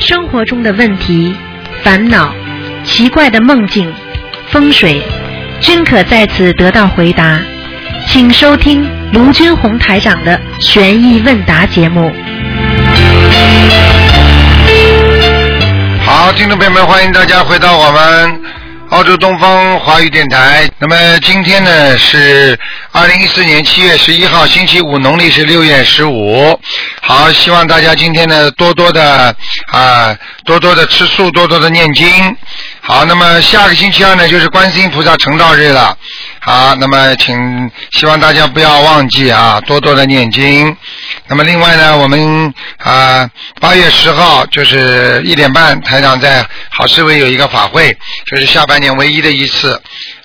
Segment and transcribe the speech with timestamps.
[0.00, 1.34] 生活中的问题、
[1.82, 2.32] 烦恼、
[2.84, 3.92] 奇怪的梦境、
[4.48, 5.02] 风水，
[5.60, 7.40] 均可在此得到回答。
[8.06, 12.12] 请收听卢军红台长的悬疑问答节目。
[16.06, 18.40] 好，听众朋友们，欢迎大家回到我们
[18.90, 20.68] 澳洲东方华语电台。
[20.78, 22.58] 那么今天呢是
[22.90, 26.58] 二零一四年七月十一号，星期五，农历是六月十五。
[27.02, 29.34] 好，希望大家今天呢多多的
[29.72, 32.08] 啊，多多的吃素，多多的念经。
[32.80, 35.94] 好，那么下个星期二呢就是观世音菩萨成道日了。
[36.48, 40.74] 好，那么请希望大家不要忘记啊，多多的念经。
[41.26, 43.28] 那么另外呢，我们啊
[43.60, 47.94] 八月十号就是一点半，台长在好市委有一个法会，
[48.24, 49.78] 就是下半年唯一的一次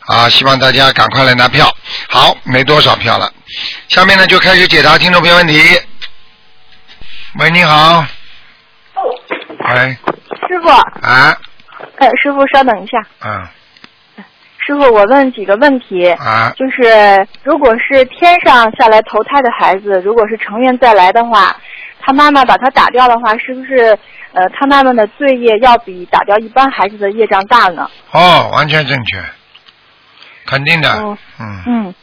[0.07, 1.69] 啊，希望大家赶快来拿票。
[2.07, 3.29] 好，没多少票了，
[3.89, 5.61] 下面呢就开始解答听众朋友问题。
[7.37, 8.05] 喂，你好。
[9.75, 9.97] 喂，
[10.47, 11.37] 师傅，啊，
[11.97, 13.45] 哎，师傅稍等一下，嗯，
[14.65, 21.55] 师傅，我问几个问题，啊，就是如果是天上下来投胎的孩子，如果是成愿再来的话，
[21.99, 23.97] 他妈妈把他打掉的话，是不是
[24.31, 27.89] 呃他妈妈的罪业要比打掉一般孩子的业障大呢？
[28.11, 29.21] 哦，完全正确，
[30.45, 31.95] 肯定的，哦嗯，嗯，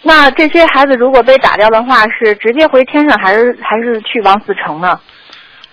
[0.00, 4.98] 那这些孩子如果被打掉的话，是直接回天上，还是还是去王死城呢？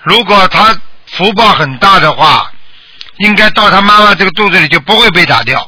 [0.01, 0.75] 如果他
[1.05, 2.51] 福报很大的话，
[3.19, 5.65] 应该到他妈妈这个肚子里就不会被打掉。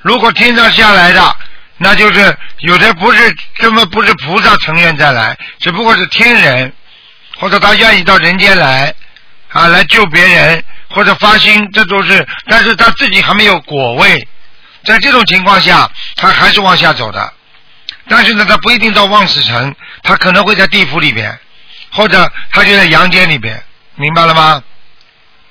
[0.00, 1.36] 如果天上下来的，
[1.76, 6.72] 那就是有的不是根本不是菩萨成愿再来，只不过是天人，
[7.38, 8.94] 或者他愿意到人间来
[9.50, 14.26] 啊来救别人，或者发心，这都是，但是他自己还没有果位，
[14.84, 17.32] 在这种情况下，他还是往下走的。
[18.08, 21.38] 但是呢，他不一定到望死城，他可能会在地府里边，
[21.92, 23.62] 或者他就在阳间里边，
[23.96, 24.62] 明白了吗？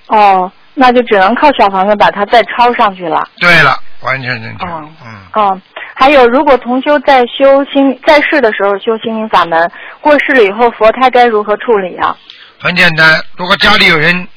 [0.07, 3.29] 哦，那就只能靠小房子把他再抄上去了。
[3.39, 4.65] 对了，完全正确。
[4.65, 5.61] 嗯嗯，哦，
[5.95, 9.71] 还有，如果同修在修心在世的时候修心灵法门，
[10.01, 12.15] 过世了以后佛胎该如何处理啊？
[12.59, 13.21] 很简单。
[13.35, 14.27] 如果家里有人，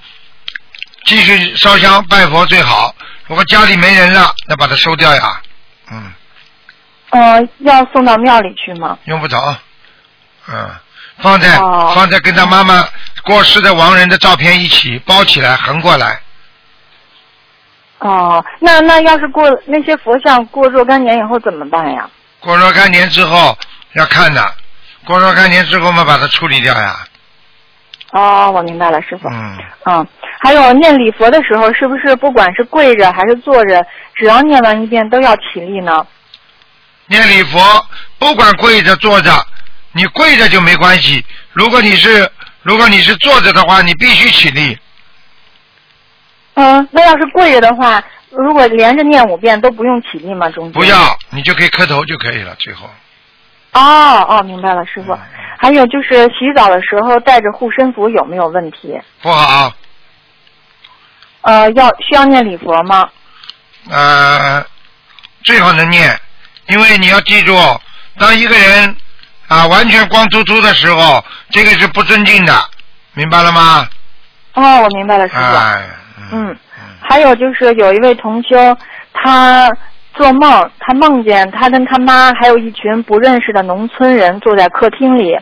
[1.05, 2.95] 继续烧香拜佛最好。
[3.27, 5.41] 如果家里没人了，那把它收掉呀。
[5.91, 6.13] 嗯，
[7.11, 8.99] 呃，要送到庙里去吗？
[9.05, 9.39] 用不着。
[10.49, 10.71] 嗯，
[11.19, 12.85] 放在、哦放在跟他妈妈
[13.25, 16.21] 过世的亡人的照片一起包起来，横过来。
[18.01, 22.09] 哦，那那要是过那些佛像过若干年以后怎么办呀？
[22.41, 23.57] 过若干年之后
[23.93, 24.55] 要看的，
[25.05, 26.97] 过若干年之后嘛，把它处理掉呀。
[28.13, 29.29] 哦，我明白了，师傅。
[29.29, 30.09] 嗯，嗯，
[30.41, 33.85] 还有念礼佛的时候，是不是不管是跪着还是坐着，
[34.15, 36.07] 只要念完一遍都要起立呢？
[37.07, 37.87] 念礼佛，
[38.19, 39.31] 不管跪着坐着，
[39.93, 41.25] 你跪着就没关系。
[41.53, 42.31] 如果你是
[42.63, 44.79] 如果你是坐着的话，你必须起立。
[46.61, 50.51] 嗯，那要是跪着的话，如果连着念五遍都不用起立吗？
[50.51, 52.55] 中间不要，你就可以磕头就可以了。
[52.57, 52.91] 最后，
[53.73, 53.81] 哦
[54.29, 55.19] 哦，明白了，师傅。
[55.59, 59.01] 还有就是洗澡的时候带着护身符有没有问题？
[59.23, 59.73] 不好，
[61.41, 63.09] 呃，要需要念礼佛吗？
[63.89, 64.63] 呃，
[65.45, 66.19] 最好能念，
[66.67, 67.57] 因为你要记住，
[68.19, 68.95] 当一个人
[69.49, 72.53] 啊完全光秃秃的时候，这个是不尊敬的，
[73.15, 73.89] 明白了吗？
[74.55, 75.41] 哦，我明白了，师傅。
[75.41, 75.89] 哎，
[76.33, 76.57] 嗯，
[77.01, 78.77] 还有就是有一位同修，
[79.13, 79.71] 他
[80.15, 85.39] 做梦，他梦见他跟他妈还有一群不认识的农村人坐在客厅里，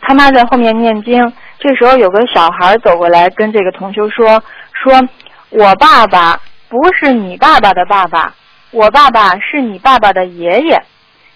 [0.00, 1.32] 他妈在后面念经。
[1.58, 4.42] 这时候有个小孩走过来跟这个同修说
[4.72, 5.06] ：“说
[5.50, 8.32] 我爸爸不是你爸爸的爸爸，
[8.70, 10.82] 我爸爸是你爸爸的爷爷。”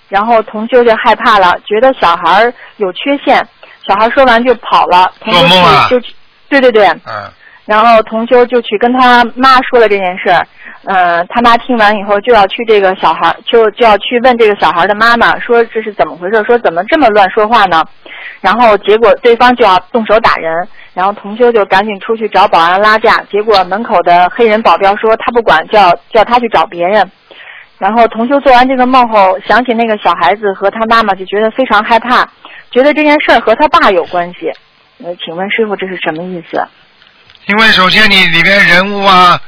[0.09, 3.47] 然后同修就害怕了，觉得小孩有缺陷。
[3.87, 6.01] 小孩说完就跑了，同修做梦啊就，
[6.49, 7.31] 对对对，嗯，
[7.67, 10.47] 然后同修就去跟他妈说了这件事儿，
[10.85, 16.45] 呃，他妈听完以后就要去这个小孩，就就要去问这个小孩的妈妈，说这是怎么回事？
[16.45, 17.83] 说怎么这么乱说话呢？
[18.43, 27.11] 然后结果对方就要动手打人，然后同修就赶紧出去找保安拉架，结果门口的黑人保镖说他不管，叫叫他去找别人。
[27.79, 32.29] 然后同修做完这个梦后，想起那个小孩子和他妈妈，就觉得非常害怕，
[32.71, 34.53] 觉得这件事儿和他爸有关系。
[35.03, 36.63] 呃，请问师傅这是什么意思？
[37.47, 39.39] 因为首先你里边人物啊，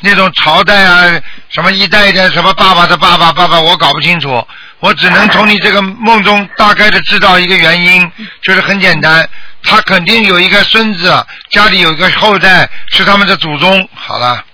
[0.00, 4.46] 那种朝代啊，什么一代一代什么爸爸的爸爸爸爸，我搞不清楚，
[4.78, 9.28] 我只能从你这个梦中大概的知道一个原因，就是很简单，
[9.64, 11.12] 他肯定有一个孙子，
[11.50, 13.88] 家里有一个后代是他们的祖宗。
[13.94, 14.44] 好了，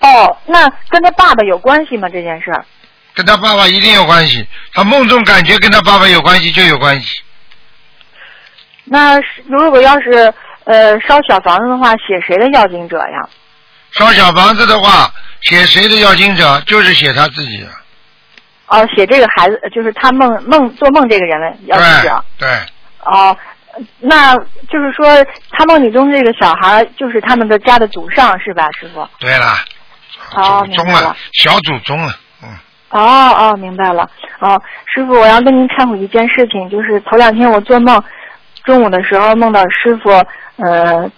[0.00, 2.08] 哦，那跟他爸爸有关系吗？
[2.08, 2.64] 这件事儿？
[3.14, 7.22] 跟他爸爸一定有关系，他梦中感觉跟他爸爸有关系就有关系。
[8.84, 10.32] 那是如果要是
[10.66, 13.28] 呃，烧小房子的话，写谁的要经者呀？
[13.92, 15.10] 烧小房子的话，
[15.40, 17.66] 写谁的要经者，就是写他自己。
[18.66, 22.24] 哦，写这个孩子，就是他梦梦做梦这个人的要经者。
[22.36, 22.48] 对。
[23.04, 23.36] 哦，
[24.00, 29.08] 那就是说，他梦里中这个小孩就是他们的家的祖上是吧，师傅？
[29.20, 29.54] 对了。
[30.34, 32.48] 哦，祖宗了，小祖宗了，嗯。
[32.90, 34.10] 哦哦，明白了。
[34.40, 34.60] 哦，
[34.92, 38.02] 师傅，我要跟您忏悔一件事情，就是头两天我做梦，
[38.64, 40.10] 中午的时候梦到师傅，
[40.56, 41.10] 呃，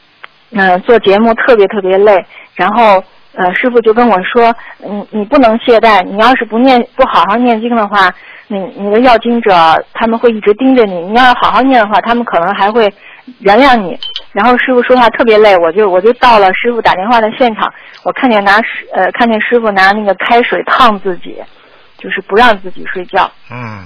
[0.52, 2.25] 嗯，做节目特别特别累，
[2.55, 3.02] 然后
[3.35, 8.12] 呃，师傅就跟我说，你你不能懈怠，你要是不念不好好念经的话，
[8.49, 9.52] 你你的要经者
[9.93, 12.93] 他们会一直盯着你，你要好好念的话，他们可能还会
[13.40, 13.99] 原谅你。
[14.32, 17.73] 然后师傅说话特别累，我就我就到了师傅打电话的现场，
[18.05, 21.37] 我看见拿师呃看见师傅拿那个开水烫自己。
[22.00, 23.29] 就是不让自己睡觉。
[23.50, 23.85] 嗯。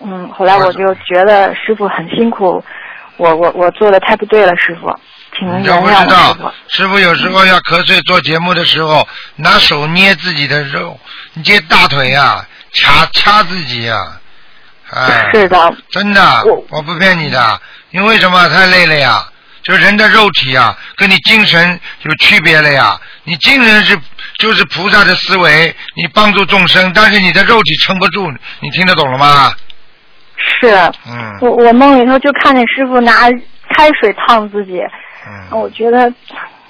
[0.00, 2.62] 嗯，后来我就觉得师傅很辛苦，
[3.22, 4.92] 我我我做的太不对了，师傅，
[5.38, 6.50] 请您原谅师傅。
[6.68, 10.98] 师傅有时候要瞌睡做节目的时候，拿手捏自己的肉，
[11.34, 13.96] 捏大腿呀，掐掐自己呀，
[14.90, 15.30] 哎。
[15.32, 15.72] 是的。
[15.88, 17.60] 真的，我不骗你的，
[17.92, 18.48] 因为什么？
[18.48, 19.24] 太累了呀。
[19.62, 23.00] 就人的肉体啊，跟你精神有区别了呀。
[23.22, 23.96] 你精神是
[24.38, 28.28] 就是菩萨的思维，你帮助众生，但是你的肉体撑不住，
[28.58, 29.54] 你听得懂了吗？
[30.42, 30.68] 是。
[31.06, 31.38] 嗯。
[31.40, 33.28] 我我梦里头就看见师傅拿
[33.74, 34.80] 开水烫自己，
[35.26, 36.12] 嗯，我觉得。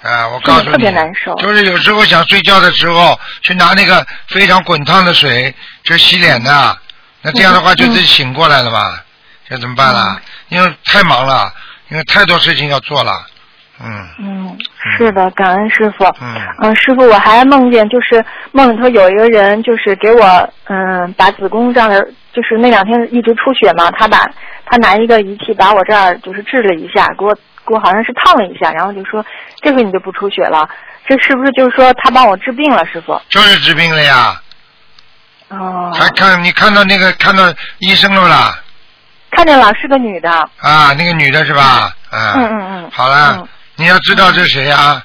[0.02, 1.34] 啊，我告诉你，特别难受。
[1.36, 5.54] 就是有时候想睡觉的时候，去拿那个非常滚烫的水
[5.84, 6.78] 去洗脸的，
[7.22, 8.98] 那这样的话就自己醒过来了嘛？
[9.48, 10.20] 这怎么办啦？
[10.48, 11.52] 因为太忙了。
[11.88, 13.12] 因为太多事情要做了，
[13.82, 14.08] 嗯。
[14.18, 14.58] 嗯，
[14.96, 16.04] 是的，感恩师傅。
[16.20, 16.36] 嗯。
[16.60, 22.00] 嗯，师傅，我还梦见，就是梦里头有一个人，就是给我，嗯，把子宫这样的，
[22.32, 24.18] 就是那两天一直出血嘛，他把
[24.66, 27.34] 他拿一个仪器把我这儿就是治了一下，给我
[27.66, 29.24] 给我好像是烫了一下，然后就说
[29.60, 30.68] 这回你就不出血了，
[31.06, 33.20] 这是不是就是说他帮我治病了，师傅？
[33.28, 34.40] 就是治病了呀。
[35.48, 35.92] 哦。
[35.94, 37.44] 还看你看到那个看到
[37.78, 38.58] 医生了啦？
[39.34, 40.30] 看见了，是个女的。
[40.30, 41.90] 啊，那个女的是吧？
[42.12, 42.90] 嗯嗯嗯。
[42.92, 45.04] 好了，你要知道这是谁啊？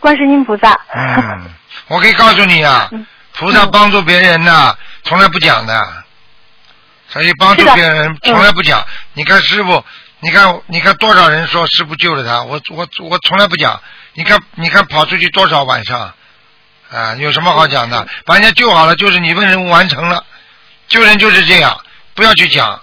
[0.00, 0.78] 观世音菩萨。
[0.94, 1.50] 嗯，
[1.88, 2.88] 我可以告诉你啊，
[3.32, 6.04] 菩萨帮助别人呢，从来不讲的，
[7.08, 8.86] 所以帮助别人从来不讲。
[9.14, 9.84] 你看师傅，
[10.20, 13.80] 你看你看多少人说师傅救了他，我我我从来不讲。
[14.14, 16.14] 你看你看跑出去多少晚上，
[16.90, 18.06] 啊，有什么好讲的？
[18.24, 20.24] 把人家救好了，就是你问任务完成了。
[20.88, 21.78] 救人就是这样，
[22.14, 22.80] 不要去讲。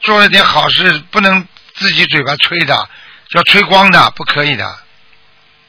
[0.00, 2.88] 做了点好事，不能自己嘴巴吹的，
[3.34, 4.64] 要吹光的，不可以的。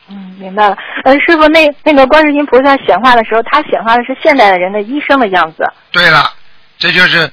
[0.07, 0.77] 嗯，明白了。
[1.03, 5.65] 嗯，师傅，那那个观世音菩萨显化的时候，他显化的是现代的人的医生的样子。
[5.91, 6.31] 对了，
[6.77, 7.31] 这就是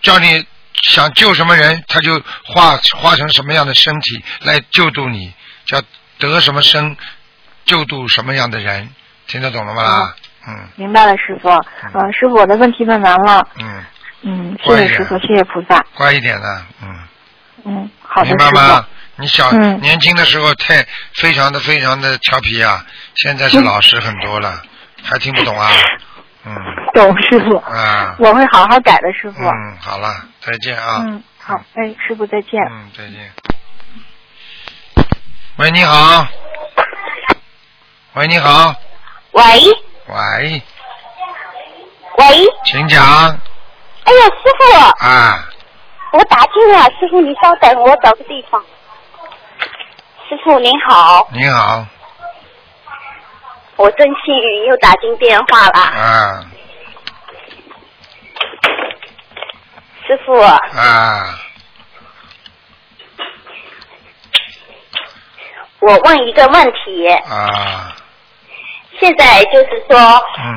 [0.00, 5.32] 叫你想救什么人，他就化化成什么样的身体来救度你，
[5.66, 5.82] 叫
[6.20, 6.96] 得什么生，
[7.64, 8.88] 救度什么样的人，
[9.26, 10.14] 听得懂了吗？
[10.46, 10.68] 嗯。
[10.76, 11.48] 明白了，师傅。
[11.94, 13.48] 嗯，师傅，我的问题问完了。
[13.58, 13.84] 嗯。
[14.22, 15.84] 嗯，谢谢师傅，谢谢菩萨。
[15.94, 16.98] 乖一点的，嗯。
[17.64, 18.86] 嗯，好的，明白吗？
[19.20, 22.84] 你小年轻的时候太非常的非常的调皮啊，
[23.16, 24.62] 现在是老实很多了，
[25.02, 25.68] 还听不懂啊？
[26.44, 26.54] 嗯。
[26.94, 27.56] 懂师傅。
[27.56, 28.14] 啊。
[28.20, 29.42] 我会好好改的，师傅。
[29.42, 31.02] 嗯，好了，再见啊。
[31.04, 32.62] 嗯，好，哎，师傅再见。
[32.70, 33.32] 嗯，再见。
[35.56, 36.24] 喂，你好。
[38.14, 38.72] 喂，你好。
[39.32, 39.42] 喂。
[40.06, 40.62] 喂。
[42.18, 42.46] 喂。
[42.64, 43.04] 请讲。
[43.04, 45.04] 哎呀，师傅！
[45.04, 45.44] 啊！
[46.12, 48.64] 我打进了，师傅，你稍等，我找个地方。
[50.28, 51.26] 师傅您好。
[51.32, 51.86] 你好。
[53.76, 55.80] 我真幸运，又打进电话了。
[55.80, 56.44] 啊。
[60.06, 60.38] 师傅。
[60.38, 61.34] 啊。
[65.80, 67.08] 我问一个问题。
[67.08, 67.96] 啊。
[69.00, 69.98] 现在就是说，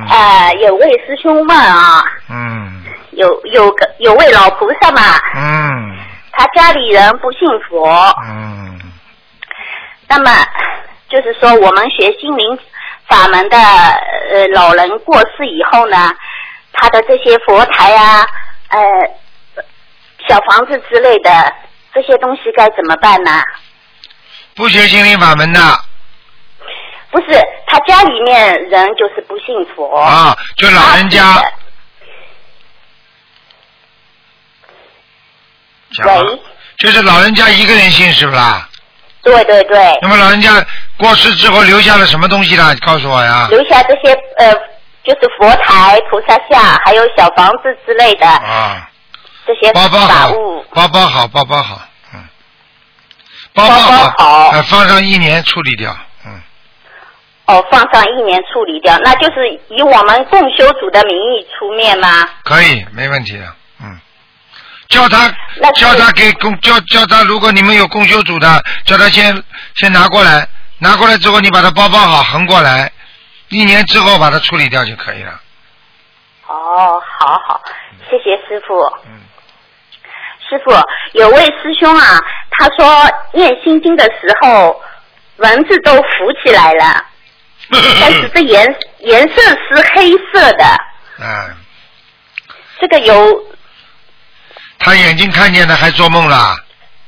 [0.10, 2.04] 呃，有位师兄问啊。
[2.30, 2.84] 嗯。
[3.12, 5.01] 有有个有位老菩萨嘛，
[5.36, 5.98] 嗯，
[6.32, 7.86] 他家里人不信佛，
[8.25, 8.81] 嗯，
[10.12, 10.46] 那么
[11.08, 12.60] 就是说我们学心灵
[13.08, 16.12] 法门的呃老人过世以后呢，
[16.74, 18.27] 他的这些佛台啊，
[18.68, 18.80] 呃
[20.27, 21.53] 小房子之类的
[21.94, 23.41] 这些东西该怎么办呢？
[24.53, 25.62] 不学心灵法门的，
[27.10, 31.41] 不是他家里面人就是不信佛啊，就老人家。
[36.03, 36.41] 喂，
[36.80, 38.68] 就是老人家一个人信是不啦？
[39.24, 39.98] 对对对。
[40.01, 40.50] 那么老人家
[40.98, 42.75] 过世之后留下了什么东西呢？
[42.86, 43.48] 告诉我呀。
[43.50, 44.54] 留下这些呃，
[45.04, 48.28] 就是佛台、菩萨像，还有小房子之类的。
[48.28, 48.88] 啊。
[49.46, 50.66] 这些包包好，物。
[50.74, 51.82] 包包好，包包好，
[52.13, 52.24] 嗯。
[53.54, 56.42] 包包好，好呃放上一年处理掉，嗯，
[57.48, 62.08] 哦，放上一年处理掉，那就是以我们共修组的名义出面吗？
[62.44, 63.54] 可以，没问题的，嗯。
[64.91, 65.27] 叫他
[65.77, 69.43] 叫他给公叫叫他，如果你们有公修组的，叫他先
[69.77, 72.91] 先拿过来，拿过来之后你把它包包好，横过来，
[73.50, 75.39] 一年之后把它处理掉就可以了。
[76.48, 77.62] 哦，好好，
[78.10, 78.77] 谢谢师傅。
[79.07, 79.21] 嗯，
[80.50, 80.71] 师傅，
[81.13, 82.19] 有位师兄啊，
[82.51, 84.81] 他说念心经的时候，
[85.38, 86.03] 文字都浮
[86.43, 87.05] 起来了，
[87.71, 90.65] 但是这颜颜色是黑色的，
[91.19, 91.55] 嗯，
[92.81, 93.45] 这个有
[94.82, 96.58] 他眼睛看见的还做梦啦，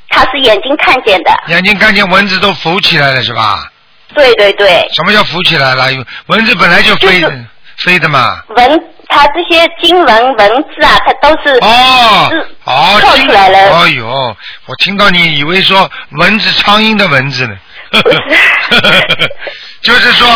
[0.10, 3.68] 他是眼睛看见的，眼睛看见蚊子都浮起来了是吧？
[4.14, 5.88] 对对对，什么叫浮起来了？
[6.28, 7.46] 蚊子本来就飞的、就是
[7.78, 8.44] 飞的嘛。
[8.50, 12.32] 蚊，它这些经文文字啊，它都是哦
[12.66, 14.36] 哦，跳出来了哦呦，
[14.68, 17.56] 我听到你以为说蚊子、苍蝇的蚊子呢。
[19.82, 20.28] 就是说，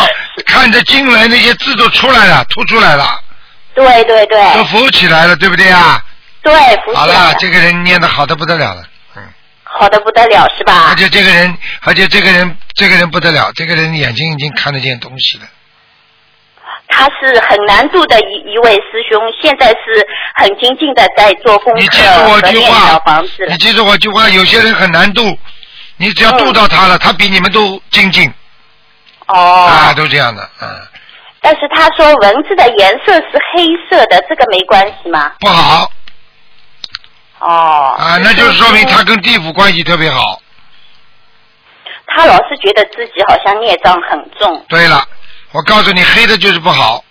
[0.46, 3.18] 看着经文那些字都出来了，凸出来了，
[3.74, 6.02] 对对对都浮起来了，对不对啊？
[6.42, 6.52] 对，
[6.84, 8.82] 浮起来好了，这个人念的好的不得了了，
[9.16, 9.22] 嗯，
[9.64, 10.96] 好的不得了是吧而？
[10.96, 15.44] 且这个人，而且这个人，这个人不得了，这个人眼睛已经看得见东西了。
[16.90, 25.38] 他是很难度的一一位师兄，现在是很精进的在做功课你记住我句话你记住我句话，有些人很难度，
[25.98, 28.32] 你只要度到他了，他比你们都精进
[29.26, 29.66] 哦。
[29.66, 30.66] 啊，都这样的，嗯，
[31.42, 35.30] 但是他说文字的颜色是黑色的，这个没关系吗？
[35.40, 35.92] 不好
[37.40, 37.96] 哦。
[37.98, 40.42] 啊，那就是说明他跟地府关系特别好。
[42.06, 44.64] 他老是觉得自己好像孽障很重。
[44.68, 45.06] 对了，
[45.52, 47.04] 我告诉你，黑的就是不好。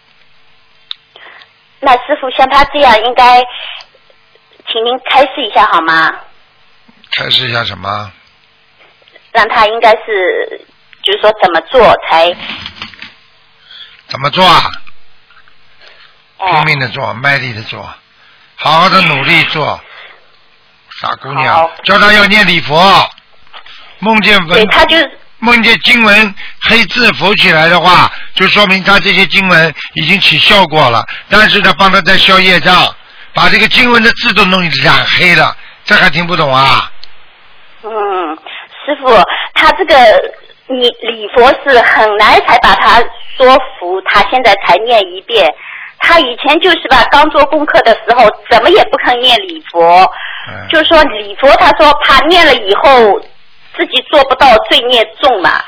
[1.80, 3.40] 那师傅像他这样，应该
[4.68, 6.12] 请您开示一下好吗？
[7.12, 8.12] 开示一下什么？
[9.32, 10.66] 让他应该是，
[11.04, 12.36] 就是说怎么做才，
[14.08, 14.64] 怎么做啊？
[16.40, 17.88] 拼哎，命的做，卖力的做，
[18.56, 19.80] 好好的努力做。
[21.00, 23.08] 傻姑娘好，叫她要念礼佛，
[24.00, 24.98] 梦见对，文他就
[25.40, 31.06] 梦见经文黑字浮起来的话，就说明他这些经文已经起效果了。
[31.30, 32.94] 但是他，帮他在消业障，
[33.34, 36.92] 把这个经文的字都弄染黑了，这还听不懂啊？
[37.84, 37.90] 嗯，
[38.84, 39.08] 师傅，
[39.54, 39.96] 他这个
[40.68, 43.00] 你礼佛是很难才把他
[43.38, 45.48] 说服，他现在才念一遍。
[46.00, 50.04] 他以前就是吧，刚做功课的时候，怎么也不肯念礼佛，
[50.50, 53.20] 嗯，就说礼佛，他说怕念了以后
[53.76, 55.62] 自己做不到，罪孽重嘛。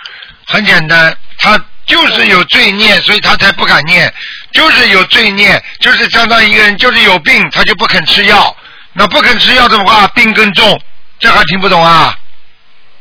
[0.48, 4.12] 很简单，他就是有罪孽，所以他才不敢念，
[4.51, 8.55] 就是有罪孽，就是相当于一个人就是有病，他就不肯吃药，
[8.93, 10.79] 那不肯吃药的话，病更重，
[11.19, 12.13] 这还听不懂啊？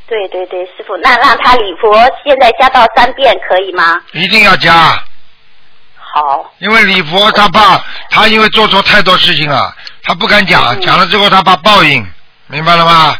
[0.06, 1.94] 对对对，师傅，那让他礼佛
[2.24, 4.00] 现在加到三遍可以吗？
[4.12, 4.98] 一定要加。
[6.14, 12.06] 好，因为礼佛他怕他因为做错太多事情了，他不敢讲，嗯讲了之后他怕报应，
[12.46, 13.16] 明白了吗？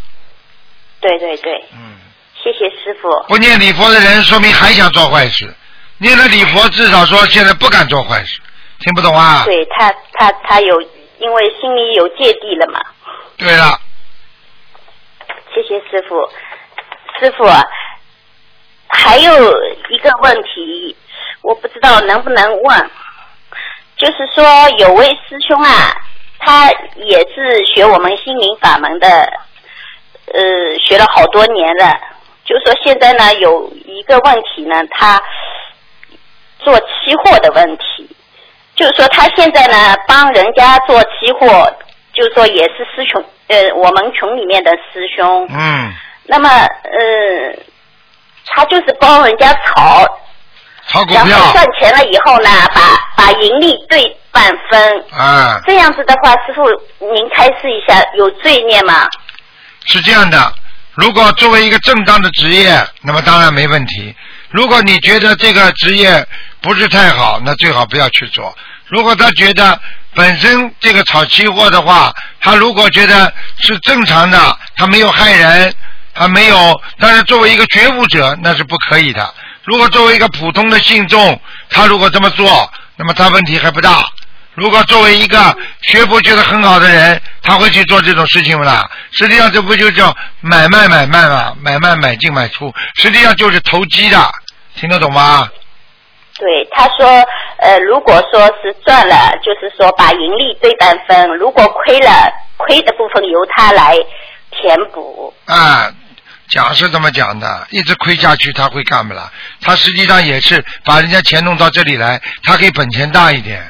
[1.00, 1.97] 对对对，嗯，
[2.42, 3.09] 谢谢师傅。
[3.28, 5.54] 不念礼佛的人说明还想做坏事，
[5.99, 8.40] 念了礼佛至少说现在不敢做坏事，
[8.80, 9.42] 听不懂啊？
[9.45, 10.80] 对他，他他有，
[11.18, 12.80] 因为心里有芥蒂了嘛。
[13.37, 13.78] 对了，
[15.54, 16.16] 谢谢师傅。
[17.21, 17.45] 师傅，
[18.88, 19.33] 还有
[19.90, 20.97] 一个问题，
[21.42, 22.90] 我不知道能不能问，
[23.97, 24.45] 就是说
[24.78, 25.97] 有位师兄啊，
[26.38, 29.09] 他也是学我们心灵法门的，
[30.33, 31.99] 呃，学了好多年了。
[32.45, 35.23] 就说现在呢有一个问题呢，他
[36.59, 38.09] 做期货的问题，
[38.75, 41.73] 就是说他现在呢帮人家做期货，
[42.14, 45.47] 就是说也是师兄，呃，我们群里面的师兄。
[45.50, 45.92] 嗯，
[46.25, 47.54] 那么，呃，
[48.47, 50.09] 他就是帮人家炒，然
[50.88, 52.80] 炒股票后赚钱了以后呢，把
[53.16, 55.04] 把盈利对半分。
[55.11, 56.64] 啊，这样子的话，师傅
[56.99, 59.07] 您开示一下，有罪孽吗？
[59.85, 60.52] 是这样的，
[60.95, 64.14] 如果作为一个正当的职业，那么当然没问题。
[64.50, 66.26] 如果你觉得这个职业
[66.62, 68.57] 不是太好，那最好不要去做。
[68.87, 69.78] 如果他觉得
[70.14, 75.75] 本身这个炒期货的话，他如果觉得是正常的，他没有害人，
[76.14, 79.35] 他没有，但是作为一个觉悟者，那是不可以的。
[79.68, 84.02] 如果作为一个普通的信众，他如果这么做，那么他问题还不大。
[84.54, 88.88] 如果作为一个学佛学得很好的人，他会去做这种事情不啦？
[89.12, 94.18] 实际上这不就叫买卖买卖嘛，买卖买进买出，实际上就是投机的，
[94.75, 95.46] 听得懂吗？
[96.38, 97.06] 对，他说，
[97.58, 103.94] 呃，如果说是赚了，就是说把盈利对半分；如果亏了，亏的部分由他来
[104.50, 105.34] 填补。
[105.44, 105.92] 啊，
[106.50, 109.30] 讲是这么讲的，一直亏下去他会干不啦？
[109.60, 113.62] 他实际上也是把人家钱弄到这里来，他可以本钱大一点，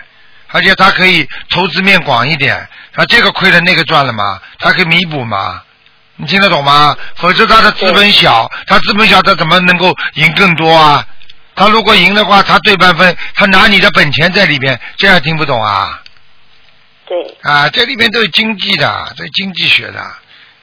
[0.48, 5.62] 而且他可以投资面广一点，他，这个亏了那个赚了嘛，他可以弥补嘛。
[6.20, 6.96] 你听得懂吗？
[7.14, 11.06] 否则他的资本小，他资本小，他怎么能够赢更多啊？
[11.54, 16.02] 他如果赢的话，他对半分，他拿你的本钱在里边，这样听不懂啊？
[17.06, 17.36] 对。
[17.42, 20.04] 啊，这里面都有经济的，这经济学的，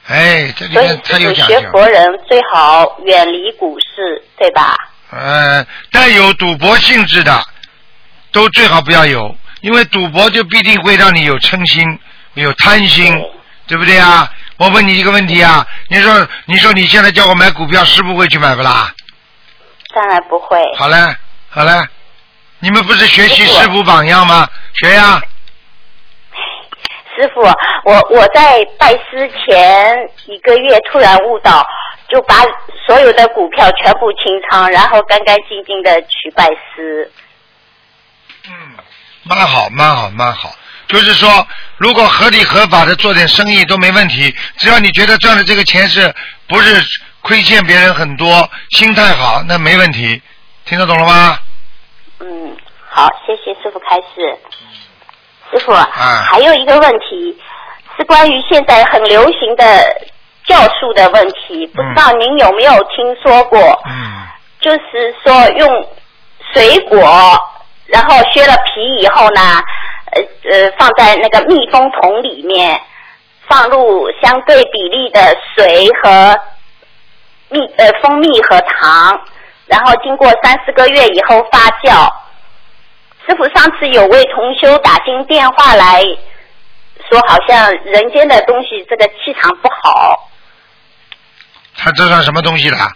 [0.08, 1.60] 哎，这里面他有讲究。
[1.60, 4.76] 学佛人最好远离股市，对吧？
[5.10, 7.44] 呃，带有赌博性质的，
[8.32, 11.98] 都最好不要有，因为赌博就必定会让你有嗔心，
[12.34, 13.20] 有贪心，
[13.66, 14.30] 对不对啊？
[14.58, 18.92] 我问你一个问题啊，你说，你说你现在叫我买股票，师傅会去买不啦？
[19.94, 20.58] 当然不会。
[20.76, 21.16] 好嘞，
[21.48, 21.72] 好嘞，
[22.60, 24.48] 你们不是学习师傅师傅榜样吗？
[24.74, 25.20] 学呀、
[27.16, 27.40] 师傅，
[27.84, 31.66] 我我在拜师前一个月突然悟到，
[32.08, 32.34] 就把
[32.86, 37.10] 所有的股票全部清仓，然后干干净净的去拜师。
[38.48, 38.52] 嗯，
[39.24, 40.54] 蛮好，蛮好，蛮好。
[40.88, 41.46] 就是说，
[41.78, 46.14] 如果合理合法的做点生意都没问题，只要你觉得赚的这个钱是
[46.46, 46.80] 不是
[47.22, 50.22] 亏欠别人很多，心态好，那没问题。
[50.64, 51.38] 听得懂了吗？
[52.20, 52.56] 嗯，
[52.88, 54.38] 好，谢谢师傅开示。
[55.50, 55.88] 师傅，啊
[56.30, 57.36] 还有一个问题
[57.96, 59.64] 是关于现在很流行的
[60.46, 63.58] 酵素的问题，不知道您有没有听说过？
[63.86, 64.26] 嗯，
[64.60, 65.88] 就是说用
[66.52, 66.98] 水果，
[67.86, 69.40] 然后削了皮以后呢，
[70.12, 72.80] 呃呃，放在那个密封桶里面，
[73.48, 76.38] 放入相对比例的水和
[77.48, 79.20] 蜜呃蜂蜜和糖，
[79.66, 82.12] 然后经过三四个月以后发酵。
[83.26, 86.00] 师傅上次有位同修打进电话来
[87.10, 90.30] 说，好像人间的东西这个气场不好。
[91.76, 92.90] 他这算什么东西啦？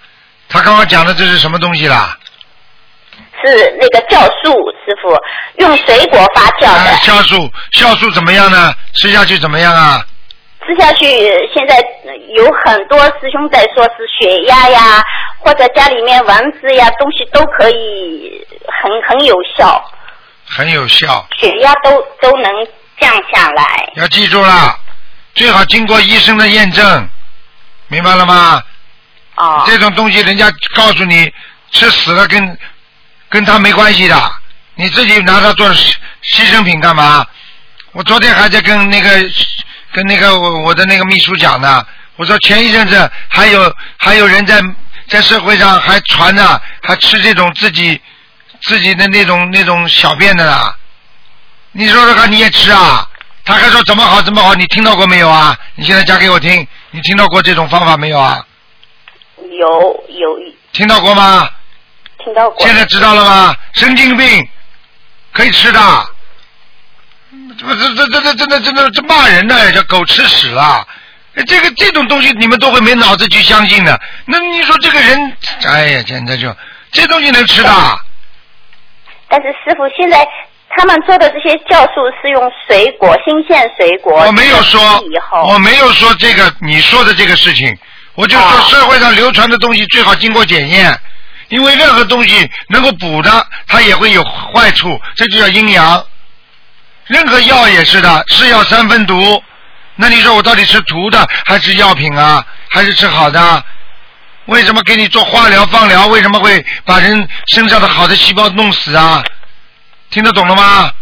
[0.48, 2.16] 他刚刚讲的这是什么东西啦？
[3.42, 4.52] 是那个酵素，
[4.84, 5.14] 师傅
[5.56, 6.68] 用水果发酵的。
[6.68, 8.72] 啊，酵素，酵素怎么样呢？
[8.94, 10.00] 吃下去怎么样啊？
[10.66, 11.06] 吃下去，
[11.52, 15.02] 现在呃有很多师兄在说是血压呀，
[15.38, 19.82] 或者家里面蚊子呀，东西都可以很很有效，
[20.50, 21.26] 很有效。
[21.38, 22.52] 血压都都能
[23.00, 23.88] 降下来。
[23.94, 24.78] 要记住了，
[25.34, 27.08] 最好经过医生的验证，
[27.88, 28.62] 明白了吗？
[29.36, 31.32] 哦，这种东西人家告诉你
[31.70, 32.58] 吃死了跟
[33.28, 34.32] 跟他没关系的，
[34.74, 37.24] 你自己拿它做牺牺牲品干嘛？
[37.92, 39.10] 我昨天还在跟那个
[39.92, 41.84] 跟那个我我的那个秘书讲呢，
[42.16, 44.60] 我说前一阵子还有还有人在
[45.08, 48.00] 在社会上还传呢，还吃这种自己
[48.62, 50.76] 自己的那种那种小便的啦，
[51.72, 53.06] 你说说看你也吃啊？
[53.44, 55.56] 他还说怎么好怎么好，你听到过没有啊？
[55.74, 58.44] 你现在讲给我听，你听到过这种方法没有啊？
[59.58, 60.38] 有有
[60.72, 61.48] 听到过吗？
[62.22, 62.66] 听到过。
[62.66, 63.56] 现在知道了吗？
[63.74, 64.48] 神经病
[65.32, 66.06] 可以吃的，
[67.58, 70.86] 这这这这这真的真的这骂人呢，叫狗吃屎了。
[71.46, 73.98] 这个这种东西你们都会没脑子去相信的。
[74.26, 76.54] 那你说这个人，哎呀，简直就
[76.92, 78.00] 这东西能吃的？
[79.30, 80.26] 但是师傅现在
[80.76, 84.24] 他们做的这些酵素是用水果，新鲜水果。
[84.26, 84.80] 我没有说，
[85.48, 87.72] 我没有说这个你说的这个事情，
[88.16, 90.92] 我就说啊社会上流传的东西最好经过检验，
[91.48, 96.04] 因为任何东西能够补的，它也会有坏处，这就叫阴阳。
[97.06, 99.42] 任何药也是的，是药三分毒。
[99.96, 102.44] 那你说我到底吃毒的还是药品啊？
[102.68, 103.64] 还是吃好的？
[104.50, 106.08] 为什么给你做化疗、放疗？
[106.08, 109.22] 为什么会把人身上的好的细胞弄死啊？
[110.10, 110.92] 听得懂了吗？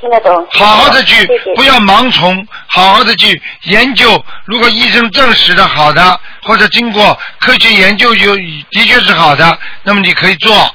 [0.00, 0.48] 听得懂。
[0.50, 4.24] 好好的去不要盲从，好好的去研究。
[4.46, 10.74] 如果医生证实的好的，或者经过科学研究有的确是好的，那么你可以做。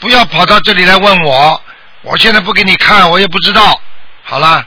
[0.00, 1.62] 不要跑到这里来问我，
[2.02, 3.80] 我现在不给你看，我也不知道。
[4.24, 4.66] 好了，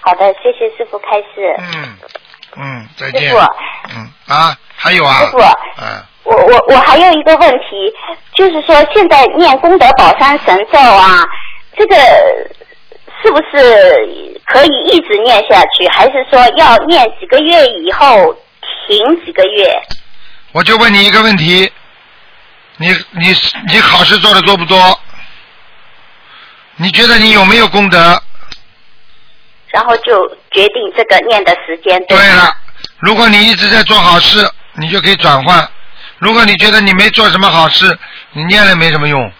[0.00, 1.56] 好的，谢谢师傅开示。
[1.58, 1.96] 嗯
[2.56, 3.38] 嗯，再见师傅。
[3.94, 5.20] 嗯啊，还有啊。
[5.20, 7.92] 师傅嗯，我我我还有一个问题，
[8.34, 11.24] 就是说现在念功德宝山神咒啊，
[11.76, 11.96] 这个
[13.22, 18.34] 是不是可以一直念下去，还是说要念几个月以后
[18.86, 19.82] 停几个月？
[20.52, 21.72] 我就问你一个问题，
[22.76, 23.34] 你你
[23.68, 25.00] 你好事做的多不多？
[26.76, 28.22] 你觉得你有没有功德？
[29.68, 32.02] 然后就决定这个念的时间。
[32.06, 32.56] 对吗了，
[33.00, 35.60] 如果你一直在做好事，你就可以转换；
[36.18, 37.98] 如果你觉得你没做什么好事，
[38.32, 39.32] 你念了没什么用。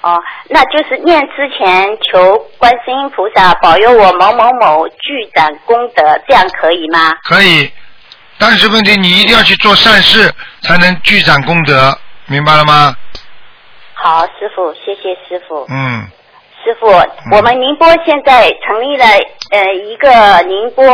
[0.00, 0.16] 哦，
[0.48, 7.12] 那就是念之前求观世音菩萨保佑我某某某聚展功德，这样可以吗？
[7.24, 7.70] 可以，
[8.38, 12.94] 但是问题你一定要去做善事，才能聚攒功德，明白了吗？
[13.94, 15.66] 好，师傅，谢谢师傅。
[15.68, 16.08] 嗯，
[16.64, 16.86] 师傅，
[17.36, 19.04] 我们宁波现在成立了
[19.50, 20.84] 呃一个宁波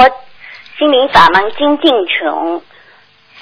[0.78, 2.62] 心灵法门精进群。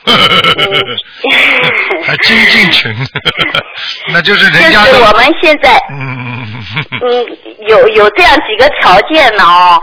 [2.03, 2.93] 还精进群，
[4.13, 6.45] 那就是人家就是我们现在嗯
[7.01, 9.81] 嗯有有这样几个条件呢哦，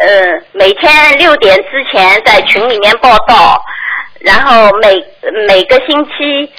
[0.00, 3.62] 呃每天六点之前在群里面报道，
[4.20, 4.94] 然后每
[5.46, 6.50] 每个星期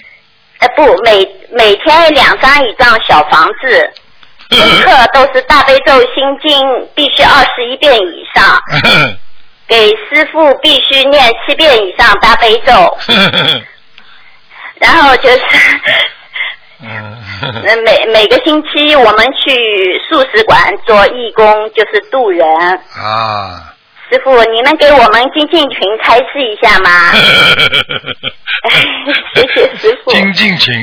[0.60, 3.92] 呃不每每天两张一张小房子，
[4.50, 8.62] 功课都是大悲咒心经必须二十一遍以上，
[9.68, 12.98] 给师傅必须念七遍以上大悲咒，
[14.80, 15.40] 然后就是。
[16.82, 17.18] 嗯，
[17.84, 22.48] 每每个星期我们去素食馆做义工，就是渡人。
[22.96, 23.74] 啊，
[24.10, 27.12] 师傅，你能给我们精进群开示一下吗？
[29.36, 30.12] 谢谢师傅。
[30.12, 30.74] 精进群，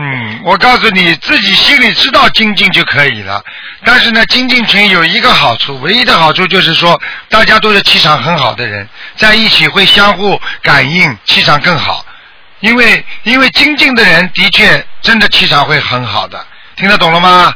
[0.00, 3.44] 嗯，我告诉你自己心里知道精进就可以了。
[3.84, 12.06] 但是呢，精进群有一个好处，唯一的好处就是说，大家都是气场很好的人，在一起会相互感应，气场更好。
[12.60, 17.52] 因为因为精进的人的确真的气场会很好的，听得懂了吗？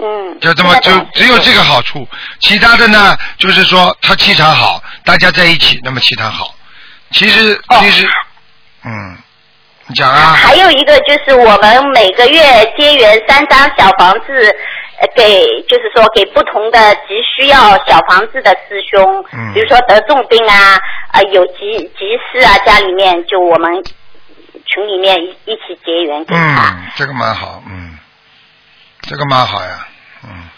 [0.00, 0.40] 嗯。
[0.40, 2.08] 就这么就只有这个好处，
[2.40, 6.56] 其他的呢，就是说他气场好，大家在一起，那么气场好。
[7.12, 8.08] 其实其实，
[8.84, 9.16] 嗯，
[9.92, 10.32] 你讲啊。
[10.32, 12.40] 还有一个就是我们每个月
[12.78, 14.56] 结缘三张小房子，
[15.00, 20.80] 呃给就是说给不同的急需要小房子的师兄，嗯比如说得重病啊，
[21.12, 23.70] 啊、有急急事啊，家里面就我们
[24.64, 26.70] 群里面一一起结缘给他。
[26.70, 27.98] 嗯，这个蛮好，嗯，
[29.02, 29.86] 这个蛮好呀，
[30.24, 30.48] 嗯，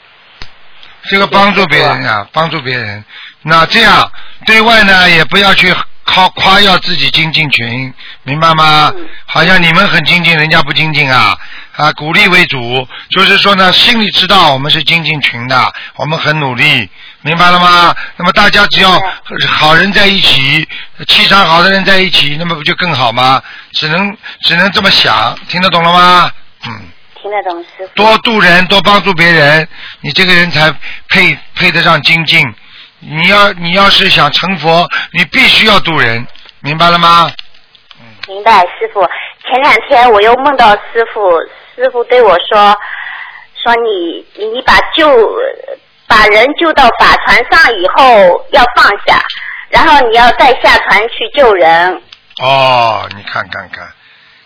[1.11, 3.05] 这个帮助别人呀，帮助别人。
[3.43, 4.11] 那这样
[4.47, 8.93] 对外呢，也不要去靠夸耀自己精进群，明白吗？
[8.97, 11.37] 嗯好像你们很精进，人家不精进啊
[11.77, 11.91] 啊！
[11.95, 16.89] 鼓励为主，就是说呢，心里知道我们是精进群的，我们很努力，
[17.23, 17.93] 明白了吗？
[18.17, 18.97] 那么大家只要
[19.49, 20.69] 好人在一起，
[21.09, 23.43] 气场好的人在一起，那么不就更好吗？
[23.73, 26.31] 只能只能这么想，听得懂了吗？
[26.67, 26.83] 嗯。
[27.21, 27.95] 听得懂师傅？
[27.95, 29.67] 多度人，多帮助别人，
[30.01, 30.71] 你这个人才
[31.09, 32.47] 配配得上精进。
[33.07, 36.27] 你要你要是想成佛，你必须要渡人，
[36.61, 37.31] 明白了吗？
[38.27, 39.07] 明白，师傅。
[39.47, 41.39] 前两天我又梦到师傅，
[41.77, 42.75] 师傅对我说，
[43.63, 45.07] 说你你把救
[46.07, 49.23] 把人救到法船上以后要放下，
[49.69, 52.03] 然后你要再下船去救人，
[52.43, 53.87] 哦，你看看看，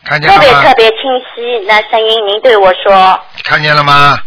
[0.04, 0.62] 看见特了吗？
[0.62, 0.98] 特别特别清
[1.34, 1.64] 晰。
[1.66, 4.18] 那声音您对我说，看见了吗？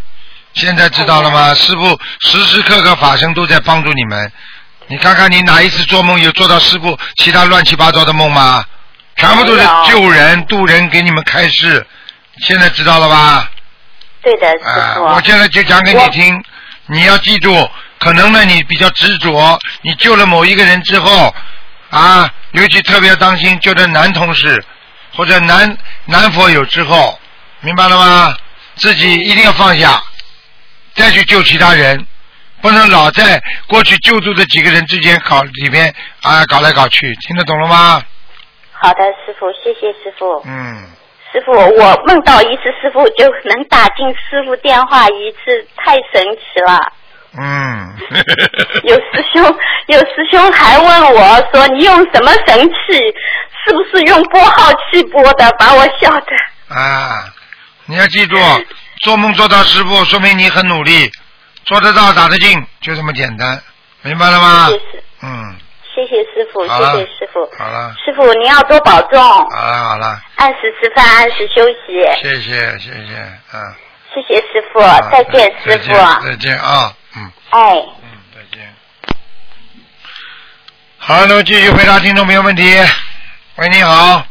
[0.54, 1.54] 现在知道了吗？
[1.54, 4.32] 师傅时时刻刻法身都在帮助你们。
[4.88, 8.64] 你看看你哪一次做梦有做到师傅其他乱七八糟的梦吗？
[9.16, 11.86] 全部都是救人渡人，给你们开示。
[12.42, 13.50] 现在知道了吧？
[14.22, 15.04] 对的，师啊，傅。
[15.04, 16.42] 我现在就讲给你听，
[16.86, 21.34] 你要记住，可能呢你比较执着，你救了某一个人之后，
[21.90, 24.64] 啊，尤其特别当心救的男同事
[25.14, 27.18] 或者男男佛友之后，
[27.60, 28.36] 明白了吗？
[28.76, 30.02] 自己一定要放下，
[30.94, 32.06] 再去救其他人，
[32.60, 38.02] 不能老在过去救助的几个人之间搞里面啊搞来搞去，听得懂了吗？
[38.72, 40.42] 好的，师傅，谢谢师傅。
[40.44, 40.90] 嗯，
[41.32, 46.80] 师傅，我梦到一次师傅就能打进师傅电话一次，太神奇了。
[47.38, 47.96] 嗯，
[48.84, 49.42] 有师兄，
[49.86, 52.98] 有师兄还问我说：“你用什么神器？
[53.64, 56.76] 是不是用拨号器拨的？”把我笑的。
[56.76, 57.24] 啊，
[57.86, 58.36] 你要记住，
[59.02, 61.10] 做梦做到师傅，说明你很努力，
[61.64, 63.60] 做得到打得进，就这么简单，
[64.02, 64.74] 明白了吗谢？
[64.74, 65.56] 谢嗯，
[65.92, 67.50] 谢谢师傅，谢谢师傅。
[67.58, 72.02] 好了，师傅您要多保重，好了，好了，按时吃饭，按时休息。
[72.22, 73.74] 谢谢，谢谢，嗯，
[74.14, 75.92] 谢谢师傅，再见师傅。
[76.24, 77.84] 再见啊，嗯哎。
[78.02, 78.72] 嗯，再见。
[80.98, 82.62] 好，那么继续回答听众朋友问题。
[83.56, 84.24] 喂，你好，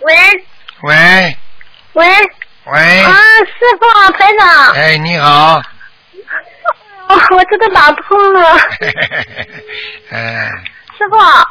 [0.00, 0.14] 喂
[0.82, 1.36] 喂
[1.94, 2.06] 喂，
[2.66, 3.12] 喂，啊，
[3.46, 5.62] 师傅，台长，哎，你好，
[7.08, 8.56] 哦 我这个打通了，
[10.10, 10.50] 哎，
[10.98, 11.46] 师傅，啊，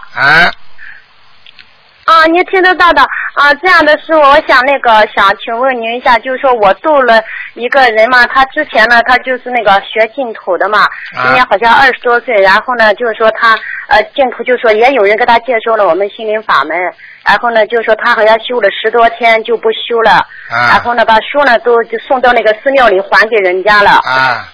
[2.05, 3.01] 啊，您听得到的。
[3.35, 7.19] 啊，这样的师傅，我想那个想请问您一下，就是说我度了
[7.55, 10.87] 一个人嘛，他之前呢，他就是那个学净土的嘛，
[11.23, 16.77] 今年好像二十多岁，然后呢，就是说他呃净土，就是说也有人给他介绍了我们心灵法门，
[17.25, 23.91] 然后呢，就是说他好像修了十多天就不修了，然啊后呢把书呢都就送到那个寺庙里还给人家了。
[24.03, 24.47] 啊，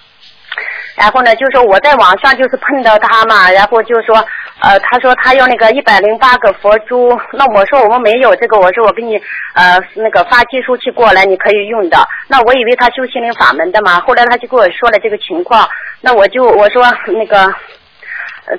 [0.96, 4.16] 然后呢，就说我在网上就是碰到他嘛，然后就说，
[4.60, 9.16] 呃，他说他要那个一百零八个佛珠，那我说我们没有这个，我说我给你
[9.54, 11.96] 呃那个发计数器过来，你可以用的。
[12.28, 15.66] 那我以为他修心灵法门的嘛，后来他就跟我说了这个情况，
[16.02, 17.54] 那我就我说那个，呃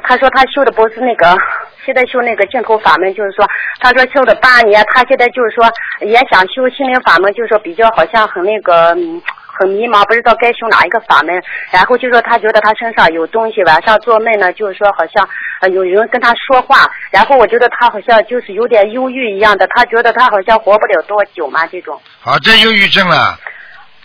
[0.04, 1.38] 他说他修的不是那个。
[1.84, 3.44] 现在修那个净土法门，就是说，
[3.80, 5.68] 他说修了八年，他现在就是说
[6.02, 11.42] 也想修心灵法门，就是说比较好像很那个嗯很迷茫，不知道该修哪一个法门。
[11.72, 15.28] 然后就说他觉得他身上有东西，晚上做梦呢，就是说好像
[15.62, 16.88] 呃有人跟他说话。
[17.10, 22.00] 然后我觉得他好像就是有点忧郁一样的，他觉得他好像活不了多久嘛，这种。
[22.24, 23.40] 啊，这忧郁症了，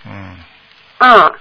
[0.07, 0.35] 嗯，
[1.01, 1.33] 嗯。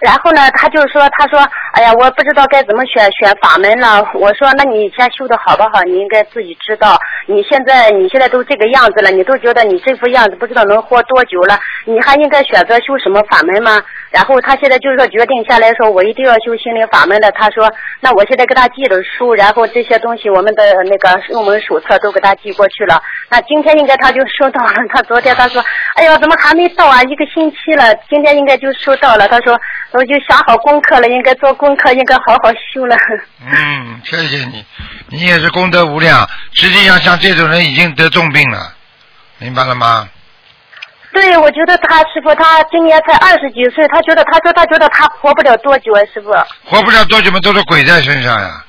[0.00, 1.38] 然后呢，他就说，他说，
[1.72, 4.02] 哎呀，我不知道该怎么选选法门了。
[4.14, 5.82] 我说，那你以前修的好不好？
[5.84, 6.98] 你应该自己知道。
[7.26, 13.80] 你现在你现在都这个样子了，你都觉得你这副样子不知道能活多久了，你还应该选择修什么法门吗？
[14.10, 17.30] 然后他现在就是说决定下来说，我一定要修心灵法门的。
[17.32, 17.70] 他说，
[18.00, 23.02] 那我现在给他寄的书，然后这些东西我们的那个入门手册都给他寄过去了。
[23.28, 24.72] 那今天应该他就收到了。
[24.92, 27.02] 他昨天他说，哎呀，怎么还没到啊？
[27.04, 29.28] 一个星期了，今天应该就收到了。
[29.28, 29.58] 他说。
[29.92, 32.96] 我就想好功课了，应该做功课，应该好好修了。
[33.44, 34.64] 嗯，谢谢你，
[35.08, 36.24] 你也是功德无量。
[36.52, 38.72] 实际上，像这种人已经得重病了，
[39.38, 40.08] 明白了吗？
[41.12, 46.30] 对，我觉得他师傅，他今年才二十几岁，他觉得，他说他觉得他活不了多久啊，师傅。
[46.64, 48.64] 活不了多久嘛，都是鬼在身上呀。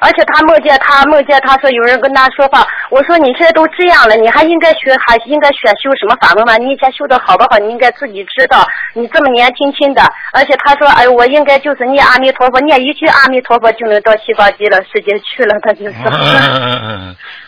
[0.00, 6.58] 而且他梦见他梦见他说有人跟他说话，我说你现在都这样了，你还应该学还应该选修什么法门吗？
[6.58, 7.58] 你以前修的好不好？
[7.58, 8.66] 你应该自己知道。
[8.92, 10.02] 你这么年轻轻的，
[10.34, 15.54] 而且他说哎，我应该就是念阿弥陀佛，念一句阿弥陀佛就能到西方极乐世界去了。
[15.62, 16.02] 他就说。
[16.10, 17.16] 嗯，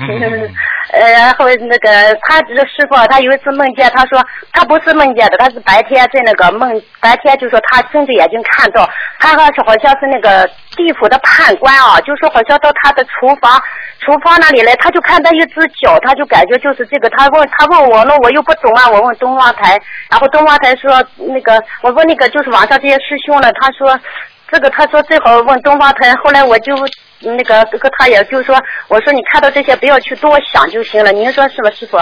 [0.92, 1.88] 呃，然后那个
[2.22, 4.18] 他这师傅，他有一次梦见，他说
[4.52, 8.88] 他不是梦见的，他是白天在那个梦，白天就说他睁着眼睛看到，
[9.20, 13.62] 他好像好像是那个地府的判官啊，就说好像到他的厨房，
[14.00, 19.78] 厨房那里来，他就看到一只脚，他就感觉就是这个，他问他问我那我又不懂啊，我问东方台，
[20.10, 23.96] 然后东方台说那个我问那个就是网上这些师兄了，他说
[24.50, 26.74] 这个他说最好问东方台，后来我就。
[27.20, 31.12] 那个哥哥，他也就是说，我说你看到这些不要去多想就行了。
[31.12, 31.98] 您说是吧，师傅？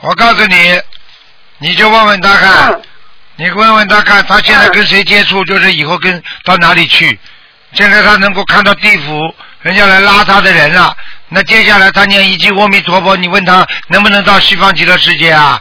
[0.00, 0.80] 我告诉你，
[1.58, 2.80] 你就问问他看，
[3.36, 7.18] 你问问他看，他现在跟谁接触，就是以后跟到哪里去。
[7.72, 9.20] 现在他能够看到地府，
[9.60, 10.96] 人家来拉他的人了。
[11.28, 15.60] 那接下来他念一句阿弥陀佛，你问他能不能到西方极乐世界啊？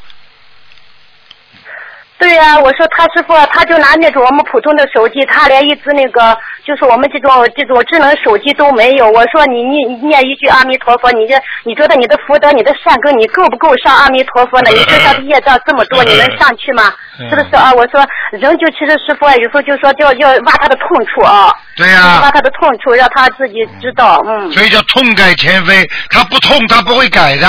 [2.18, 9.10] 对呀，我说他师傅，他就拿那种我们普通的手机，他连一只那个就是我们这种这种智能手机都没有。
[9.12, 14.72] 我说你念念一句阿弥陀佛，你这你觉得你的福德、你的善根，你够不够上阿弥陀佛呢？
[14.74, 16.84] 你身上的业障这么多，你能上去吗？
[17.30, 17.74] 是不是啊？
[17.74, 21.54] 我说人就其实师傅有时候就说要要挖他的痛处啊。
[21.76, 22.22] 对呀。
[22.22, 24.50] 挖他的痛处，让他自己知道，嗯。
[24.54, 27.48] 所以叫痛改前非，他不痛他不会改的。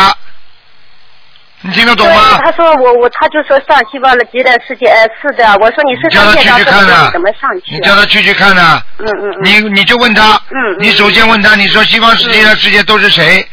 [1.66, 2.38] 你听得懂吗？
[2.44, 7.74] 他说我我他就说上西方的极乐世界，哎是的，我说你是叫他去去看呢，怎么上去？
[7.74, 8.80] 你叫他去去看呢。
[8.98, 9.44] 嗯嗯嗯。
[9.44, 10.40] 你你就问他。
[10.50, 10.76] 嗯。
[10.78, 13.46] 你首先问他，你说西方世界的世界都是谁？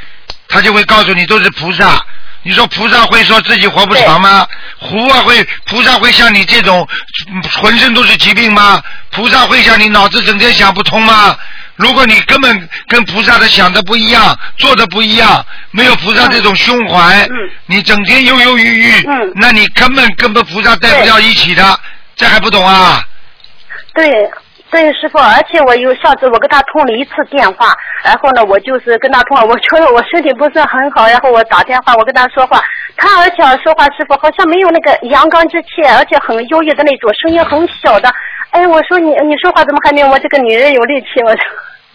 [0.47, 1.99] 他就会告诉你都是菩萨。
[2.45, 4.45] 你说菩萨会说自己活不长吗？
[4.77, 6.85] 胡啊会菩萨会像你这种
[7.61, 8.81] 浑身都是疾病吗？
[9.11, 11.35] 菩萨会像你脑子整天想不通吗？
[11.75, 17.27] 如果你根本跟菩萨的想的不一样，做的不一样，没有菩萨这种胸怀，
[17.65, 21.63] 你整天犹犹豫豫，嗯，那你根本跟不菩萨带不到一起的，
[22.15, 23.01] 这还不懂啊？
[23.93, 24.31] 对。
[24.71, 32.59] 对，师傅，而且我有上次我跟他通了一次电话，然后呢，我就是跟他通，我觉得我身体不是很好，然后我打电话，我跟他说话，
[32.97, 38.11] 他而且说话师傅好像没有那个阳刚之气，而且很忧郁的那种，声音很小的。
[38.53, 41.21] 哎，我说你你说话怎么还没有我这个女人有力气？
[41.25, 41.43] 我说。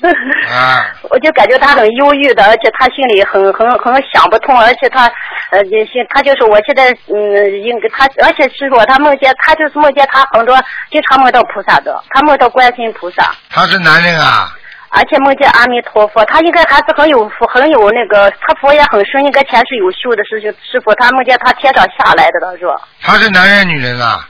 [0.01, 0.87] 啊！
[1.11, 5.11] 我就感觉他很忧郁的，而且他心里很很很想不通，而且他
[5.51, 10.57] 呃，也心他就是我现在嗯，应该他，而且师傅他梦见他就是梦见他很多
[10.88, 13.35] 经常梦到菩萨的，他梦到观世音菩萨。
[13.51, 14.55] 他是男人啊。
[14.90, 22.81] 而且梦见阿弥陀佛，他应该还是很有福，很有那个，他佛也很深，应该前世有修的师兄师傅，他梦见他天上下来的，他说。
[23.03, 24.27] 他是男人女人啊？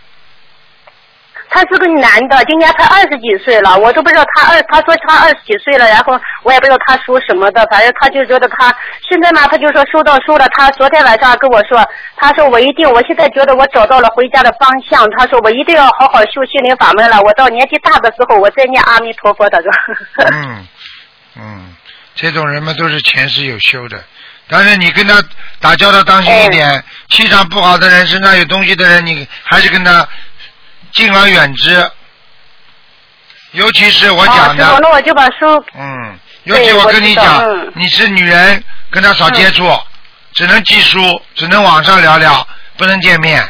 [1.51, 8.75] 他是个男的，今年才二十几岁了，我都不知道他二，他说他二十几岁了，然后我也不知道他属什么的，反正他就觉得他
[9.09, 10.47] 现在嘛，他就说收到书了。
[10.51, 11.83] 他昨天晚上跟我说，
[12.17, 15.09] 他说我一定，我现在觉得我找到了回家的方向。
[15.17, 19.49] 他说我一定要好好修心灵法门了，我到年纪大的时候，我再念阿弥陀佛。
[19.49, 19.71] 他说。
[20.31, 20.69] 嗯
[21.41, 21.77] 嗯，
[22.15, 23.99] 这种人嘛都是前世有修的，
[24.49, 25.15] 但是你跟他
[25.61, 30.07] 打交道当心一点，气场不好的人，身上有东西的人，你还是跟他。
[30.93, 31.91] 敬而远之。
[33.53, 39.67] 尤其是我哦，讲的，那我就把书嗯，尤其我跟你讲嗯，你是女人，跟他少接触，
[40.35, 42.47] 只能寄书，只能网上聊聊，
[42.77, 43.43] 不能见面。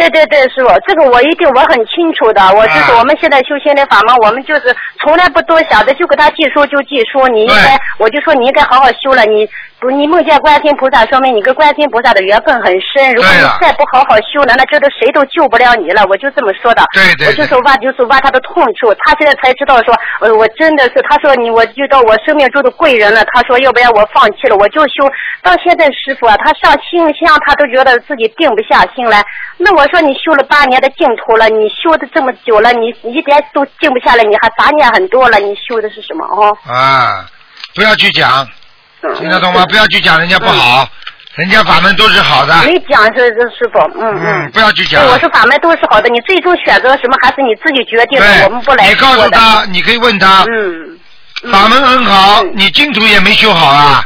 [0.00, 2.40] 对对对，师傅，这个我一定我很清楚的。
[2.56, 7.28] 我就是啊我们现在修心的法门，我们就是从来不多想的，就给他记书就记书。
[7.28, 9.22] 你应该，我就说你应该好好修了。
[9.24, 9.46] 你
[9.78, 13.12] 不，你梦见观世音菩萨，说明你跟观世音菩萨的缘分很深。
[13.12, 16.04] 如果你再不好好修了，那这都谁都救不了你了。
[16.08, 16.82] 我就这么说的。
[16.94, 18.94] 对对对我就说挖，就是挖他的痛处。
[19.04, 23.24] 他现在才知道说，呃，我真的是，他说你，我遇到我生命中的贵人了。
[23.32, 25.04] 他说，要不然我放弃了，我就修。
[25.42, 29.24] 到现在师傅啊，他上心香，他都觉得自己定不下心来。
[29.62, 36.56] 那我说你修了八年的净土了，你修的这么久了，你一点都静不下来，你还杂念很多了，你修的是什么哦？
[36.66, 37.26] 啊，
[37.74, 38.48] 不要去讲，
[39.02, 39.66] 嗯听得懂吗？
[39.68, 40.88] 不要去讲人家不好，
[41.34, 42.54] 人家法门都是好的。
[42.64, 45.04] 没讲是是师傅，嗯嗯，不要去讲，。
[45.06, 49.12] 我说法门都是好的，你最终选择什么还是你自己决定的，我们不对，来你告。
[49.12, 50.98] 诉他，你可以问他，嗯，
[51.44, 54.02] 嗯法门很好，嗯你净土也没修好啊。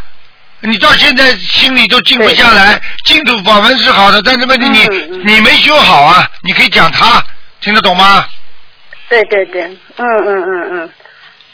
[0.66, 7.22] 你到现在心里都静不下来，净土法门是好的，但是问题你、你没修好啊，你可以讲他，
[7.60, 8.24] 听得懂吗？
[9.08, 9.64] 对对对，
[9.96, 10.90] 嗯嗯嗯嗯，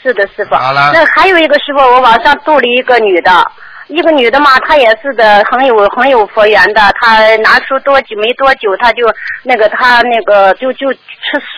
[0.01, 0.55] 是的，师傅。
[0.55, 3.51] 好了那还有一个师傅，我网上度了一个女的，
[3.87, 6.81] 一个女的嘛，她也是的，很有很有佛缘的。
[6.99, 9.03] 她拿出多久没多久，她就
[9.43, 10.99] 那个她那个就就吃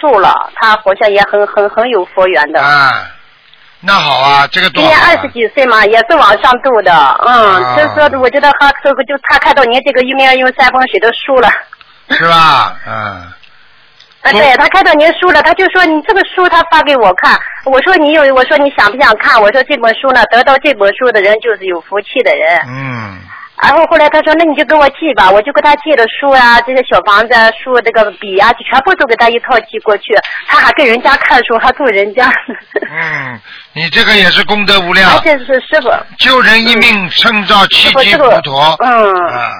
[0.02, 2.60] 素了，她好像也很很很有佛缘的。
[2.60, 3.06] 啊，
[3.86, 5.28] 那好啊，这个多、啊今年二十。
[5.34, 6.91] 几岁嘛，也是网上度的，
[7.28, 11.50] 嗯，啊就是说，我觉得他这个就他看到您这个一面用三风水的书了，
[12.10, 12.78] 是吧？
[12.88, 12.93] 嗯，
[14.24, 19.41] 啊，对他看到您书了，他就说你这个书他发给我看，我说你有，我说你想不想看？
[19.41, 22.62] 我说这本书呢，得到这本书的人就是有福气的人。
[22.67, 23.19] 嗯，
[23.63, 30.13] 然后后来他说那你就给我寄吧，我就给他寄了书啊，这些小房子啊、书这个笔啊，就全部都给他一套寄过去。
[30.47, 32.30] 他还跟人家看书，还送人家。
[32.91, 33.39] 嗯，
[33.71, 35.89] 你这个也是功德无量而，且是师傅。
[36.19, 38.52] 救人一命胜造七级浮屠。
[38.80, 39.52] 嗯嗯，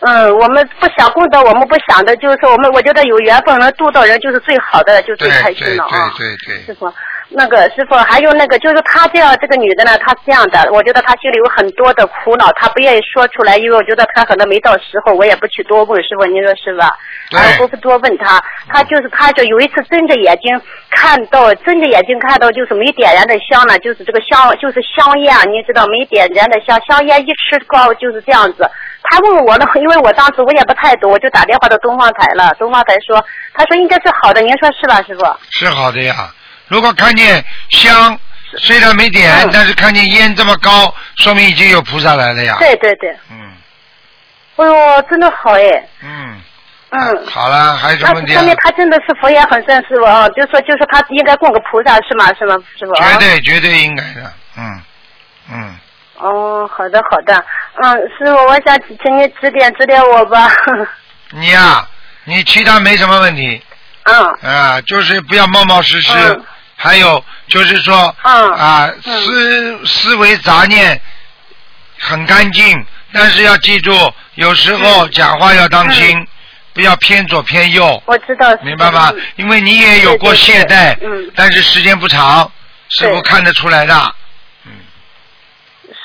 [0.00, 6.12] 嗯，我们不想功德，我们不想的，就是说我们我觉得有缘分能度到人就是最好的，就最开心了啊。
[6.16, 6.92] 对对对，师傅，
[7.34, 16.96] 那个师傅还有那个就是她这样这个女的呢，她是这样的，我觉得她心里有很多的苦恼，她不愿意说出来，因为我觉得她可能没到时候，我也不去多问师傅，您说是吧？
[17.30, 28.68] 对然后不多问她，她就是她就有一次睁着眼睛看到，睁着眼睛看到就是没点燃的香呢，就是这个香就是香烟，你知道没点燃的香，香烟一吃高就是这样子。
[29.04, 32.54] 他问我呢，因为我当时我也不太懂，我就打电话到东方台了。
[32.58, 35.24] 东方台说，他说应该是好的，您说是吧，师傅？
[35.50, 36.14] 是好的呀。
[36.72, 38.18] 如果看见香，
[38.56, 42.56] 虽然没点，嗯但是看见烟这么高，说明已经有菩萨来了呀。
[42.58, 43.52] 对对对，嗯
[44.56, 45.68] 哎呦，真的好哎，
[46.02, 46.40] 嗯。
[46.90, 47.26] 嗯。
[47.26, 48.38] 好了，还有什么问题啊？
[48.40, 52.26] 说明他真的是佛缘很深，师傅啊，就说就说他应该供个菩萨是吗？
[52.38, 52.94] 是吗，师傅？
[52.94, 54.82] 绝对绝对应该的，嗯
[55.52, 55.78] 嗯。
[56.16, 57.44] 哦，好的好的，
[57.82, 60.48] 嗯，师傅，我想请你指点指点我吧。
[61.32, 61.86] 你呀、
[62.24, 63.60] 你其他没什么问题
[64.04, 66.44] 嗯啊，就是不要冒冒失失，嗯
[66.82, 68.52] 还有就是说、嗯。
[68.54, 69.22] 啊，嗯。
[69.22, 71.00] 思思维杂念
[72.00, 76.26] 很干净，但是要记住，有时候讲话要当心，
[76.72, 78.52] 不要偏左偏右，我知道。
[78.62, 79.12] 明白吗？
[79.14, 79.22] 嗯？
[79.36, 81.30] 因为你也有过懈怠，嗯。
[81.36, 82.50] 但是时间不长，
[82.98, 84.14] 师傅看得出来的。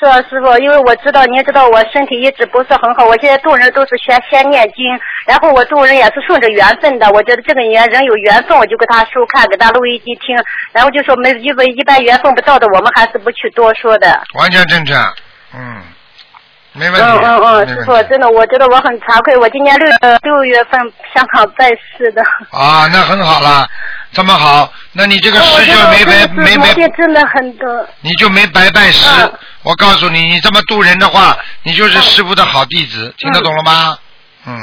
[0.00, 4.84] 是啊，师傅，因为我知道，您知道我身体一直不是很好，我现在度人都是先先念经，
[5.26, 7.10] 然后我度人也是顺着缘分的。
[7.10, 10.36] 我觉得这个缘人有缘分，我就给他收看，给他录一机听，
[10.72, 14.22] 然后就说没因为一般缘分不到的，我们还是不去多说的。
[14.34, 14.94] 完全正确，
[15.54, 15.82] 嗯，
[16.74, 17.06] 没问题。
[17.08, 19.90] 嗯嗯嗯，师傅，真的，我觉得我很惭愧，我今年六
[20.22, 20.80] 六月份
[21.14, 22.22] 香港拜师的。
[22.52, 23.68] 啊，那很好了，
[24.12, 27.86] 这么好，那你这个师就没白没白，病真的很多。
[28.00, 29.08] 你就没白拜师。
[29.22, 29.32] 嗯
[29.68, 33.98] 我告诉你，你这么渡人的话，你就是师傅的好弟子，听得懂了吗？
[34.46, 34.56] 嗯，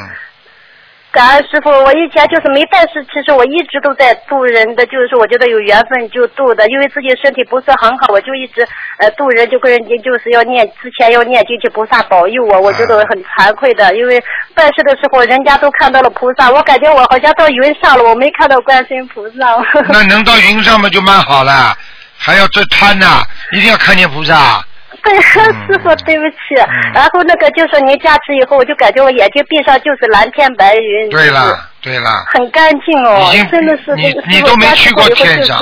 [1.12, 14.20] 感恩师傅，我以前就是没拜师，其实我一直都在渡人的，就是说我觉得有缘分就渡的，因为自己身体不是很好，我就一直呃渡人，就跟人家就是要念之前要念经，求菩萨保佑我，我觉得我很惭愧的，因为
[14.56, 19.54] 拜师的时候人家都看到了菩萨，我感觉我好像到云上了，我没看到观世音菩萨。
[19.94, 21.78] 那能到云上嘛就蛮好了，
[22.18, 24.66] 还要这贪呐、一定要看见菩萨。
[25.06, 25.40] 对，师
[25.84, 26.56] 傅，对不起。
[26.94, 31.10] 然后那个就说您加持以后，我就感觉我眼睛闭上就是蓝天白云。
[31.10, 33.94] 对了，对了，很干净哦，真的是。
[33.96, 35.62] 你你都没去过天上，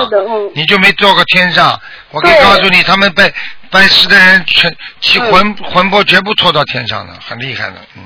[0.54, 1.78] 你就没坐过天上。
[2.10, 3.30] 我可以告诉你，他们拜
[3.70, 8.02] 拜师的人全其魂魂魄全部拖到天上了，很厉害的，嗯。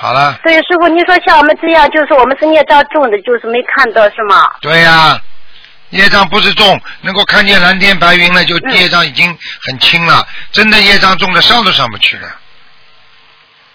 [0.00, 4.46] 好了，对，师傅，你说像我们这样，就是我们是孽障重的，就是没看到是吗？
[4.60, 5.20] 对呀、
[5.90, 9.36] 业障不是重，能够看见蓝天白云了，就嗯业障已经
[9.66, 10.26] 很轻了。
[10.52, 12.28] 真的业障重的上都上不去了，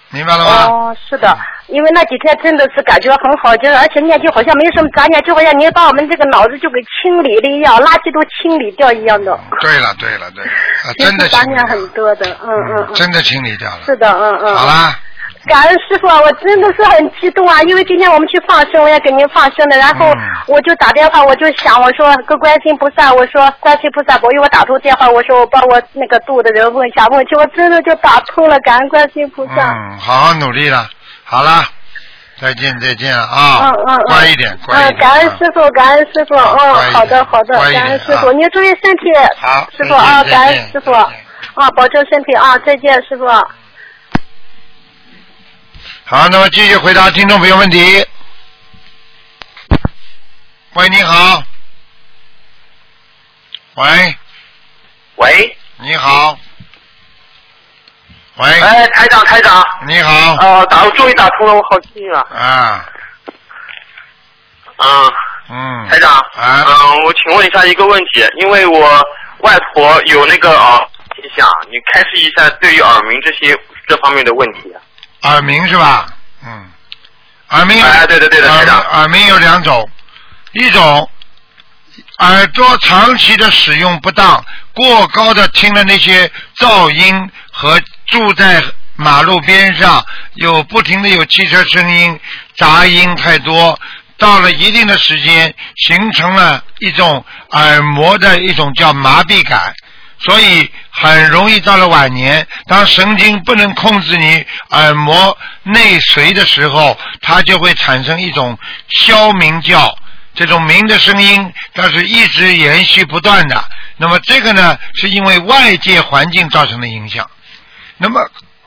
[0.10, 0.66] 明白了吗？
[0.68, 1.38] 哦，是的，
[1.68, 9.40] 因为那几天真的是感觉很好，就是而且念经好像没什么杂念，就好像您把我们这个脑子就给清理了一样，垃圾都清理掉一样的。
[9.60, 10.52] 对了对了对了，
[10.86, 13.80] 啊， 真的实杂念很多的，嗯嗯嗯，真的清理掉了。
[13.86, 14.56] 是的，嗯嗯。
[14.56, 15.00] 好啦，
[15.46, 17.62] 感恩师傅啊，我真的是很激动啊！
[17.64, 20.18] 因为今天我们去放生，我也给您放生了，然后嗯
[20.48, 29.54] 我就打电话，我就想，我说跟观世音菩萨，我说观世音菩萨保佑我打通电话，我说我帮我那个度的人问一下问题，我真的就打通了，感恩观世音菩萨。
[29.56, 30.88] 嗯，好好努力了。
[31.26, 31.64] 好了，
[32.40, 33.60] 再见再见啊！
[33.64, 43.26] 嗯嗯嗯，乖一点，乖一嗯，感恩师傅，感恩师傅，嗯，好的好的，感恩师傅，啊您注意身体，好师傅啊，感恩师傅，啊，保重身体啊，再见，师傅。
[46.06, 48.06] 好，那么继续回答听众朋友问题。
[50.74, 51.42] 喂，你好。
[53.76, 54.16] 喂，
[55.16, 56.38] 喂，你好。
[58.36, 60.36] 喂，哎，台长，台长，你好。
[60.42, 62.86] 呃，打，我终于打通了，我好幸运啊！
[64.76, 65.14] 啊，
[65.48, 65.90] 嗯，嗯。
[65.90, 69.02] 台长，啊嗯，我请问一下一个问题，因为我
[69.40, 74.74] 外婆有那个耳现象，你开示一下对于耳鸣这些这方面的问题。
[75.24, 76.08] 耳鸣是吧？
[76.46, 76.72] 嗯，
[77.50, 79.90] 耳鸣对对对的耳耳鸣有两种，
[80.54, 81.10] 一种
[82.20, 84.44] 耳朵长期的使用不当，
[84.74, 88.64] 过高的听了那些噪音和住在
[88.96, 90.06] 马路边上
[90.36, 92.20] 有不停的有汽车声音、
[92.58, 93.80] 杂音太多，
[94.18, 99.74] 到了一定的时间，形成了一种耳膜的一种叫麻痹感。
[100.26, 108.58] 所以很容易到了晚年，当神经不能控制你耳膜内髓的时候，它就会产生一种
[108.90, 109.98] 消鸣叫，
[110.34, 113.66] 这种鸣的声音，它是一直延续不断的。
[113.98, 117.30] 那么这个呢，是因为外界环境造成的影响。
[117.98, 118.22] 那么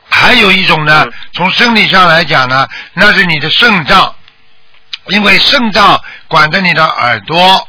[0.09, 4.15] 还有一种呢嗯，从生理上来讲呢，那是你的肾脏，
[5.09, 7.69] 因为肾脏管着你的耳朵，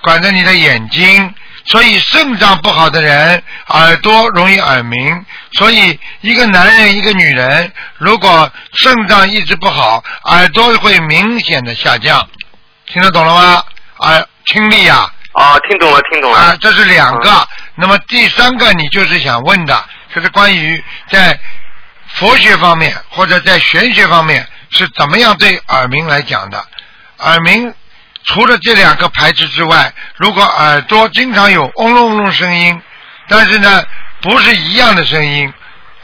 [0.00, 1.34] 管着你的眼睛，
[1.70, 5.24] 所以肾脏不好的人耳朵容易耳鸣。
[5.52, 12.28] 所以一个男人一个女人，如果肾脏一直不好，耳朵会明显的下降。
[12.86, 13.64] 听得懂了吗？
[13.98, 16.38] 耳听力呀、啊，听懂了，听懂了。
[16.38, 17.48] 啊，这是两个。
[17.74, 21.38] 那么第三个，你就是想问的，就是关于在
[22.14, 26.64] 佛学方面或者在玄学方面是怎么样对耳鸣来讲的。
[27.18, 27.74] 耳鸣
[28.28, 32.78] 除了这两个排斥之外，如果耳朵经常有嗡隆隆声音，
[33.26, 33.82] 但是呢
[34.20, 35.50] 不是一样的声音，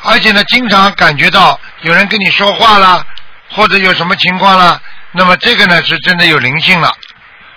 [0.03, 3.05] 而且呢经常感觉到有人跟你说话啦，
[3.51, 4.81] 或者有什么情况啦，
[5.13, 6.91] 那么这个呢是真的有灵性了。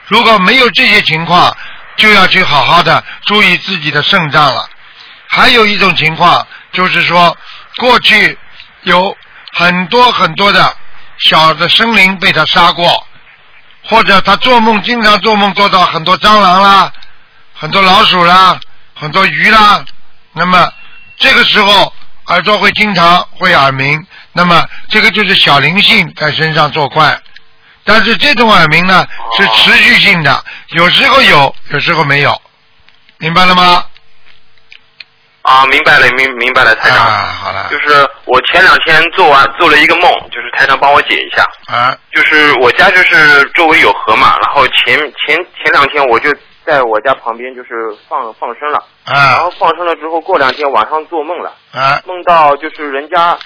[0.07, 1.55] 如果没有这些情况，
[1.95, 4.69] 就要去好好的注意自己的肾脏了。
[5.29, 7.37] 还有一种情况就是说，
[7.77, 8.37] 过去
[8.83, 9.15] 有
[9.53, 10.75] 很多很多的
[11.19, 13.06] 小的生灵被他杀过，
[13.89, 16.91] 或者他做梦经常做梦做到很多蟑螂啦、
[17.53, 18.59] 很多老鼠啦、
[18.93, 19.83] 很多鱼啦，
[20.33, 20.71] 那么
[21.17, 21.93] 这个时候
[22.27, 27.17] 耳朵会经常会耳鸣，那么这个就是小灵性在身上作怪。
[27.85, 29.07] 但是这种耳鸣呢
[29.37, 32.41] 是持续性的，有时候有，有时候没有，
[33.19, 33.85] 明白了吗？
[35.47, 36.97] 啊，明白了，明明白了，台长。
[37.07, 37.67] 啊，好了。
[37.71, 41.41] 就，是我前两天做完做了一个梦，就是台长帮我解一下。
[41.71, 46.29] 啊，就是我家就是周围有河嘛，然后前前前两天我就
[46.65, 47.69] 在我家旁边就是
[48.09, 49.13] 放放生了，啊。
[49.13, 52.01] 然啊后放生了之后，过两天晚上做梦了，啊。
[52.05, 53.37] 梦到就是人家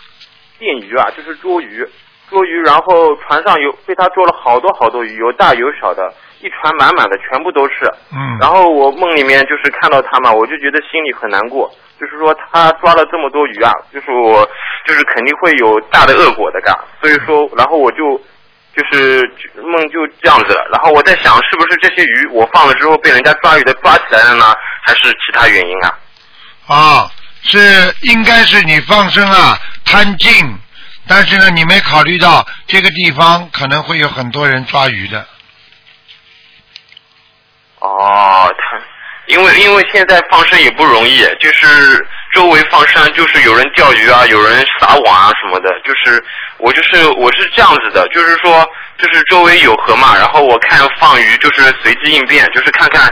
[0.57, 1.87] 电鱼啊，就是捉鱼，
[2.31, 7.73] 捉鱼，然后船上有被他捉了好多好多鱼，有大有小的，一船满满的，全部都是。
[8.11, 11.71] 嗯，然后我梦里面就是看到他嘛，我就觉得心里很难过，
[12.01, 14.43] 就是说他抓了这么多鱼啊，就是我
[14.87, 18.19] 就是肯定会有大的恶果的嘎，所以说，然后我就
[18.75, 19.21] 就是
[19.61, 24.45] 梦就这样子了，然后我在想是不是这些鱼我放了之后被人家抓鱼的抓起来了呢，
[24.83, 25.99] 还是其他原因啊？
[26.67, 27.11] 啊，
[27.43, 30.31] 是应该是你放生啊贪净，
[31.07, 35.27] 但是呢，你没考虑到这个地方可能会有很多人抓鱼的，
[37.79, 38.60] 哦，他
[39.31, 46.21] 因为因为现在放生也不容易，就是周围放生就是有人钓鱼啊，有人撒网啊什么的，就是
[46.57, 48.67] 我就是我是这样子的，就是说
[48.97, 53.09] 就是周围有河嘛，然后我看放鱼就是随机应变，就是看看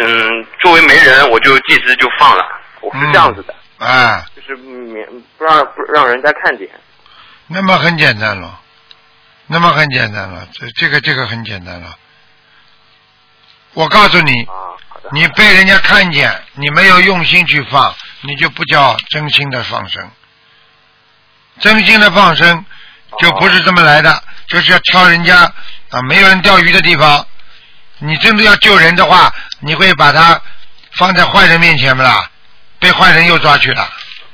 [0.00, 2.44] 嗯周围没人我就即时就放了，
[2.80, 3.54] 我是这样子的，
[3.84, 5.06] 啊，就是免
[5.36, 6.66] 不让不让人家看见。
[7.46, 8.58] 那么很简单了，
[9.46, 11.94] 那么很简单了，这这个这个很简单了。
[13.74, 14.48] 我告诉你。
[15.12, 20.10] 你被人家看见，你没有用心去放，你就不叫真心的放生。
[21.60, 22.64] 真心的放生
[23.18, 25.50] 就不是这么来的，就是要挑人家
[25.90, 27.26] 啊没有人钓鱼的地方。
[27.98, 30.40] 你真的要救人的话，你会把他
[30.92, 32.30] 放在坏人面前不啦？
[32.78, 33.82] 被坏人又抓去了。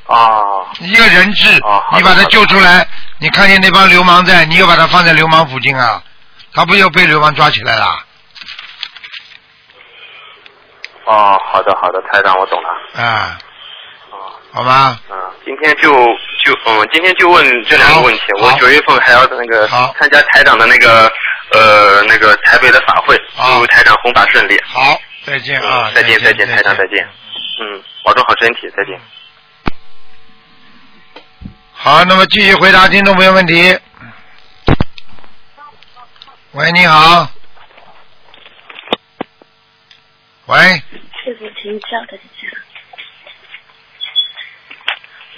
[0.07, 0.39] 啊，
[0.81, 1.49] 一个人质
[1.95, 2.87] 你把他救出来，
[3.19, 6.03] 你看见那帮流氓在，你又把他放在流氓附近啊，
[6.53, 8.05] 他不又被流氓抓起来了？
[11.05, 12.69] 哦，好的好的，台长我懂了。
[12.95, 13.39] 啊，
[14.11, 14.17] 哦，
[14.53, 18.23] 好吧，嗯，今天就就嗯，今天就问这两个问题。
[18.41, 19.67] 我九月份还要那个
[19.99, 21.11] 参加台长的那个
[21.53, 24.59] 呃那个台北的法会，祝台长弘法顺利。
[24.65, 27.07] 好，再见啊，嗯再见再见，见，台长再见。
[27.61, 29.01] 嗯，保重好身体，再见。
[31.73, 33.79] 好，那么继续回答听众朋友问题。
[36.53, 37.29] 喂，你好。
[40.47, 40.59] 喂，
[41.25, 42.47] 师傅，请稍等一下。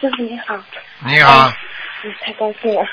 [0.01, 0.59] 师傅你好，
[1.07, 1.49] 你好，
[2.03, 2.85] 嗯，太高兴了。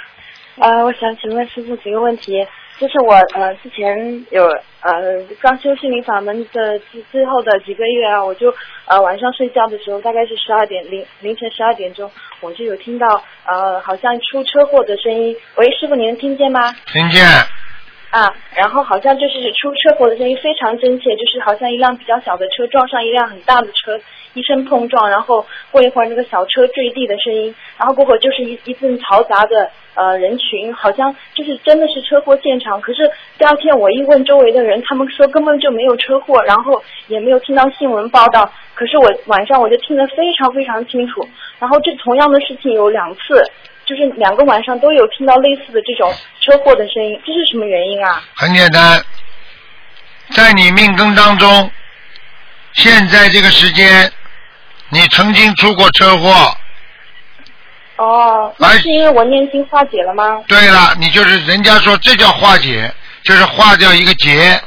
[0.57, 2.47] 呃，我想请问师傅几个问题，
[2.78, 4.45] 就是我呃之前有
[4.82, 8.53] 呃刚修心灵法门的最最后的几个月啊，我就
[8.86, 12.11] 呃晚上睡觉的时候，大概是十二点凌凌晨十二点钟，
[12.41, 13.07] 我就有听到
[13.47, 15.36] 呃好像出车祸的声音。
[15.55, 16.72] 喂，师傅，你能听见吗？
[16.86, 17.26] 听见？
[18.14, 23.99] 啊，然后好像就是出车祸的声音非常真切，就是好像一辆比较小的车撞上一辆很大的车，
[24.36, 32.80] 一声碰撞，然后过一会儿那个小车坠地的声音，然后过会儿就是一一阵嘈杂的呃人群，好像就是真的是车祸现场。
[32.82, 33.09] 可是
[33.39, 38.47] 第二天我一问周围的人，他们说根本就没有车祸，然后也没有听到新闻报道。
[38.76, 43.43] 可是我晚上我就听得非常非常清楚，然后这同样的事情有两次。
[43.96, 48.22] 就是两个晚上都有听到类似的这种车祸的声音，这是什么原因啊？
[48.36, 49.04] 很简单，
[50.32, 51.70] 在你命根当中，
[52.74, 54.12] 现在这个时间，
[54.89, 56.58] 你曾经出过车祸。
[57.98, 60.44] 哦，那是因为我念经化解了吗？
[60.48, 62.91] 对了，你就是人家说这叫化解，
[63.24, 64.60] 就是化掉一个结。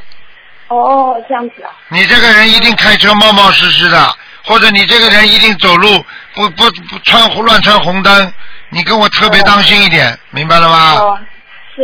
[0.69, 1.69] 哦，这样子啊。
[1.89, 6.03] 你这个人一定开车冒冒失失的，或者你这个人一定走路
[6.35, 8.33] 不不不穿乱穿红灯，
[8.69, 10.95] 你跟我特别当心一点，明白了吗？
[10.95, 11.19] 哦，
[11.75, 11.83] 是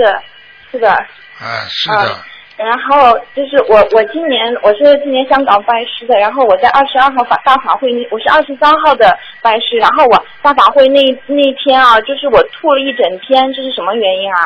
[0.71, 0.91] 是的。
[0.91, 2.23] 啊，是的，
[2.55, 14.39] 然后就是我，我今年我是今年香港拜师的，然后我在二十二号法大法会那，我是二十三号的拜师，然后我大法会那那一天啊，就是我吐了一整天，这是什么原因啊？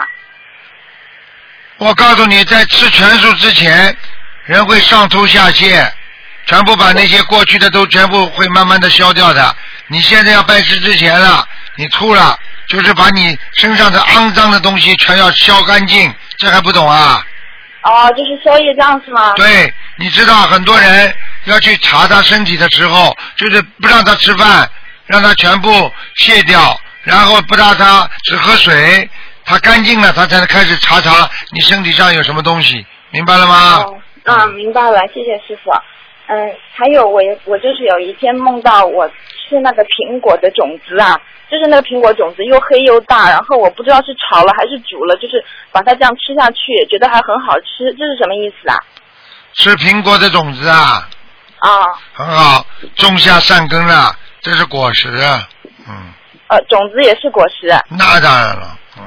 [1.78, 3.96] 我告诉你，在吃全素之前，
[4.46, 5.88] 人会上吐下泻，
[6.48, 9.56] 全部把那些过去的都全部会慢慢的消掉的。
[9.88, 12.38] 你现在要拜师之前了，你吐了，
[12.68, 17.24] 就是把你身上的肮脏的东西全要消干净，这还不懂啊？
[17.84, 19.34] 哦，就是宵夜这样是吗？
[19.36, 21.14] 对，你知道很多人
[21.46, 24.70] 要去查他身体的时候，就是不让他吃饭，
[25.06, 29.10] 让他全部卸掉，然后不让他只喝水，
[29.46, 33.84] 他干净了，他才能开始查查你身体上有什么东西，明白了吗？
[33.86, 35.72] 哦，啊，明白了，谢谢师傅。
[36.28, 41.20] 嗯，还有我我就是有一天梦到我吃那个苹果的种子啊，
[41.50, 48.76] 就是那个苹果种子又黑又大，然后我不知道是炒了还是煮了，就是把它这样吃下去，觉得还很好吃，这是什么意思啊？
[49.54, 51.08] 吃苹果的种子啊，
[51.60, 51.70] 啊，
[52.14, 52.66] 很好，
[52.96, 55.48] 种下善根了，这是果实啊，
[55.88, 56.14] 嗯，
[56.48, 57.70] 呃，种子也是果实。
[57.90, 59.04] 那当然了，嗯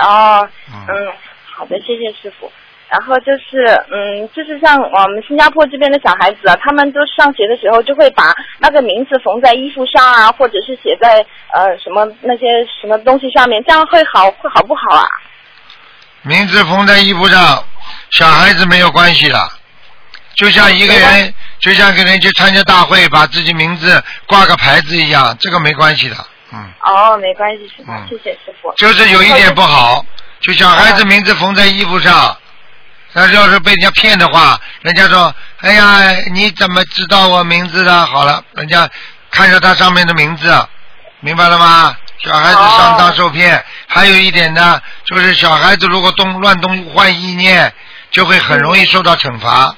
[0.00, 1.12] 哦，嗯，嗯，
[1.56, 2.50] 好的，谢谢师傅。
[2.92, 11.24] 然后就是，嗯，就是像我们新加坡这边的小孩子啊，他们都上学的时候就会把那个名字缝在衣服上啊，或者是写在
[11.54, 12.44] 呃什么那些
[12.82, 15.08] 什么东西上面，这样会好会好不好啊？
[16.20, 17.64] 名字缝在衣服上，
[18.10, 19.38] 小孩子没有关系的，
[20.34, 26.16] 就像一个人，就像跟人去参加大会，把自己名字挂个牌子一样，这个没关系的，
[26.52, 27.94] 嗯，哦，没关系是吧？
[28.02, 28.70] 嗯谢谢师傅。
[28.76, 30.04] 就是有一点不好，
[30.42, 32.36] 就小孩子名字缝在衣服上，
[33.12, 38.06] 那要是被人家骗的话，人家说，哎呀，你怎么知道我名字的？
[38.06, 38.88] 好了，人家
[39.30, 40.66] 看着他上面的名字，
[41.20, 41.94] 明白了吗？
[42.24, 47.72] 小孩子上当受骗，还有一点呢，就是小孩子如果动乱动坏意念，
[48.10, 49.74] 就会很容易受到惩罚。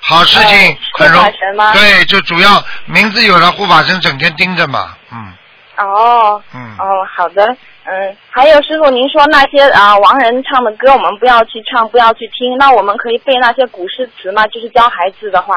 [0.00, 1.32] 好事情哦很容
[1.72, 5.32] 对，就主要名字有了，护法神整天盯着嘛，嗯
[5.78, 6.76] 哦，嗯。
[6.78, 6.84] 哦，
[7.16, 7.56] 好的，
[7.88, 14.44] 嗯，还有师傅，您说那些啊亡人唱的歌，我们不要去唱，不要去听，那我们可以背那些古诗词吗？
[14.48, 15.54] 就是教孩子的话。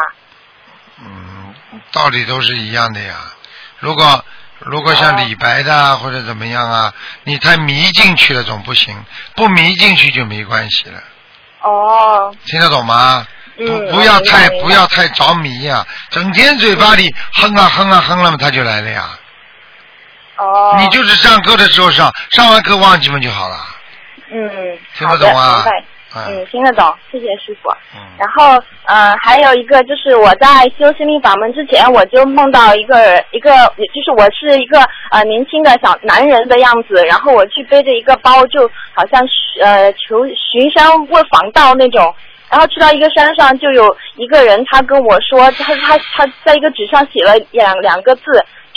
[1.01, 1.53] 嗯，
[1.91, 3.15] 道理都是一样的呀。
[3.79, 4.23] 如果
[4.59, 8.95] 如果像李白的啊或者怎么样啊，你太迷进去了总不行，
[9.35, 11.01] 不迷进去就没关系了，
[11.63, 13.25] 哦，听得懂吗？
[13.57, 19.09] 嗯不不要太不要太着迷呀、整天嘴巴里哼啊哼啊哼了嘛，他就来了呀。
[20.39, 23.55] 哦，你就是上课的时候上，上完课忘记嘛就好了。
[24.31, 25.63] 嗯，听得懂啊
[26.15, 27.69] 嗯，听得懂，谢谢师傅。
[27.93, 34.81] 嗯然后，呃，还有一个就是我在修心灵法门之前，我就梦到一个一个，就是我是一个
[35.11, 39.21] 呃年轻的小男人的样子，然后我去背着一个包，就好像
[39.61, 42.13] 呃求寻山问访道那种。
[42.49, 48.23] 然后去到一个山上，就有一个人，他跟我说，他他他在一个纸上写了两两个字，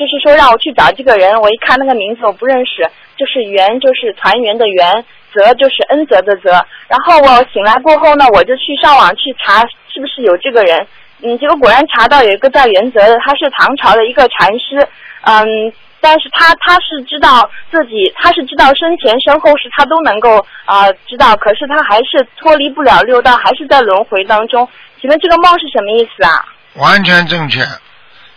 [0.02, 1.40] 就是说让我去找这个人。
[1.40, 2.82] 我一看那个名字我不认识，
[3.16, 6.50] 就是缘，就是团圆的圆，泽就是恩泽的泽。
[6.88, 10.84] 然后我醒来过后呢，我就去上网去查是不是有这个人。
[11.22, 14.88] 嗯，结果果然查到有一个叫元泽的，他是唐朝的一个禅师。
[15.22, 24.68] 嗯，但是他他是知道自己，他是知道生前身后事他都能够啊、知道，可是他还是脱离不了六道，还是在轮回当中。
[25.00, 26.44] 请问这个梦是什么意思啊？
[26.74, 27.60] 完全正确。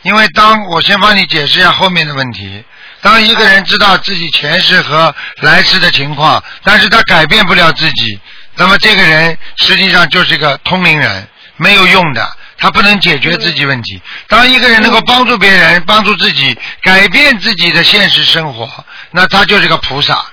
[0.06, 2.64] 因为当我先帮你解释一下后面的问题。
[3.02, 8.20] 当一个人知道自己前世和来世的情况，但是他改变不了自己，
[8.56, 11.28] 那么这个人实际上就是一个通灵人，
[11.58, 14.00] 没有用的，他不能解决自己问题。
[14.28, 18.70] 当一个人能够帮助别人、帮助自己改变自己的现实生活，
[19.10, 20.24] 那他就是个菩萨。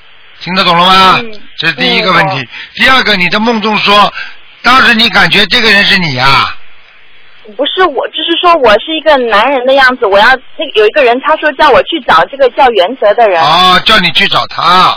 [0.40, 1.18] 听得懂了吗？
[1.22, 2.48] 嗯这是第一个问题嗯。
[2.74, 4.12] 第二个，你的梦中说，
[4.60, 6.56] 当时你感觉这个人是你啊？
[7.56, 10.26] 不是我，就是说我是一个男人的样子，我要
[10.56, 13.42] 那个有一个人他说叫我去找这个叫袁泽的人。
[13.42, 14.96] 哦，叫你去找他。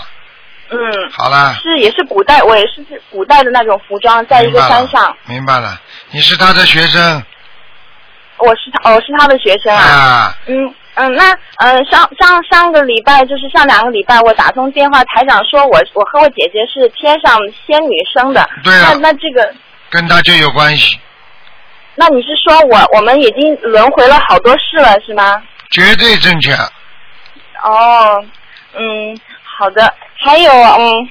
[0.69, 0.77] 嗯，
[1.11, 1.53] 好了。
[1.61, 5.79] 是也是古代，我也是古代的那种服装，在一个山上，明白了，
[6.11, 7.23] 你是他的学生
[8.37, 9.83] 我是他，我是他的学生啊。
[9.83, 10.37] 啊？
[10.47, 17.37] 嗯嗯，那嗯上上上个礼拜就是上两个礼拜，我打通电话，台长说我我和我姐姐是天上
[17.67, 18.49] 仙女生的。
[18.63, 19.53] 对啊那那这个，
[19.89, 20.97] 跟他就有关系，
[21.95, 25.41] 那你是说我我们已经轮回了好多世了是吗？
[25.71, 26.51] 绝对正确。
[27.63, 28.23] 哦，
[28.73, 29.93] 嗯，好的。
[30.17, 31.09] 还有，嗯，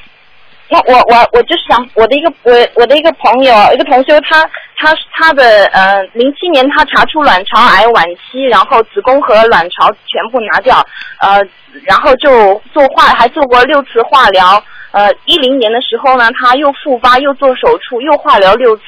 [0.69, 4.45] 那我我我就是想我的一个我我的一个朋友，一个同修，他
[4.77, 10.85] 他他的呃，零七年他查出卵巢癌晚期，然后子宫和卵巢全部拿掉，
[11.21, 11.43] 呃，
[11.85, 14.63] 然后就做化还做过六次化疗，
[14.93, 18.83] 呃，一零年的时候呢，他又复发又做手术又化疗六次，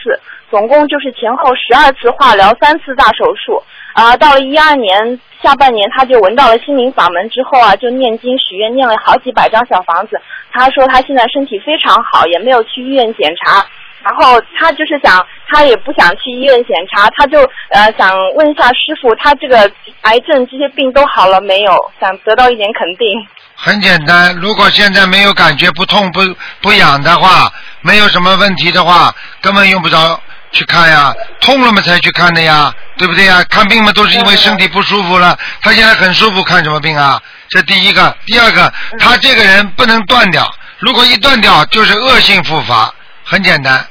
[0.51, 3.63] 总共就是前后十二次化疗，三次大手术。
[3.93, 10.21] 啊、到了一二年下半年，他就闻到了心灵法门之后啊，就念经许愿，念了好几百张小房子。
[10.53, 13.65] 他说他现在身体非常好，也没有去医院检查。
[14.05, 17.41] 然后他就是想，他也不想去医院检查，他就
[17.71, 19.69] 呃想问一下师傅，他这个
[20.03, 21.73] 癌症这些病都好了没有？
[21.99, 23.09] 想得到一点肯定。
[23.55, 26.21] 很简单，如果现在没有感觉不痛不
[26.61, 30.21] 不痒的话，没有什么问题的话，根本用不着
[30.57, 31.15] 去看呀。
[31.41, 33.45] 痛了嘛才去看的呀，对不对呀？
[33.49, 37.21] 看病嘛都是因为身体不舒服了，他现在很舒服，看什么病啊？
[37.49, 42.93] 这第一个，第二个，他这个人不能断掉，如果一断掉就是恶性复发，
[43.23, 43.87] 很简单。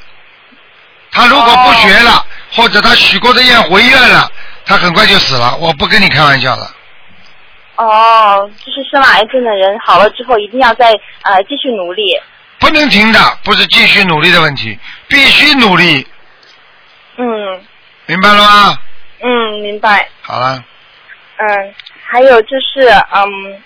[1.11, 4.29] 他如果不学了，或者他许过的愿回愿了，
[4.65, 5.55] 他很快就死了。
[5.57, 6.69] 我不跟你开玩笑了。
[7.77, 10.87] 哦，就是生了癌症的人好了之后，一定要再
[11.21, 12.03] 呃继续努力。
[12.57, 16.07] 不能停的，不是继续努力的问题，必须努力，
[17.17, 17.61] 嗯
[18.07, 18.77] 明白了吗？
[19.21, 20.07] 嗯，明白。
[20.21, 20.63] 好了，
[21.37, 23.61] 嗯，还有就是，嗯，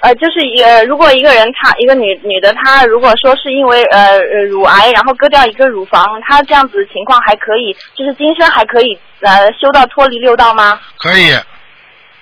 [0.00, 10.80] 呃，就是一个如果一个人她一个女女的，她如果说是因为呃呃乳癌，然后割掉一个乳房，她这样子情况还可以，就是今生还可以呃修到脱离六道吗？
[10.98, 11.34] 可以，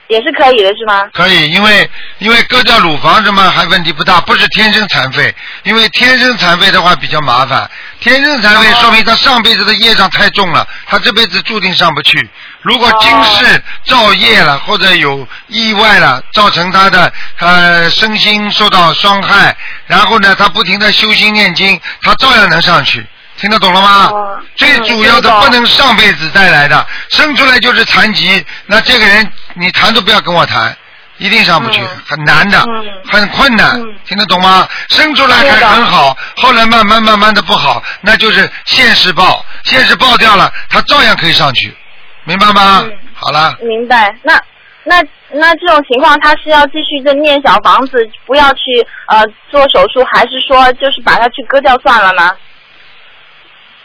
[0.08, 1.04] 也是可以的，是吗？
[1.12, 12.28] 可以，因为因为割掉乳房什么还问题不大，不是天生残废，因为天生残废的话比较麻烦，天生残废说明他上辈子的业障太重了，他这辈子注定上不去。
[12.62, 23.04] 如果今世造业了或者有意外了，造成他的呃身心受到伤害，然后呢他不停的修心念经，他照样能上去。
[23.36, 24.06] 听得懂了吗？
[24.12, 30.76] 哦最主要的不能上辈子带来的，生出来就是残疾，那这个人你谈都不要跟我谈，
[31.18, 34.68] 一定上不去，嗯很难的，嗯很困难，嗯听得懂吗？
[34.88, 41.76] 生出来还很好，后来慢慢慢慢的不好，那就是现世报，现世报掉了，他照样可以上去，
[42.24, 42.82] 明白吗？
[42.84, 44.14] 嗯好了，明白。
[44.22, 44.40] 那
[44.84, 48.60] 那那这种情况，他是要继续的念小房子，不要去
[49.08, 52.30] 呃做手术，还是说就是把它去割掉算了呢？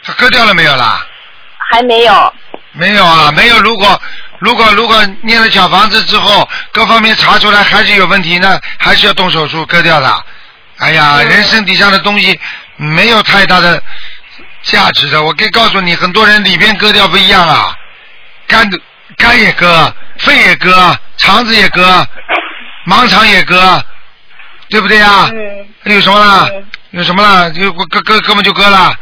[0.03, 1.05] 他割掉了没有啦？
[1.71, 2.33] 还没有。
[2.71, 3.59] 没有啊，没有。
[3.61, 4.01] 如果
[4.39, 10.23] 如果如果念了小房子之后，各方面查出来还是有问题那，还是要动手术割掉的。
[10.77, 12.39] 哎呀，人身体上的东西
[12.77, 13.81] 没有太大的
[14.63, 15.21] 价值的。
[15.21, 17.75] 我可以告诉你，很多人里边割掉不一样啊，
[18.47, 18.79] 肝的
[19.17, 22.07] 肝也割，肺也割，肠子也割，
[22.87, 23.83] 盲肠也割，
[24.69, 25.29] 对不对呀？
[25.31, 26.49] 嗯有什么
[26.91, 27.51] 有什么了？
[27.51, 28.95] 就割割根本就割了。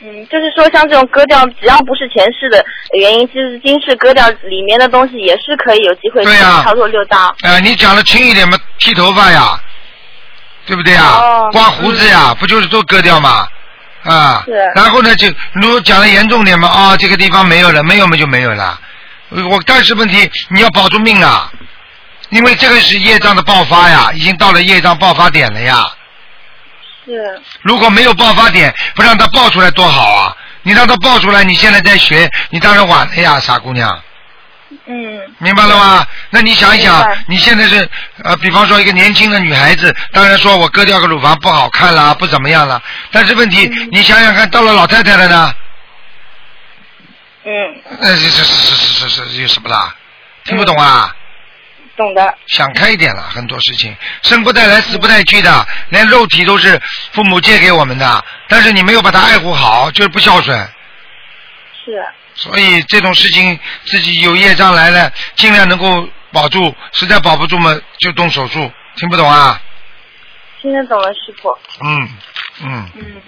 [0.00, 7.34] 嗯，就是说像这种割掉，只要不是前世的原因，其实今世割掉里面的东西也是可以有机会对呀操作六道。
[7.42, 9.60] 哎、你讲的轻一点嘛，剃头发呀，
[10.66, 11.18] 对不对呀？
[11.20, 13.48] 哦刮胡子呀，不就是都割掉吗？
[14.04, 18.78] 啊，是然后呢，就如果讲的严重点嘛，啊、这个地方没有了，没有嘛就没有了。
[19.30, 21.50] 我但是问题你要保住命啊，
[22.30, 25.84] 因为这个是业障的爆发呀，已经到了业障爆发点了呀。
[27.08, 30.36] 是，如果没有爆发点，不让他爆出来多好啊！
[30.62, 33.98] 你让他爆出来，你现在在学，你当然晚了呀，傻姑娘。
[34.84, 36.06] 嗯明白了吗？
[36.28, 37.88] 那你想一想，你现在是
[38.22, 42.82] 呃，比方说一个年轻的女孩子，当然说我割掉个乳房不好看啦，不怎么样了。
[43.10, 45.54] 但是问题，嗯你想想看，到了老太太了呢，
[47.44, 47.50] 嗯，
[48.02, 49.94] 呃，是是是是是是有什么啦？
[50.44, 51.14] 听不懂啊？
[51.98, 52.34] 懂的。
[52.46, 56.80] 想开一点了，很多事情生不带来，死不带去的，连肉体都是
[57.12, 60.58] 父母借给我们的，但是你没有把他爱护好，就是不孝顺。
[61.84, 62.02] 是，
[62.34, 68.70] 所以这种事情自己有业障来了，尽量能够保住，实在保不住嘛，就动手术。
[68.96, 69.60] 听不懂啊？
[70.60, 71.56] 听得懂了，师傅。
[71.84, 72.08] 嗯
[72.62, 73.22] 嗯，嗯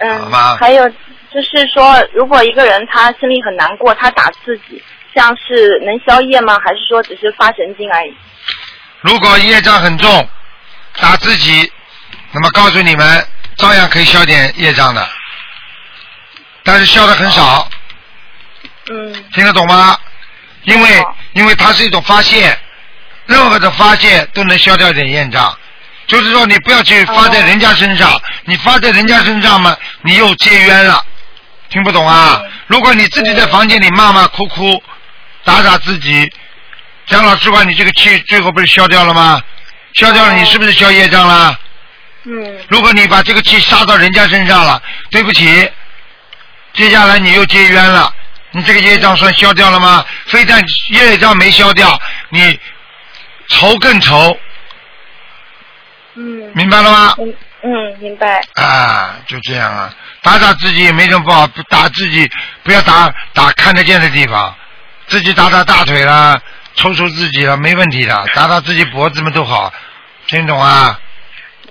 [0.00, 4.82] 嗯，还有就是说，如果一个人他心里很难过，他打自己，
[5.16, 6.58] 像是能消业吗？
[6.62, 8.14] 还是说只是发神经而已？
[9.00, 10.28] 如果业障很重，
[11.00, 11.72] 打自己，
[12.32, 15.08] 那么告诉你们，照样可以消点业障的，
[16.62, 17.66] 但是消的很少，
[18.90, 19.98] 嗯听得懂吗？
[20.64, 22.54] 因为哦因为它是一种发泄，
[23.24, 25.56] 任何的发泄都能消掉一点业障。
[26.06, 31.02] 就是说，你不要去发在人家身上，你发在人家身上嘛，你又结冤了，
[31.70, 32.38] 听不懂啊？
[32.42, 34.82] 嗯如果你自己在房间里骂骂哭哭，
[35.46, 36.30] 打打自己，
[37.06, 39.40] 讲老实话，你这个气最后不是消掉了吗？
[39.94, 41.58] 消掉了，你是不是消业障了？
[42.24, 45.70] 嗯如果你把这个气撒到人家身上了，对不起，
[46.72, 48.12] 接下来你又结冤了，
[48.50, 50.04] 你这个业障算消掉了吗？
[50.26, 51.96] 非但业障没消掉，
[52.30, 52.58] 你
[53.48, 54.36] 仇更仇，
[56.16, 57.14] 嗯明白了吗？
[57.18, 57.32] 嗯
[57.62, 58.42] 嗯，明白。
[58.54, 62.28] 啊，就这样啊，打打自己也没什么不好，打自己
[62.64, 64.52] 不要打打看得见的地方，
[65.08, 66.40] 自己打打大腿啦，
[66.74, 69.72] 抽抽自己了，没问题的，打打自己脖子嘛都好，
[70.26, 71.00] 听懂啊？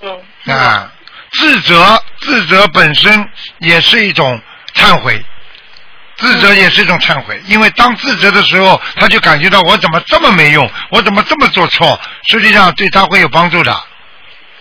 [0.01, 0.55] 嗯。
[0.55, 0.91] 啊，
[1.31, 3.29] 自责自责本身
[3.59, 4.39] 也是一种
[4.73, 5.23] 忏悔，
[6.17, 13.73] 自责也是一种忏悔，因为当自责的时候，他就感觉到我怎么这么没用，我怎么这么做错，实际上对他会有帮助的，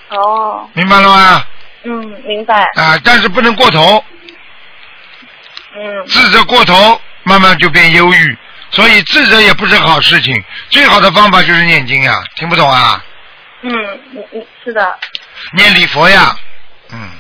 [0.09, 1.45] 哦，明白了吗？
[1.85, 1.93] 嗯，
[2.27, 2.63] 明白。
[2.77, 4.03] 啊，但是不能过头，
[5.77, 6.07] 嗯。
[6.07, 8.39] 自责过头，慢慢就变忧郁，
[8.75, 10.35] 所以自责也不是好事情。
[10.69, 13.03] 最好的方法就是念经呀，听不懂啊？
[13.63, 13.73] 嗯
[14.13, 14.99] 嗯嗯，是的，
[15.57, 16.37] 念礼佛呀，
[16.93, 17.11] 嗯，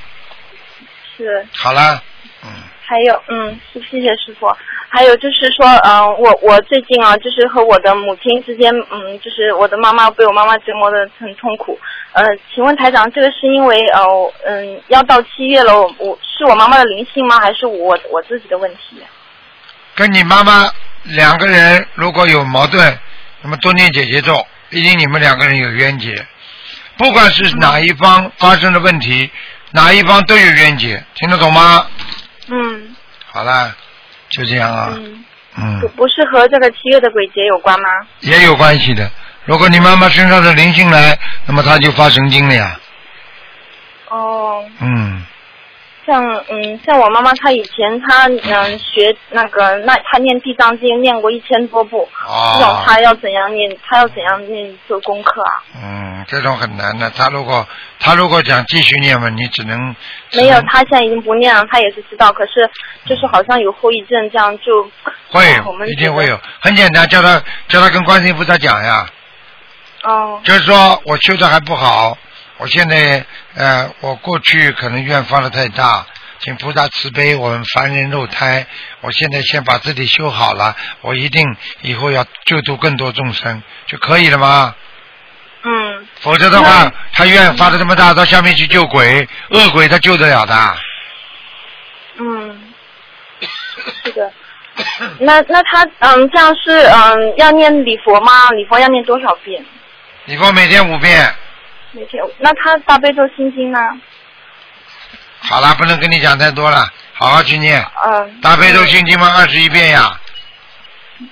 [1.16, 1.46] 是。
[1.54, 2.02] 好了，
[2.42, 2.50] 嗯，
[2.84, 4.46] 还有，嗯，谢谢谢师傅。
[4.88, 11.78] 还有就是说，嗯、我我最近啊，就是和我的母亲之间，嗯，就是我的妈妈被我妈妈折磨的很痛苦。
[12.12, 12.24] 呃，
[12.54, 14.02] 请问台长，这个是因为呃，
[14.44, 17.40] 嗯，要到七月了，我我是我妈妈的灵性吗？
[17.40, 19.02] 还是我我自己的问题？
[19.94, 20.70] 跟你妈妈
[21.04, 22.98] 两个人如果有矛盾，
[23.42, 26.26] 那么多念姐姐咒，毕竟你们两个人有冤结。
[26.96, 29.30] 不管是哪一方发生的问题，
[29.72, 31.86] 哪一方都有冤结，听得懂吗？
[32.48, 32.94] 嗯
[33.32, 33.74] 好了，
[34.30, 35.24] 就这样啊，嗯，
[35.56, 37.88] 嗯，不是和这个七月的鬼节有关吗？
[38.20, 39.10] 也有关系的。
[39.44, 42.78] 如果你妈妈身上的灵性来，那么她就发神经了呀，
[44.08, 45.24] 哦，嗯，
[46.06, 53.76] 像嗯，像我妈妈她以前她嗯学那个那她念地藏经念过一千多部，哦这种她要怎样念？
[53.86, 55.62] 她要怎样念做功课啊？
[55.82, 57.10] 嗯，这种很难的。
[57.10, 57.66] 她如果
[57.98, 59.94] 她如果想继续念嘛，你只能
[60.34, 62.70] 没有，她现在已经不念了，她也是知道，可是
[63.06, 64.82] 就是好像有后遗症，这样就
[65.30, 66.38] 会我们一定会有。
[66.60, 69.06] 很简单，叫她叫她跟观世音菩萨讲呀，
[70.02, 72.16] 哦就是说我修的还不好，
[72.58, 73.24] 我现在
[73.54, 76.06] 呃，我过去可能愿放的太大，
[76.38, 78.64] 请菩萨慈悲我们凡人肉胎。
[79.00, 81.44] 我现在先把自己修好了，我一定
[81.82, 84.74] 以后要救度更多众生，就可以了吗？
[85.66, 90.76] 嗯否则的话，他愿发的这么大，到下面去救鬼，恶鬼他救得了的。
[92.18, 92.72] 嗯，
[94.04, 94.32] 是的。
[95.18, 98.50] 那那他嗯这样是嗯要念礼佛吗？
[98.50, 99.64] 礼佛要念多少遍？
[100.26, 101.34] 礼佛每天五遍。
[101.94, 102.22] 每天。
[102.38, 103.78] 那他大悲咒心经呢？
[105.40, 107.84] 好了，不能跟你讲太多了，好好去念。
[108.04, 108.40] 嗯。
[108.40, 110.20] 大悲咒心经嘛，二十一遍呀，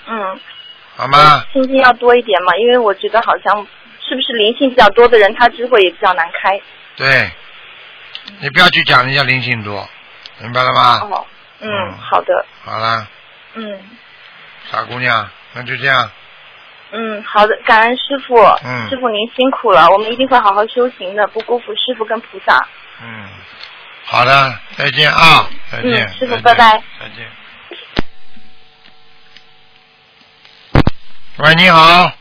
[0.06, 0.40] 嗯。
[0.94, 1.44] 好吗？
[1.52, 3.66] 心经要多一点嘛，因为我觉得好像
[4.06, 6.60] 是不是灵性比较多的人，他智慧也比较难开。
[6.96, 7.30] 对，
[8.40, 9.88] 你不要去讲人家灵性多，
[10.38, 11.00] 明白了吗？
[11.10, 11.26] 哦，
[11.60, 13.08] 嗯，好的，好了，
[13.54, 13.80] 嗯
[14.70, 16.10] 傻姑娘，那就这样。
[16.94, 22.66] 嗯，好的，感恩师傅，嗯师傅您辛苦了，我们一定会好好修行的，不辜负师傅跟菩萨。
[23.02, 23.28] 嗯，
[24.04, 26.06] 好的，再见啊，再见。
[26.06, 26.82] 嗯师傅拜拜。
[27.00, 27.26] 再见。
[31.38, 32.12] 喂，你好。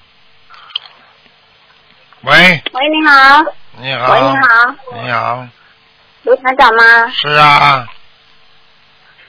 [2.21, 2.33] 喂，
[2.71, 3.43] 喂，你好。
[3.77, 4.13] 你好。
[4.13, 4.75] 喂，你好。
[5.03, 5.47] 你好，
[6.23, 7.09] 卢团长吗？
[7.09, 7.85] 是啊，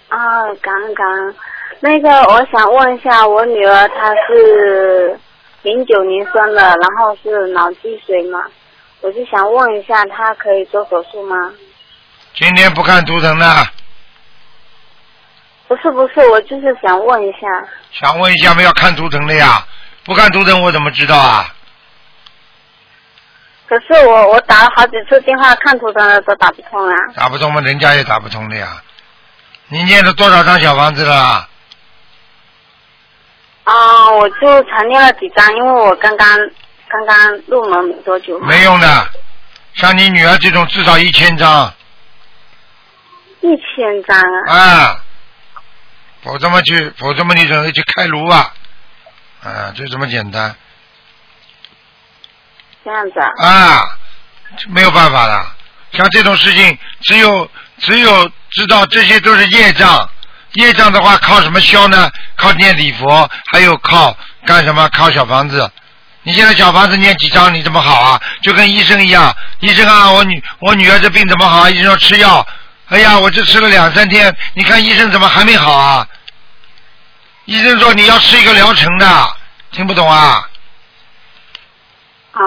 [0.09, 1.34] 啊，感恩感恩。
[1.80, 5.18] 那个，我想问一下，我女儿她是
[5.62, 8.40] 零九年生的，然后是脑积水嘛，
[9.00, 11.36] 我就想问一下，他可以做手术吗？
[12.34, 13.66] 今天不看图腾的，
[15.68, 17.38] 不是不是，我就是想问一下。
[17.92, 19.64] 想问一下没有看图腾的呀？
[20.04, 21.46] 不看图腾我怎么知道啊？
[23.68, 26.94] 可是我我打了好几次电话看图腾的都打不通啊。
[27.14, 27.60] 打不通嘛？
[27.60, 28.82] 人家也打不通的呀。
[29.68, 31.48] 你念了多少张小房子了？
[33.64, 36.28] 啊，我就才念了几张，因为我刚刚
[36.88, 38.38] 刚刚入门没多久。
[38.40, 39.10] 没用的，
[39.74, 41.72] 像你女儿这种至少一千张
[43.40, 44.54] 一千张啊。
[44.54, 45.04] 啊，
[46.22, 48.52] 否则么去，否则么你准备去开颅啊，
[49.42, 50.54] 啊，就这么简单
[52.84, 53.48] 这样子啊。
[53.48, 53.98] 啊，
[54.68, 55.54] 没有办法了。
[55.92, 60.08] 像这种事情，只有只有知道这些都是业障，
[60.55, 62.11] 业障的话靠什么消呢？
[62.36, 64.88] 靠念礼佛，还有靠干什么？
[64.90, 65.70] 靠小房子。
[66.24, 68.20] 你现在小房子念几张，你怎么好啊？
[68.42, 71.68] 就跟医生一样，医生啊，我女我女儿这病怎么好？
[71.68, 72.46] 医生说吃药，
[72.88, 76.07] 哎呀，我这吃了两三天，你看医生怎么还没好啊？
[77.46, 79.36] 医生说你要吃一个疗程的，
[79.72, 80.48] 听不懂啊？
[82.32, 82.40] 啊，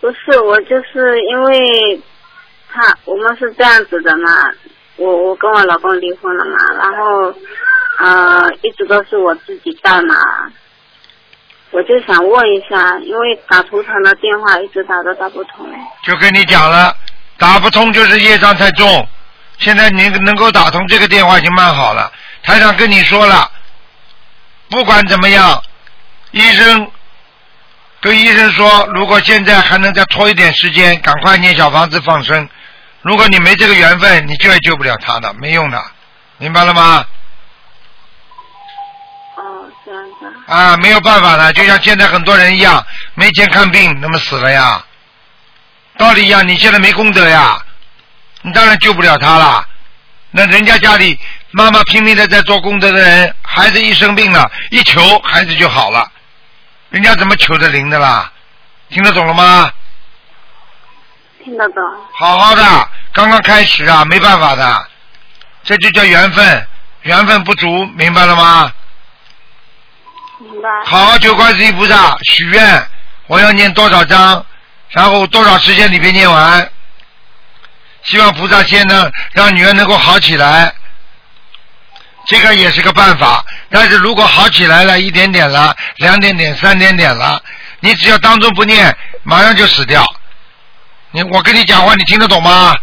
[0.00, 2.00] 不是，我就是因为
[2.72, 4.30] 他我们是这样子的嘛，
[5.00, 7.34] 我我跟我老公离婚了嘛，然后
[7.98, 10.14] 呃一直都是我自己带嘛，
[11.70, 15.66] 我就想问一下，因为打图腾的电话一直打都打不通，
[16.04, 16.94] 就跟你讲了，
[17.38, 19.08] 打不通就是业障太重。
[19.56, 22.12] 现在你能够打通这个电话已经蛮好了。
[22.42, 23.50] 台长跟你说了，
[24.68, 25.62] 不管怎么样，
[26.32, 26.90] 医生
[28.02, 32.46] 跟医生说，如果现在还能再拖一点时间，赶快念小房子放生。
[33.02, 35.82] 如果你没这个缘分，你救也救不了他的，没用的，
[36.38, 37.04] 明白了吗？
[39.36, 42.84] 哦，这样子啊，啊，没有办法的，就像现在很多人一样，
[43.14, 44.84] 没钱看病，那么死了呀。
[45.96, 47.64] 道理一样，你现在没功德呀，
[48.42, 49.66] 你当然救不了他了。
[50.30, 51.18] 那人家家里
[51.50, 56.10] 妈妈拼命的在做功德的人，孩子一生病了，一求孩子就好了，
[56.90, 58.30] 人家怎么求的灵的啦？
[58.90, 59.70] 听得懂了吗？
[61.44, 61.82] 听得懂。
[62.14, 64.86] 好好的，刚刚开始啊，没办法的，
[65.62, 66.66] 这就叫缘分，
[67.02, 68.72] 缘分不足，明白了吗？
[70.38, 70.68] 明白。
[70.84, 72.86] 好好求观世音菩萨许愿，
[73.26, 74.44] 我要念多少章，
[74.90, 76.70] 然后多少时间里边念完。
[78.02, 80.72] 希望菩萨先呢，让女儿能够好起来，
[82.26, 83.44] 这个也是个办法。
[83.68, 87.42] 但是如果好起来了，一点点了，两点点、三点点了，
[87.80, 90.02] 你只要当中不念，马上就死掉。
[91.12, 92.74] 你我跟你讲话，你听得懂吗？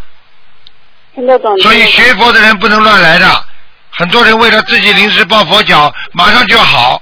[1.16, 1.58] 听得懂。
[1.60, 3.46] 所以学佛的人不能乱来的，
[3.92, 7.02] 很多人为了自己临时抱佛脚，马上就好，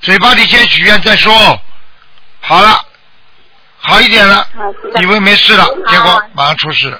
[0.00, 1.60] 嘴巴里先许愿再说，
[2.40, 2.84] 好了，
[3.78, 4.46] 好一点了，
[5.00, 6.98] 以为没事了，结果马上出事。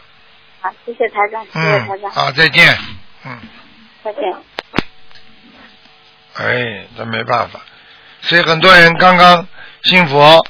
[0.61, 2.77] 好，谢谢台长，谢谢台嗯，长，好，再见。
[3.25, 3.39] 嗯，
[4.05, 4.23] 再见。
[6.35, 7.61] 哎，这没办法，
[8.23, 9.47] 所以很多人刚刚
[9.85, 10.45] 信佛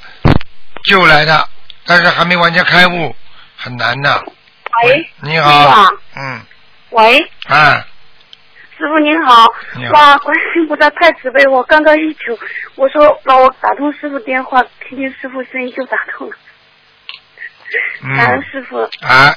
[0.84, 1.48] 就来的，
[1.88, 3.16] 但是还没完全开悟，
[3.56, 4.22] 很难的。
[4.84, 5.50] 喂，你好。
[5.50, 6.40] 啊，嗯，
[6.90, 7.18] 喂，
[7.48, 7.82] 啊，
[8.76, 9.46] 师傅您好。
[9.74, 9.92] 你，好。
[9.94, 12.38] 哇，观世音菩萨太慈悲，我刚刚一求，
[12.74, 16.36] 我说让我打通师傅电话，听听师傅声音就打通了，
[18.16, 19.34] 感恩嗯，师傅，啊，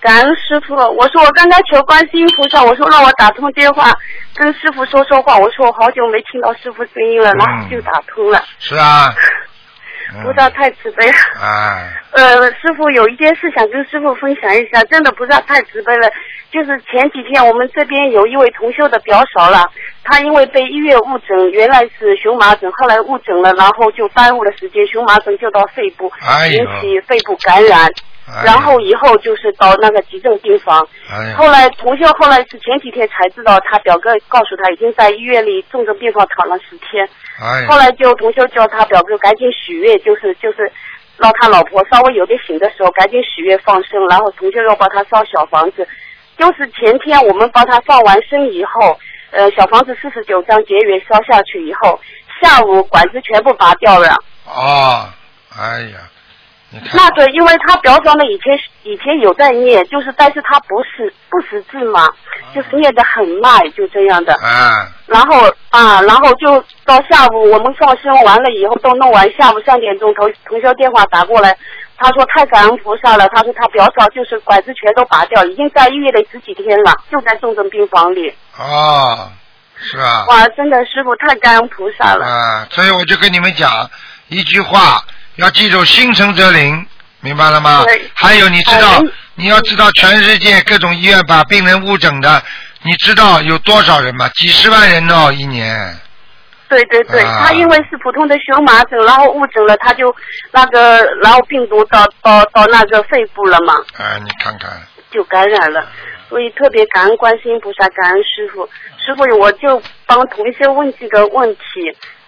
[0.00, 3.92] 感恩师傅，我说我刚刚求观世音菩萨，我说让我打通电话
[4.34, 9.22] 跟师傅说说话，我说我好久没听到师傅声音了，然后就打通了，是啊，嗯
[10.22, 11.14] 菩萨太慈悲了。
[11.40, 16.10] 啊，呃，师傅有一件事想跟师傅分享一下，真的菩萨太慈悲了。
[16.50, 19.68] 就是前几天我们这边有一位同修的表嫂了，
[20.04, 26.12] 她因为被医院误诊，原来是荨麻疹，后来误诊了，然后就耽误了时间，荨麻疹就到肺部，
[26.48, 27.90] 引起肺部感染，哎
[28.44, 30.86] 然后以后就是到那个急症病房。
[31.10, 37.08] 哎，后来同学后来是前几天才知道，他表哥告诉他已经在医院里重症病房躺了十天。
[37.40, 40.72] 哎，后来就同学叫他表哥赶紧许愿，就是就是
[41.18, 45.86] 让他老婆稍微有点醒的时候赶紧许愿放生，然后同学要帮他烧小房子。
[46.36, 48.98] 就是前天我们帮他放完生以后，
[49.30, 52.00] 呃，小房子四十九张结缘烧下去以后，
[52.42, 54.16] 下午管子全部拔掉了。
[54.46, 55.08] 哦，
[55.56, 55.98] 哎呀，
[56.92, 62.08] 那个，因为他表嫂呢以前以前有在念，就是但是他不识不识字嘛，
[62.54, 64.34] 就是念得很慢，就这样的。
[64.34, 71.56] 啊，然后啊，然后就到下午我们放生完了以后都弄完，下午三点钟同同学电话打过来，
[71.96, 78.34] 他说太感恩菩萨了，他说他表嫂就是管子全都拔掉，已经在医院里十几天了，就在重症病房里。
[78.58, 79.30] 哦，
[79.76, 80.24] 是啊？
[80.28, 82.26] 哇，真的师傅太感恩菩萨了。
[82.26, 83.70] 啊，所以我就跟你们讲
[84.28, 85.04] 一句话，
[85.36, 86.86] 要记住心诚则灵，
[87.20, 88.10] 明白了吗对？
[88.14, 92.42] 还有你知道嗯，你要知道全世界各种医院把病人误诊的，
[92.82, 94.28] 你知道有多少人吗？
[94.34, 95.98] 几十万人哦，一年。
[96.68, 100.14] 对对对，啊他因为是普通的荨麻疹，然后误诊了，他就
[100.50, 104.70] 那个，然后病毒到到到那个肺部了嘛，啊，你看看，
[105.10, 105.86] 就感染了。
[106.28, 108.68] 所以特别感恩观世音菩萨，感恩师傅。
[108.98, 111.62] 师傅，我就帮同学问几个问题。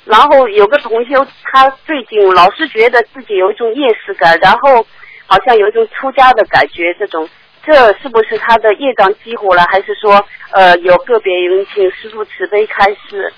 [0.07, 1.15] 然后有个同学，
[1.53, 4.87] 他最近老是觉得自己有一种厌世感，然后
[5.27, 7.29] 好像有一种出家的感觉，这种
[7.65, 13.35] 这是不是他的业障激活了，还是说呃有个别人请师傅慈悲开示？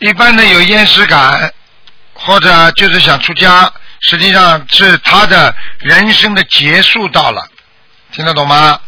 [0.00, 1.50] 一般的有厌世感，
[2.12, 7.42] 或者就是想出家，实际上是他的人生的结束到了，
[8.12, 8.78] 听得懂吗？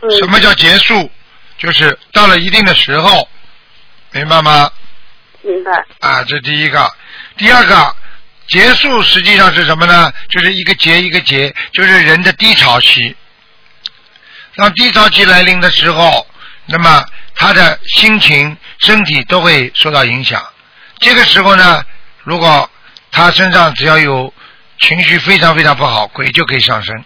[0.00, 1.10] 嗯，什么叫结束？
[1.58, 3.28] 就是到了一定的时候，
[4.12, 4.70] 明白吗？
[5.44, 5.72] 明白。
[6.00, 6.90] 啊，这第一个。
[7.36, 7.96] 第二个，
[8.48, 10.12] 结束实际上是什么呢？
[10.28, 13.14] 就是一个结一个结，就是人的低潮期。
[14.56, 16.26] 当低潮期来临的时候，
[16.66, 20.42] 那么他的心情、身体都会受到影响。
[21.00, 21.84] 这个时候呢，
[22.22, 22.70] 如果
[23.10, 24.32] 他身上只要有
[24.80, 27.04] 情绪非常非常不好，鬼就可以上升。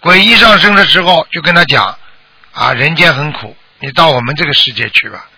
[0.00, 1.96] 鬼一上升的时候，就跟他讲
[2.52, 5.28] 啊，人间很苦，你到我们这个世界去吧。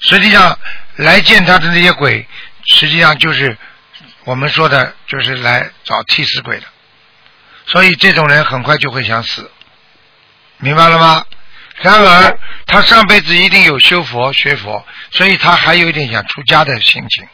[0.00, 0.58] 实际上
[0.96, 2.26] 来见他的那些鬼，
[2.66, 3.56] 实际上就是
[4.24, 6.66] 我们说的，就是来找替死鬼的。
[7.66, 9.50] 所以这种人很快就会想死，
[10.58, 11.24] 明白了吗？
[11.82, 17.26] 然而他上辈子一定有修佛学佛，所以他还有一点想出家的心情。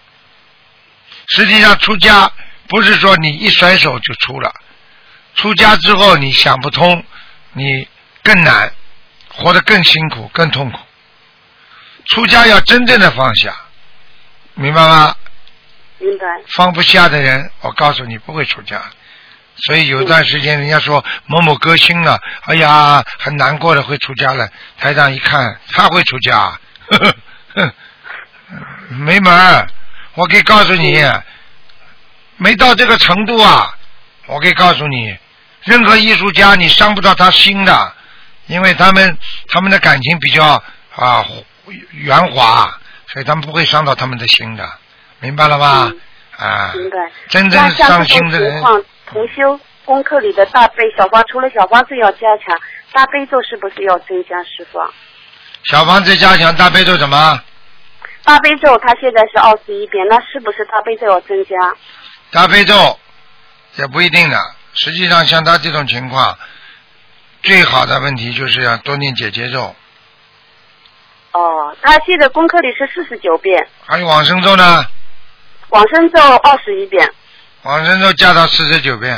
[1.28, 2.30] 实际上出家
[2.68, 4.54] 不是说你一甩手就出了，
[5.34, 7.04] 出家之后你想不通，
[7.54, 7.88] 你
[8.22, 8.72] 更难，
[9.28, 10.78] 活得更辛苦、更痛苦。
[12.07, 13.54] 出家要真正的放下，
[14.54, 15.14] 明白吗？
[15.98, 16.26] 明白。
[16.57, 18.82] 放不下的人，我告诉你不会出家。
[19.66, 24.48] 所以有段时间人家说某某歌星了，哎呀，很难过的会出家了。
[24.78, 26.59] 台长一看他会出家，
[26.90, 27.16] 呵呵
[27.54, 27.72] 呵
[28.90, 29.66] 没门儿。
[30.12, 31.02] 我可以告诉你，
[32.36, 33.74] 没到这个程度啊。
[34.26, 35.16] 我可以告诉你，
[35.64, 37.94] 任何艺术家你伤不到他心的，
[38.46, 39.16] 因为他们
[39.48, 40.62] 他们的感情比较
[40.94, 41.24] 啊
[41.93, 44.69] 圆滑，所以他们不会伤到他们的心的，
[45.21, 45.93] 明白了吗？
[46.37, 46.97] 啊，明白。
[47.29, 48.62] 真正伤心的人，
[49.07, 52.59] 同修功课里的大悲小方，除了小方子要加强，
[52.93, 54.43] 大悲咒是不是要增加？
[54.43, 54.79] 师傅，
[55.64, 57.43] 小房子加强大悲咒什么？
[58.25, 61.51] 大悲咒它现在是二十一遍，那是不是大悲咒要增加？
[62.33, 62.99] 大悲咒
[63.77, 64.39] 也不一定的。
[64.75, 66.37] 实际上，像他这种情况，
[67.43, 69.75] 最好的问题就是要多念解结咒，
[71.37, 74.87] 哦，他现在功课里是四十九遍，还有往生咒呢，
[75.68, 77.07] 往生咒二十一遍。
[77.62, 79.14] 往生咒加到四十九遍，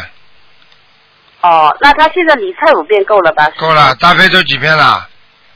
[1.43, 3.49] 哦，那他现在理财五遍够了吧？
[3.57, 3.95] 够了。
[3.97, 5.09] 大悲咒几遍了？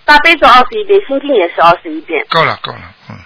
[0.05, 3.17] 大悲咒二十一遍，心经也是二十一遍，够了，够了，嗯，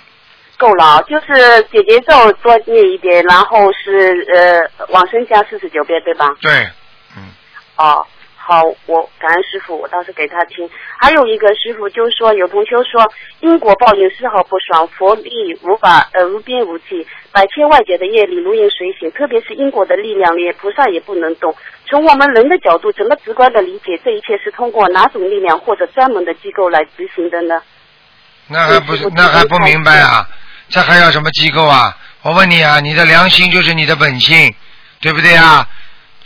[0.56, 1.02] 够了啊。
[1.02, 6.26] 就是姐姐咒多念一点，然后是呃往生加四十九遍，对吧？
[6.40, 6.70] 对，
[7.16, 7.24] 嗯
[7.76, 8.06] 哦，
[8.48, 10.70] 好，我感恩师傅，我倒是给他听。
[11.00, 21.52] 还有一个师傅就说，有同学说因果报应丝毫不爽，佛力无法呃无边无际，百千万劫的业力如影随形，特别是因果的力量，连菩萨也不能动。
[21.86, 27.60] 从我们人的角度，怎么直观的理解这一切是通过哪种力量或者专门的机构来执行的呢？
[28.46, 30.24] 那还不是那还不明白啊？
[30.68, 31.96] 这还要什么机构啊？
[32.22, 34.54] 我问你啊，你的良心就是你的本性，
[35.00, 35.68] 对不对啊？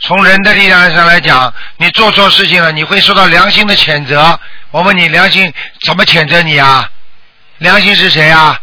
[0.01, 4.39] 从人的力量上来讲，你做错事情了，你会受到良心的谴责。
[4.71, 5.53] 我问你，良心
[5.85, 6.89] 怎么谴责你啊？
[7.59, 8.59] 良心是谁啊？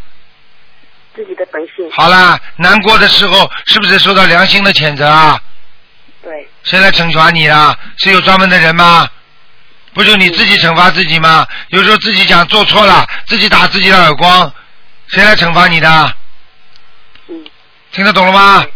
[1.15, 1.89] 自己的本性。
[1.93, 5.41] 好啦，难过的时候是不是受到良心的谴责啊？
[6.23, 6.49] 对。
[6.65, 7.77] 谁来惩罚你啦？
[7.99, 9.09] 是有专门的人吗？
[9.95, 11.47] 不就你自己惩罚自己吗？
[11.69, 14.53] 有时候自己讲做错了，自己打自己的耳光，
[15.07, 16.13] 谁来惩罚你的？
[17.29, 17.45] 嗯。
[17.93, 18.67] 听得懂了吗？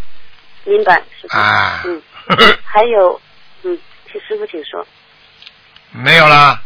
[0.64, 1.02] 明白。
[1.30, 1.82] 啊。
[1.84, 2.00] 嗯。
[2.64, 3.20] 还有，
[3.62, 3.78] 嗯，
[4.10, 4.86] 请师傅请说。
[5.92, 6.60] 没有啦。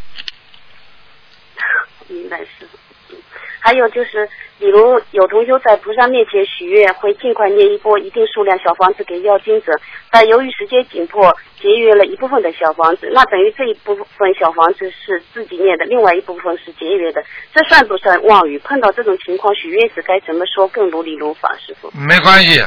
[2.09, 2.79] 明白，师傅。
[3.11, 3.17] 嗯，
[3.61, 9.73] 还有就是，比如有同修在菩萨面前许愿，会尽快念一波一定数量小房子给要经者，
[10.11, 18.59] 但由于时间紧迫，节约了一部分的小房子，那等于这一部分小房子是自己念的，另外一部分是节约的，这算不算妄语？
[18.61, 21.53] 碰到这种情况，许愿时该怎么说更如理如法？
[21.65, 21.91] 师傅。
[21.93, 22.65] 没关系，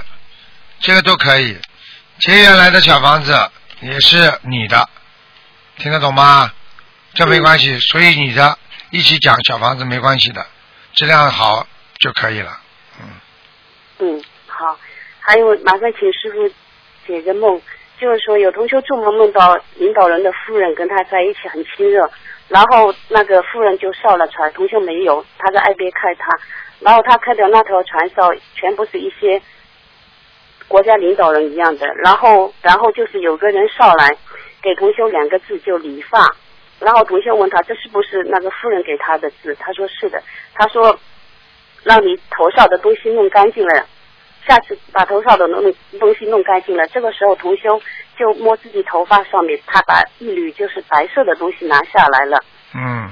[0.79, 1.57] 这个都可以。
[2.19, 3.33] 节约来的小房子
[3.79, 4.89] 也是你的，
[5.77, 6.51] 听得懂吗？
[7.13, 8.57] 这没关系，所以你的
[8.91, 10.45] 一起讲小房子没关系的，
[10.93, 11.65] 质量好
[11.97, 12.51] 就可以了。
[13.99, 14.77] 嗯，好。
[15.21, 16.49] 还有，麻烦请师傅
[17.07, 17.61] 解个梦，
[17.99, 22.09] 就是说有同学做梦梦到领导人的夫人跟他在一起很亲热，
[22.49, 26.37] 然后那个夫人就上了船，同学没有，他在岸边看他，
[26.81, 29.41] 然后他看到那条船上全部是一些
[30.69, 34.15] 国家领导人一样的，然后然后就是有个人上来
[34.61, 36.33] 给同修两个字就理发，
[36.79, 40.97] 然后同修问他这是不是那个夫人给他的字，他说是的，他说
[41.83, 43.85] 让你头上的东西弄干净了，
[44.47, 47.81] 下次把头上的弄东西弄干净了，这个时候同修
[48.17, 52.37] 就摸自己头发上面，他把一缕就是白色的东西拿下来了。
[52.75, 53.09] 嗯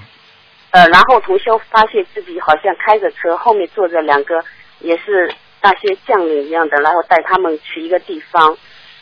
[0.71, 4.43] 呃，然后同修发现自己好像开着车，后面坐着两个
[4.79, 8.57] 也是那些将领一样的，然后带他们去一个地方。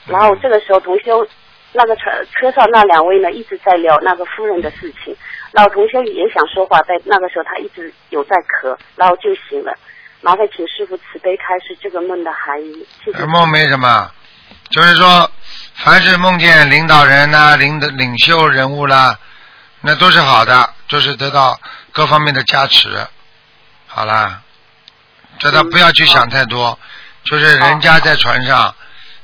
[0.08, 1.28] 然后这个时候同修
[1.74, 2.04] 那个车
[2.34, 5.16] 车上那两位呢一直在聊那个夫人的事情，
[5.52, 9.74] 然后同修也想说话，在那个时候他一直有在咳，然后就醒了。
[10.22, 12.88] 麻烦请师傅慈悲开示这个梦的含义。
[13.04, 13.26] 谢谢。
[13.26, 14.12] 梦没什么，
[14.72, 15.30] 就是说，
[15.76, 19.20] 凡是梦见领导人呐、领的领袖人物啦，
[19.82, 21.60] 那都是好的，就是得到
[21.92, 22.90] 各方面的加持。
[23.88, 24.42] 好啦，
[25.40, 26.78] 叫他不要去想太多，
[27.24, 28.74] 就是人家在船上，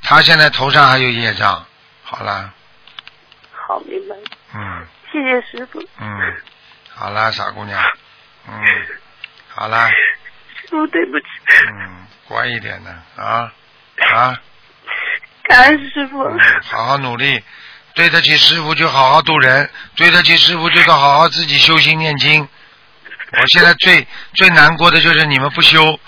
[0.01, 1.66] 他现在头上还有业障。
[2.03, 2.51] 好啦，
[3.68, 4.16] 好，明白。
[4.53, 5.82] 嗯谢谢师傅。
[5.99, 6.09] 嗯，
[6.93, 7.82] 好啦，傻姑娘，
[8.47, 8.53] 嗯，
[9.49, 11.26] 好啦，师傅对不起，
[11.70, 12.91] 嗯，乖一点的
[13.22, 13.51] 啊
[14.14, 14.39] 啊。
[15.43, 16.24] 感恩师傅。
[16.24, 17.43] 嗯，好好努力，
[17.93, 22.47] 对得起师傅就好好度人，对得起师傅就得好好自己修心念经。
[23.40, 26.00] 我现在最最难过的就是你们不修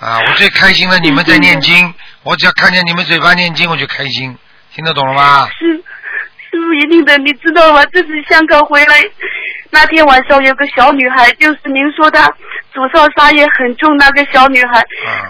[0.00, 4.36] 啊，我最开心的你们在念经，我只要看见你们嘴巴念经我就开心，
[4.74, 5.48] 听得懂了吗？
[5.58, 5.76] 是
[6.50, 7.84] 师傅一定的，你知道吗？
[7.92, 8.96] 这次香港回来
[9.70, 12.26] 那天晚上有个小女孩，就是您说她
[12.72, 14.84] 祖上杀业很重那个小女孩。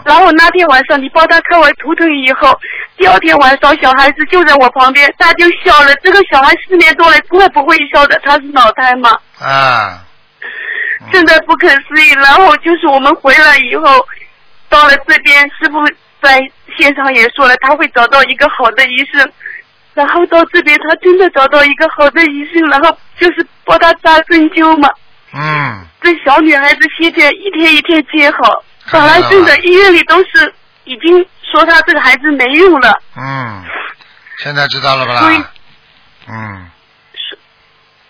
[0.04, 2.58] 然后那天晚上你帮她看完图腾以后，
[2.96, 5.94] 第二天晚上小孩子就在我旁边，她就笑了。
[5.96, 9.10] 这个小孩四年多了从来不会笑的，她是脑瘫嘛，
[9.40, 10.04] 啊，
[11.12, 12.10] 真的不可思议。
[12.14, 14.06] 然后就是我们回来以后，
[14.68, 15.84] 到了这边，师傅
[16.22, 16.40] 在
[16.76, 19.32] 现场也说了，他会找到一个好的医生。
[19.94, 24.88] 然后到这边，他真的找到一个好的医生，然后就是帮他扎针灸嘛。
[25.34, 30.54] 嗯，这小女孩子现在一天一天接好，本来真的医院里都是
[30.84, 32.98] 已经说她这个孩子没用了。
[33.16, 33.64] 嗯，
[34.38, 35.50] 现在知道了吧所以啦？
[36.28, 36.70] 嗯，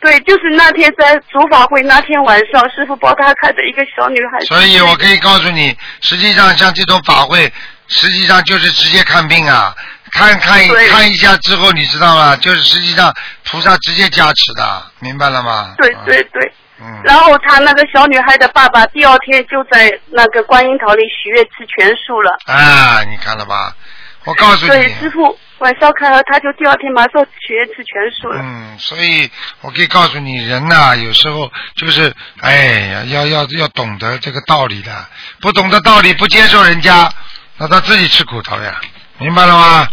[0.01, 4.39] 对，就是那天在主法会那天晚上，师傅帮他看的一个小女孩。
[4.47, 7.53] 所以我可以告诉你，实际上像这种法会，
[7.89, 9.75] 实际上就是直接看病啊，
[10.13, 12.37] 看看一看一下之后，你知道吗？
[12.37, 13.13] 就是实际上
[13.45, 15.75] 菩萨直接加持的，明白了吗？
[15.79, 16.53] 对对对。
[16.81, 17.01] 嗯。
[17.03, 22.39] 然后他那个小女孩的爸爸第二天就在那个观音堂里许愿吃全素了。
[22.47, 23.75] 啊，你看了吧？
[24.25, 28.41] 我告诉你对，师傅晚上开了，他就第二天马上全吃全素了。
[28.43, 29.29] 嗯，所以
[29.61, 35.07] 我可以告诉你，人呐、有时候就是，哎呀，要要要懂得这个道理的，
[35.41, 37.13] 不懂得道理，不接受人家，
[37.57, 38.81] 那他自己吃苦头呀，
[39.19, 39.89] 明白了吗？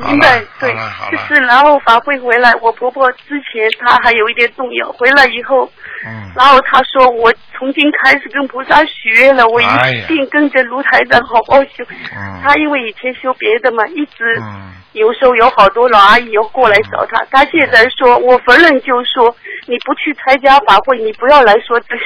[0.00, 0.74] 好明白，对
[1.10, 5.70] 就是然后法会回来，我婆婆之前她还有一点动摇，回来以后，
[6.06, 9.66] 嗯，然后她说我从今开始跟菩萨许愿了，我一
[10.08, 11.84] 定跟着卢台长好好修。
[12.14, 12.40] 嗯。
[12.42, 14.72] 她因为以前修别的嘛，一直嗯。
[14.94, 19.34] 有时候有好多老阿姨要过来找她，她现在说我逢人就说
[19.66, 22.02] 你不去参加法会，你不要来说这些。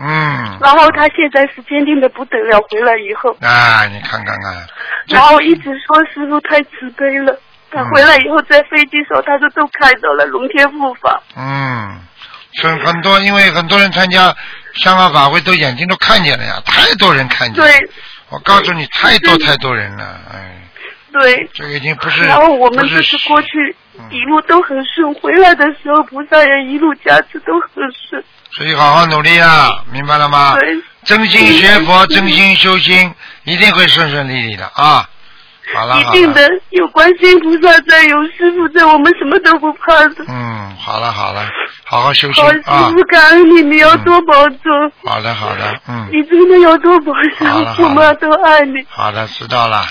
[0.00, 4.66] 嗯，然后他现在是坚定的不得了，回来以后，啊，你看看看，
[5.08, 7.38] 然后一直说师傅太慈悲了。
[7.70, 11.22] 他回来以后在飞机上，他说都看到了龙天护法。
[11.36, 12.00] 嗯，
[12.62, 14.34] 很很多，因为很多人参加
[14.72, 17.70] 香港法会都眼睛都看见了呀，太多人看见了。
[17.70, 17.90] 对，
[18.30, 20.62] 我告诉你，太多太多人了，哎，
[21.12, 21.50] 对。
[21.52, 22.24] 这个已经不是。
[22.24, 23.76] 然后我们不就是是过去
[24.10, 28.24] 一路都很顺，回来的时候菩萨也一路加持都很顺。
[28.52, 30.56] 所以好好努力啊，明白了吗？
[31.04, 33.14] 真心学佛，真心修心，
[33.44, 35.08] 一定会顺顺利利的啊！
[35.74, 40.24] 好了好了，一定的，有观世音菩萨在，有师傅在，我们什么都不怕的。
[40.26, 41.46] 嗯，好了好了，
[41.84, 42.90] 好好修心好，师啊！
[42.90, 44.92] 傅感恩你，你要多保重。
[45.04, 48.84] 好的好的，嗯，你真的要多保重，了我们都爱你。
[48.88, 49.86] 好的知道了，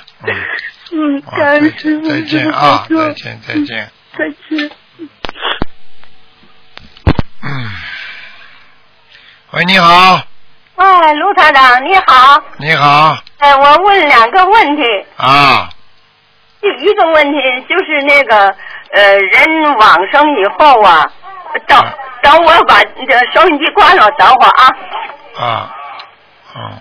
[0.92, 4.72] 嗯，感恩师傅，再见啊再见再见，再见。
[7.44, 7.70] 嗯，
[9.58, 10.22] 喂，你好，
[10.76, 13.18] 哎，卢厂长你好，你好。
[13.40, 14.84] 哎，我问两个问题。
[15.18, 15.68] 啊，
[16.62, 18.56] 第一个问题就是那个
[18.92, 21.12] 呃，人往生以后啊，
[21.66, 21.84] 等
[22.22, 25.44] 等我把这收音机关了，等会儿啊。
[25.44, 25.76] 啊，
[26.56, 26.80] 嗯，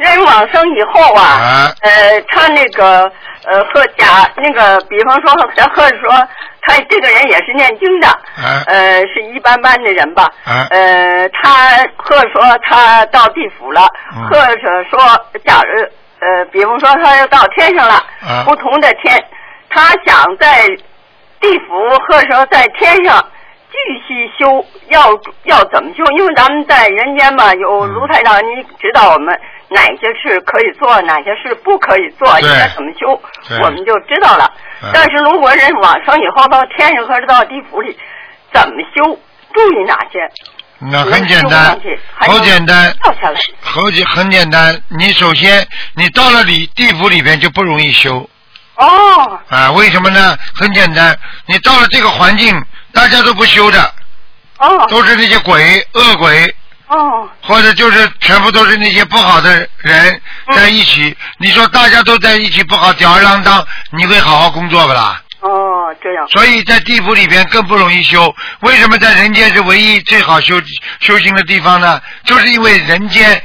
[0.00, 3.00] 人往生以后啊，呃，他那个
[3.44, 6.10] 呃和假那个，比方说他或者说
[6.62, 8.64] 他这个人也是念经的，啊。
[8.66, 10.66] 呃，是一般般的人吧，啊。
[10.70, 13.86] 呃，他或者说他到地府了，
[14.16, 14.26] 嗯。
[14.28, 14.58] 或者
[14.88, 14.98] 说
[15.44, 15.82] 假如
[16.20, 17.94] 呃，比方说他要到天上了，
[18.26, 18.42] 啊。
[18.46, 19.22] 不同的天，
[19.68, 20.66] 他想在
[21.40, 21.74] 地府
[22.08, 23.22] 或者说在天上
[23.70, 23.76] 继
[24.08, 25.10] 续修，要
[25.44, 26.04] 要怎么修？
[26.16, 29.38] 因为咱们在人间嘛，有嗯卢台长，你指导我们
[29.70, 33.20] 哪些事可以做，哪些事不可以做，应该怎么修，
[33.62, 34.52] 我们就知道了
[34.82, 34.90] 嗯。
[34.92, 37.96] 但是如果人往生以后到天上或者到地府里，
[38.52, 39.18] 怎么修？
[39.52, 40.18] 注意哪些？
[40.78, 41.78] 那很简单，
[42.14, 43.40] 好简单，掉下来。
[43.60, 44.80] 很简很简单。
[44.88, 48.28] 你首先，你到了里地府里边就不容易修
[48.76, 49.72] 哦，啊？
[49.72, 50.38] 为什么呢？
[50.54, 52.64] 很简单，你到了这个环境，
[52.94, 53.94] 大家都不修的，
[54.58, 56.54] 哦，都是那些鬼、恶鬼，
[56.90, 60.20] 哦，或者就是全部都是那些不好的人
[60.52, 61.16] 在一起。
[61.38, 65.22] 你说大家都在一起不好，吊儿郎当，你会好好工作不啦？
[65.38, 66.26] 哦，这样。
[66.28, 68.34] 所以在地府里边更不容易修。
[68.62, 70.60] 为什么在人间是唯一最好修
[70.98, 72.00] 修行的地方呢？
[72.24, 73.40] 就是因为人间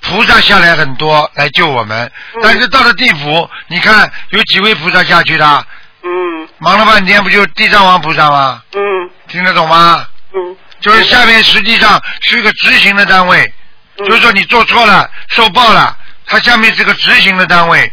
[0.00, 5.66] 菩萨下来很多来救我们，嗯但是到了地府，你看有几位菩萨下去的？
[6.02, 6.48] 嗯。
[6.58, 8.62] 忙了半天，不就地藏王菩萨吗？
[8.72, 8.80] 嗯。
[9.28, 10.06] 听得懂吗？
[10.32, 10.56] 嗯。
[10.80, 13.52] 就是下面实际上是一个执行的单位，
[13.98, 15.96] 嗯就是说你做错了受报了，
[16.26, 17.92] 它下面是个执行的单位。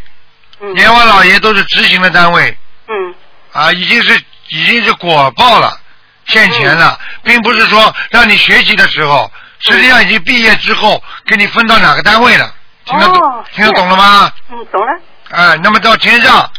[0.59, 2.57] 嗯阎王老爷都是执行的单位。
[2.87, 3.15] 嗯。
[3.51, 5.79] 啊，已经是已经是果报了，
[6.27, 12.53] 现钱了，嗯并不是说让你学习的时候，实际上已经毕业之后给你分到哪个单位了，
[12.85, 14.31] 听得懂、哦听得懂了吗？
[14.51, 14.91] 嗯，懂了。
[15.29, 16.49] 啊，那么到天上，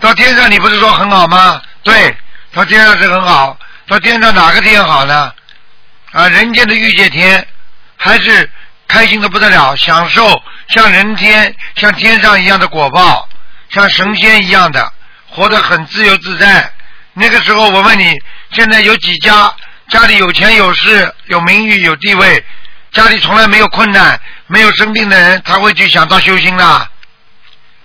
[0.00, 1.60] 到天上你不是说很好吗？
[1.82, 2.14] 对，
[2.52, 3.56] 到天上是很好，
[3.90, 5.32] 到天上哪个天好呢？
[6.12, 7.44] 啊，人间的欲界天
[7.96, 8.48] 还是
[8.86, 13.28] 开心的不得了，享受像人天、像天上一样的果报，
[13.70, 14.92] 像神仙一样的，
[15.28, 16.72] 活得很自由自在。
[17.14, 18.16] 那个时候，我问你，
[18.52, 19.52] 现在有几家
[19.88, 22.44] 家里有钱有势、有名誉、有地位，
[22.92, 26.64] 家里从来没有困难、没有生病的人，他会去想到修心的？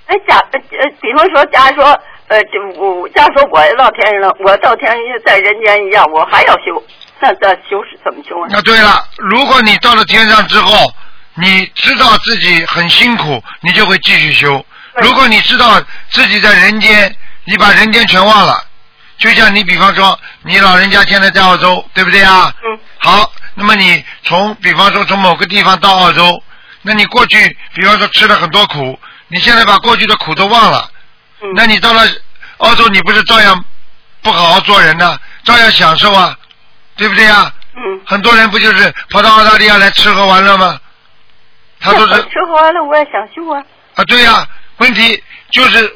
[0.05, 6.83] 哎，假呃，呃比方说，假如说，呃，就我假如说我到天上了，我到天上在人间一样，我还要修，
[7.19, 8.47] 那这修是怎么修啊？
[8.49, 10.91] 那对了，如果你到了天上之后，
[11.35, 14.65] 你知道自己很辛苦，你就会继续修。
[15.01, 15.79] 如果你知道
[16.09, 17.15] 自己在人间，
[17.45, 18.63] 你把人间全忘了，
[19.19, 22.51] 就像你比方说，你老人家现在在澳洲，对不对啊？
[22.63, 22.79] 嗯。
[22.97, 26.41] 好，那么你从比方说从某个地方到澳洲，
[26.81, 28.97] 那你过去比方说吃了很多苦，
[29.27, 30.89] 你现在把过去的苦都忘了，
[31.41, 32.01] 嗯那你到了
[32.57, 33.63] 澳洲，你不是照样
[34.21, 35.19] 不好好做人呢？
[35.43, 36.35] 照样享受啊，
[36.95, 37.53] 对不对啊？
[37.75, 38.01] 嗯。
[38.05, 40.79] 很多人不就是跑到澳大利亚来吃喝玩乐吗？
[41.79, 43.61] 他都是吃喝玩乐，我也享受啊。
[43.95, 44.47] 啊，对呀、
[44.77, 45.21] 问题
[45.51, 45.93] 就是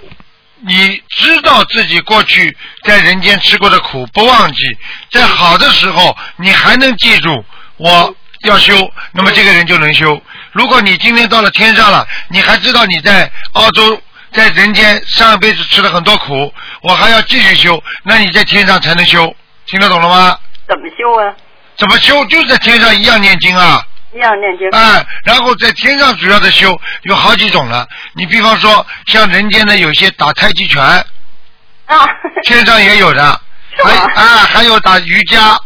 [0.59, 4.77] 你知道自己过去在人间吃过的苦，不忘记，
[5.09, 7.43] 在好的时候你还能记住
[7.77, 8.75] 我要修，
[9.13, 10.21] 那么这个人就能修。
[10.51, 13.99] 如果你今天到了天上了，你还知道你在澳洲。
[14.31, 19.35] 在人间上一辈子吃了很多苦，我还要继续修，那你在天上才能修，
[19.65, 20.37] 听得懂了吗？
[20.67, 21.33] 怎么修啊？
[21.75, 22.23] 怎么修？
[22.25, 23.81] 就是在天上一样念经啊。
[24.13, 24.67] 一样念经。
[24.71, 27.87] 哎，然后在天上主要的修有好几种了。
[28.13, 30.83] 你比方说，像人间的有些打太极拳，
[31.85, 32.07] 啊，
[32.43, 33.41] 天上也有的，
[33.83, 33.91] 还
[34.21, 35.57] 啊还有打瑜伽，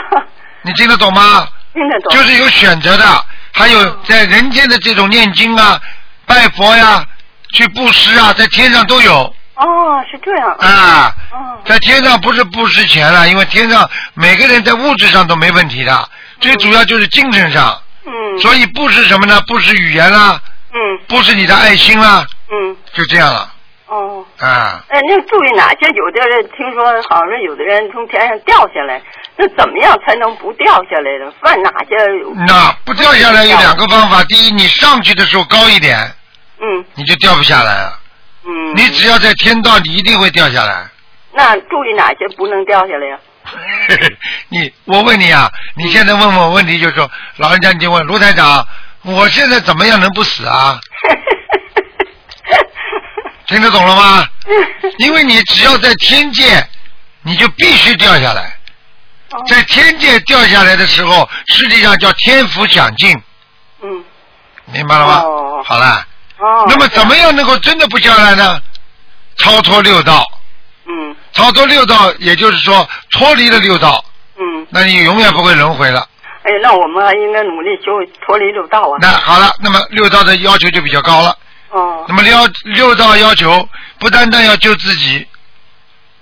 [0.62, 1.46] 你听得懂吗？
[1.72, 2.16] 听得懂。
[2.16, 5.80] 就是有选择的，还有在人间的这种念经啊、
[6.26, 7.04] 拜佛呀、
[7.52, 10.50] 去布施啊，在天上都有哦，是这样。
[10.58, 11.14] 啊。
[11.30, 11.60] 哦。
[11.64, 16.08] 在天上不是布施钱了，因为天上每个人在物质上都没问题的，
[16.40, 17.78] 最主要就是精神上。
[18.04, 18.38] 嗯。
[18.40, 19.40] 所以布施什么呢？
[19.46, 20.40] 布施语言啦，
[20.72, 22.76] 嗯布施你的爱心啦，嗯。
[22.94, 23.52] 就这样了
[23.86, 24.24] 哦。
[24.40, 24.82] 啊。
[24.88, 25.88] 哎，那注意哪些？
[25.90, 29.00] 有的人听说好像是有的人从天上掉下来，
[29.36, 31.32] 那怎么样才能不掉下来呢？
[31.40, 31.94] 犯哪些？
[32.46, 36.10] 那不掉下来有两个方法，第一，你上去的时候高一点，
[36.62, 37.98] 嗯你就掉不下来了。
[38.44, 38.76] 嗯。
[38.76, 40.88] 你只要在天道，你一定会掉下来。
[41.34, 43.18] 那注意哪些不能掉下来呀？
[44.48, 48.66] 你，我问你啊，你现在问我问题，就是说，老人家你就问卢台长，
[49.02, 50.78] 我现在怎么样能不死啊？
[53.46, 54.26] 听得懂了吗？
[54.98, 56.64] 因为你只要在天界，
[57.22, 58.56] 你就必须掉下来。
[59.48, 63.20] 在天界掉下来的时候，实际上叫天福享尽。
[63.82, 64.04] 嗯。
[64.66, 65.20] 明白了吗？
[65.24, 66.06] 哦好了。
[66.42, 66.66] 哦。
[66.68, 68.60] 那么怎么样能够真的不下来呢？
[69.36, 70.24] 超脱六道。
[70.86, 71.14] 嗯。
[71.32, 74.04] 超脱六道，也就是说脱离了六道，
[74.36, 74.66] 嗯。
[74.70, 76.06] 那你永远不会轮回了。
[76.42, 77.92] 哎，那我们还应该努力修
[78.26, 78.98] 脱离六道啊。
[79.00, 81.36] 那好了，那么六道的要求就比较高了。
[81.70, 82.04] 哦。
[82.08, 83.66] 那么六六道要求
[83.98, 85.26] 不单单要救自己，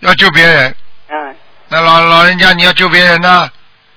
[0.01, 0.77] 要救别人。
[1.09, 1.35] 嗯。
[1.69, 3.51] 那老老人家你要救别人呢，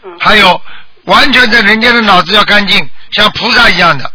[0.04, 0.62] 嗯还有
[1.06, 4.10] 完全在人间的脑子要干净，像菩萨一样的，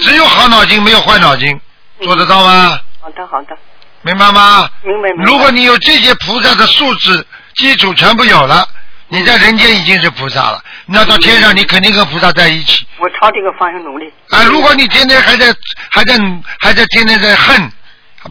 [0.00, 1.60] 只有好脑筋没有坏脑筋，
[2.02, 2.78] 做得到吗？
[3.00, 3.56] 好的，好的，
[4.02, 4.68] 明白吗？
[4.82, 5.24] 明白明白。
[5.24, 8.66] 如果你有这些菩萨的素质基础全部有了，
[9.08, 10.62] 你在人间已经是菩萨了。
[10.86, 12.86] 那到天上你肯定跟菩萨在一起。
[12.98, 14.12] 我朝这个方向努力。
[14.30, 15.54] 啊，如果你天天还在
[15.90, 16.18] 还在
[16.60, 17.72] 还在天天在恨，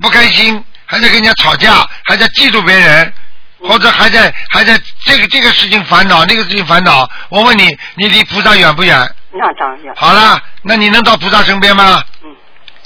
[0.01, 3.13] 不开心，还在跟人家吵架，还在嫉妒别人，
[3.59, 9.09] 或者还在还在这个这个事情烦恼，那个事情烦恼，我问你，你离菩萨远不远？
[9.31, 9.93] 那当然。
[9.95, 12.03] 好了，那你能到菩萨身边吗？
[12.23, 12.35] 嗯。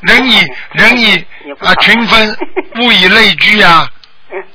[0.01, 1.25] 人以人以
[1.59, 2.37] 啊群分，
[2.81, 3.87] 物以类聚啊。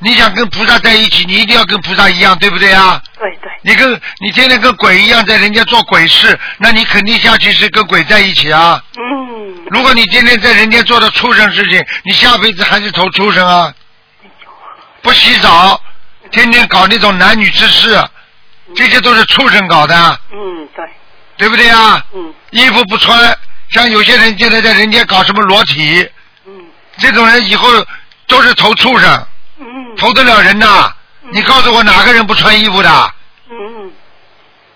[0.00, 3.00] 你想跟菩萨在一起，你一定要跟菩萨一样，对不对啊？
[3.18, 3.50] 对对。
[3.62, 8.82] 你跟你天天跟鬼一样，在人家做鬼事，那你肯定下去是跟鬼在一起啊。
[8.98, 9.64] 嗯。
[9.70, 13.72] 如果你天天在人间做的畜生事情，你下辈子还是投畜生啊。
[15.00, 15.80] 不洗澡，
[16.32, 18.04] 天天搞那种男女之事，
[18.74, 20.84] 这些都是畜生搞的，嗯，对。
[21.38, 22.04] 对不对啊？
[22.12, 22.34] 嗯。
[22.50, 23.36] 衣服不穿，
[23.70, 26.06] 像有些人现在在人间搞什么裸体，
[26.46, 26.52] 嗯。
[26.98, 27.68] 这种人以后
[28.26, 29.26] 都是投畜生，
[29.60, 29.66] 嗯。
[29.96, 30.92] 投得了人呐？
[31.30, 33.14] 你告诉我哪个人不穿衣服的？
[33.50, 33.90] 嗯。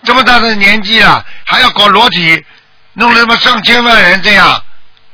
[0.03, 2.43] 这么大的年纪了，还要搞裸体，
[2.93, 4.63] 弄了他妈上千万人这样。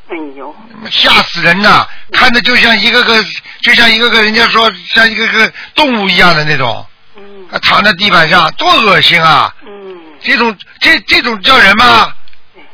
[0.09, 0.55] 哎呦。
[0.89, 1.85] 吓死人呐！
[2.13, 3.21] 看着就像一个个，
[3.61, 6.85] 就像一个个人家说像一个个动物一样的那种，
[7.17, 9.53] 嗯，躺在地板上，多恶心啊！
[9.67, 12.13] 嗯，这种这这种叫人吗？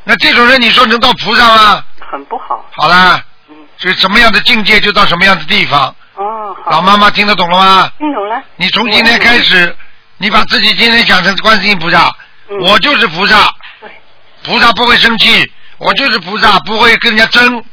[0.04, 1.84] 那这种人你说能到菩萨吗？
[2.12, 2.64] 很不好。
[2.76, 3.24] 好啦，
[3.78, 5.94] 所以什么样的境界就到什么样的地方。
[6.16, 6.72] 哦，好。
[6.72, 7.92] 老妈妈听得懂了吗？
[7.98, 8.42] 听懂了。
[8.56, 9.76] 你从今天开始，
[10.18, 12.12] 你把自己今天想成观世音菩萨，
[12.62, 13.52] 我就是菩萨。
[13.82, 13.90] 对。
[14.44, 17.64] 菩萨不会生气，我就是菩萨，不会跟人家争。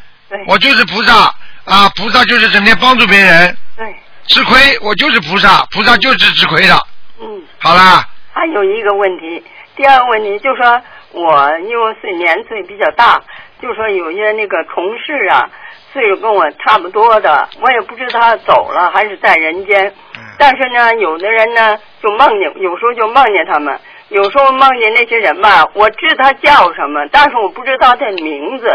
[0.46, 1.30] 我就是菩萨
[1.66, 1.86] 啊！
[1.94, 3.54] 菩萨就是整天帮助别人。
[3.76, 3.94] 对。
[4.28, 6.74] 吃亏，我就是菩萨，菩萨就是吃亏的。
[7.20, 7.42] 嗯。
[7.58, 8.08] 好啦。
[8.32, 9.44] 还有一个问题，
[9.82, 10.80] 第二个问题就是说
[11.10, 13.20] 我因为岁年岁比较大，
[13.60, 15.50] 就说有些那个同事啊，
[15.92, 19.92] 岁数跟我差不多的，我也不知道他走了还是在人间。
[20.38, 23.76] 但是呢，有的人呢就梦见，有时候就梦见他们，
[24.10, 28.68] 有时候梦见那些人吧，我知他叫什么，但是我不知道他名字，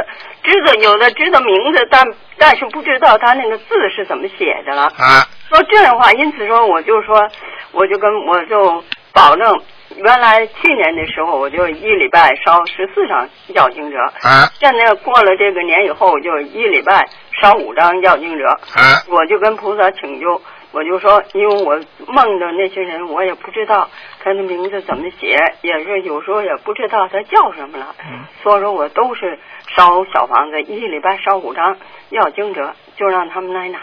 [0.43, 2.05] 知道有的知道名字，但
[2.37, 4.83] 但是不知道他那个字是怎么写的了。
[4.97, 5.23] 啊。
[5.47, 7.29] 说这样的话，因此说我就说，
[7.71, 9.61] 我就跟我就保证，
[9.97, 14.49] 原来去年的时候我就一礼拜烧十四张要经者，啊。
[14.59, 17.07] 现在过了这个年以后，我就一礼拜
[17.41, 19.03] 烧五张要经者，啊。
[19.07, 20.41] 我就跟菩萨请求。
[20.73, 23.89] 我就说，因为我梦的那些人，我也不知道
[24.21, 27.95] 他的名字怎么写，也是有时候也不知道他叫什么了。
[28.05, 29.39] 嗯所以说我都是
[29.75, 31.77] 烧小房子，一礼拜烧五张
[32.09, 33.79] 要经者，就让他们来拿。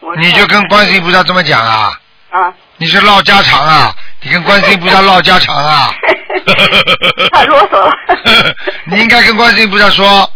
[0.00, 1.90] 我你就跟观世音菩萨这么讲啊？
[2.30, 2.54] 啊。
[2.76, 3.90] 你是唠家常啊？
[4.22, 5.90] 你跟观世音菩萨唠家常啊？
[7.32, 7.92] 太啰嗦了。
[8.86, 10.30] 你应该跟观世音菩萨说，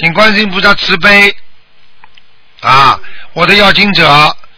[0.00, 1.34] 请观世音菩萨慈悲
[2.60, 2.98] 啊！
[3.32, 4.08] 我的要经者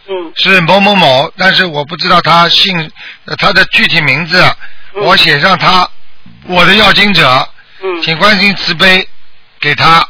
[0.07, 2.91] 嗯是某某某，但是我不知道他姓
[3.25, 4.43] 呃他的具体名字，
[4.93, 5.89] 我写上他
[6.45, 7.49] 我的要经者，
[7.83, 9.07] 嗯请观世音慈悲
[9.59, 10.07] 给他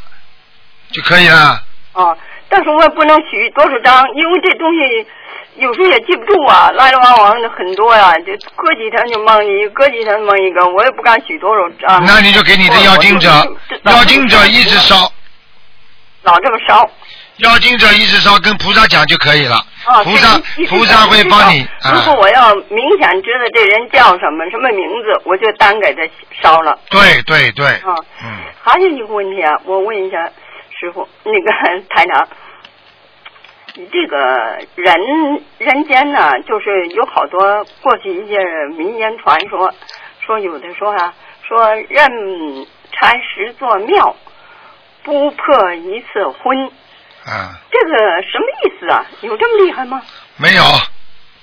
[0.92, 1.64] 就可以了。
[1.94, 2.16] 哦，
[2.50, 5.08] 但是我也不能许多少张，因为这东西
[5.58, 12.06] 有时候也记不住啊，来来往往的很多呀、就隔几天就梦一个，隔几天梦一个，我也不敢许多少张。
[12.06, 13.30] 那你就给你的要经者
[13.84, 15.12] 要经者一直烧，
[16.24, 16.90] 老这么烧。
[17.38, 19.58] 要经者一直烧，跟菩萨讲就可以了。
[19.86, 22.18] 啊，菩萨菩萨会帮你如果啊。
[22.20, 26.02] 我要明显知道这人叫什么什么名字，我就单给他
[26.42, 26.80] 烧了。
[26.90, 27.94] 对对对，啊，
[28.24, 30.18] 嗯，还有一个问题啊，我问一下
[30.80, 31.52] 师傅，那个
[31.90, 32.28] 台长，
[33.92, 34.18] 这个
[34.76, 38.38] 人人间呢，就是有好多过去一些
[38.78, 39.74] 民间传说，
[40.26, 41.14] 说有的说啊，
[41.48, 44.16] 说任拆十座庙，
[45.04, 46.68] 不破一次婚，
[47.26, 49.06] 啊，这个什么意思啊？
[49.22, 50.02] 有这么厉害吗？
[50.38, 50.64] 没有，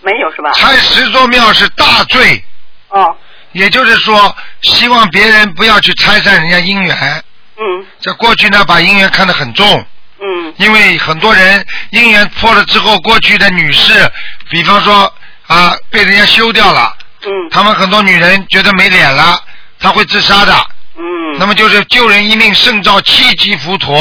[0.03, 0.53] 没有是吧？
[0.53, 2.43] 拆十座庙是大罪。
[2.91, 3.17] 哦。
[3.53, 4.17] 也就是说，
[4.63, 7.24] 希望别人不要去拆散人家姻缘。
[7.57, 7.87] 嗯。
[8.01, 9.87] 在过去呢，把姻缘看得很重。
[10.21, 10.55] 嗯。
[10.57, 14.11] 因为很多人姻缘破了之后，过去的女士，
[14.51, 15.13] 比方说
[15.47, 16.97] 啊，被人家休掉了。
[17.23, 17.31] 嗯。
[17.51, 19.41] 他们很多女人觉得没脸了，
[19.79, 20.67] 她会自杀的。
[20.97, 21.39] 嗯。
[21.39, 23.95] 那么就是救人一命胜造七级浮屠，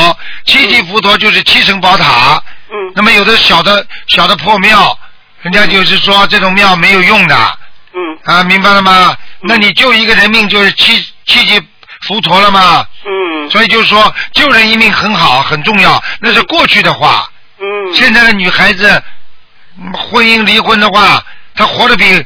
[0.46, 2.42] 七级浮屠就是七层宝塔。
[2.70, 2.94] 嗯。
[2.96, 4.98] 那么有的小的小的破庙，
[5.42, 7.36] 人家就是说这种庙没有用的。
[7.94, 8.18] 嗯。
[8.24, 9.16] 啊，明白了吗？
[9.42, 11.62] 那你救一个人命就是七七级
[12.08, 12.86] 浮屠了吗？
[13.06, 13.50] 嗯。
[13.50, 17.30] 所以就是说救人一命很好很重要，那是过去的话。
[17.60, 17.94] 嗯。
[17.94, 19.04] 现在的女孩子，
[19.80, 21.24] 嗯婚姻离婚的话，
[21.56, 22.26] 她活得比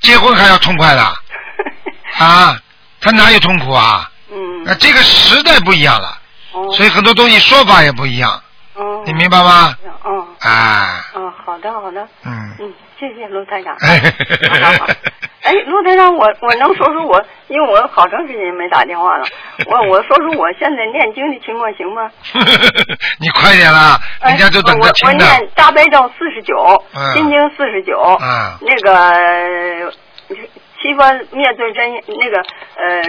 [0.00, 1.14] 结婚还要痛快了。
[2.18, 2.58] 啊，
[3.00, 4.10] 她哪有痛苦啊？
[4.30, 4.64] 嗯。
[4.64, 6.18] 那这个时代不一样了，
[6.52, 6.70] 哦。
[6.76, 8.42] 所以很多东西说法也不一样。
[8.74, 9.02] 哦。
[9.06, 9.74] 你明白吗？
[10.04, 10.26] 哦。
[10.40, 12.06] 啊，哦，好的好的。
[12.24, 12.56] 嗯。
[12.60, 13.76] 嗯，谢谢卢台长。
[13.80, 13.98] 哎
[14.48, 14.86] 好好好
[15.48, 19.24] 哎，陆台长，我我能说说我，因为我好长时间没打电话了，
[19.70, 22.10] 我我说说我现在念经的情况行吗？
[23.18, 25.12] 你快点啦，人家都等哎我我。
[25.14, 26.54] 念大悲咒四十九
[26.94, 29.90] 嗯，心经四十九，嗯那个
[30.80, 31.02] 七佛
[31.32, 32.38] 灭罪真那个
[32.76, 33.02] 呃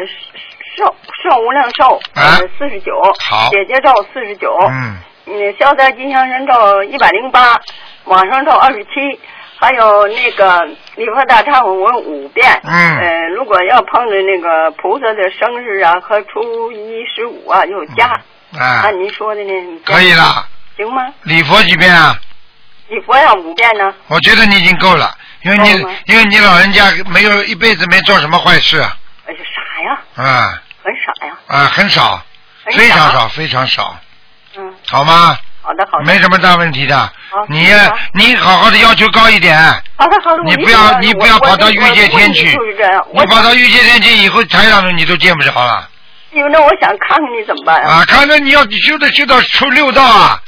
[0.78, 4.96] 寿寿无量寿呃四十九，好姐姐咒四十九，嗯，
[5.28, 7.60] 嗯，消灾吉祥神咒一百零八，
[8.06, 9.20] 往生咒二十七，
[9.60, 10.66] 还有那个
[10.96, 12.60] 礼佛大忏悔文五遍。
[12.64, 18.22] 嗯呃，如果要碰着那个菩萨的生日啊和初一十五啊，就加。
[18.58, 20.48] 啊按您说的呢，可以了。
[20.78, 21.14] 行吗？
[21.24, 22.18] 礼佛几遍啊？
[22.88, 23.94] 礼佛要五遍呢。
[24.08, 25.14] 我觉得你已经够了，
[25.44, 25.70] 因为你
[26.06, 31.38] 因为你老人家没有一辈子没做什么坏事啊，哎呀，傻呀，啊很少呀。
[31.48, 32.22] 啊很少
[32.72, 33.98] 非常少，非常少，
[34.58, 35.38] 嗯，好吗？
[35.70, 36.06] 好的好的。
[36.06, 37.14] 没什么大问题的。
[37.48, 37.70] 你
[38.14, 39.56] 你好好的要求高一点，
[39.98, 42.58] 好的好的，你不要你不要我跑到我御界天去
[43.12, 45.88] 我跑到御界天去以后，台上的你都见不着了
[46.32, 48.04] 那我想看看你怎么办啊！
[48.08, 50.40] 看着你要修的修到出六道啊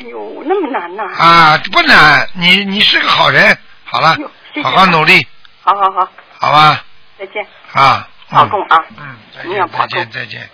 [0.00, 1.02] 哎呦，那么难呐！
[1.18, 4.16] 啊，不难，你你是个好人，好了
[4.62, 5.26] 好好努力，
[5.62, 6.08] 好好好，
[6.38, 6.84] 好吧？
[7.18, 7.46] 再见。
[7.72, 8.84] 啊，嗯保重啊！
[8.98, 10.48] 嗯，再见，再见。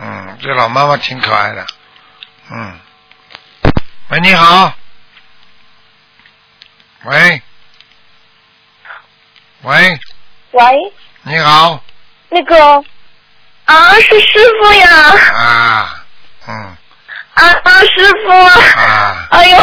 [0.00, 1.64] 嗯，这老妈妈挺可爱的。
[2.50, 2.78] 嗯，
[4.10, 4.72] 喂，你好。
[7.04, 7.42] 喂，
[9.62, 9.98] 喂，
[10.52, 10.92] 喂，
[11.22, 11.80] 你好。
[12.28, 12.84] 那个
[13.64, 14.88] 啊，是师傅呀！
[15.34, 16.04] 啊，
[16.48, 16.76] 嗯，
[17.34, 18.30] 啊啊，师傅！
[18.30, 19.56] 啊，哎呦，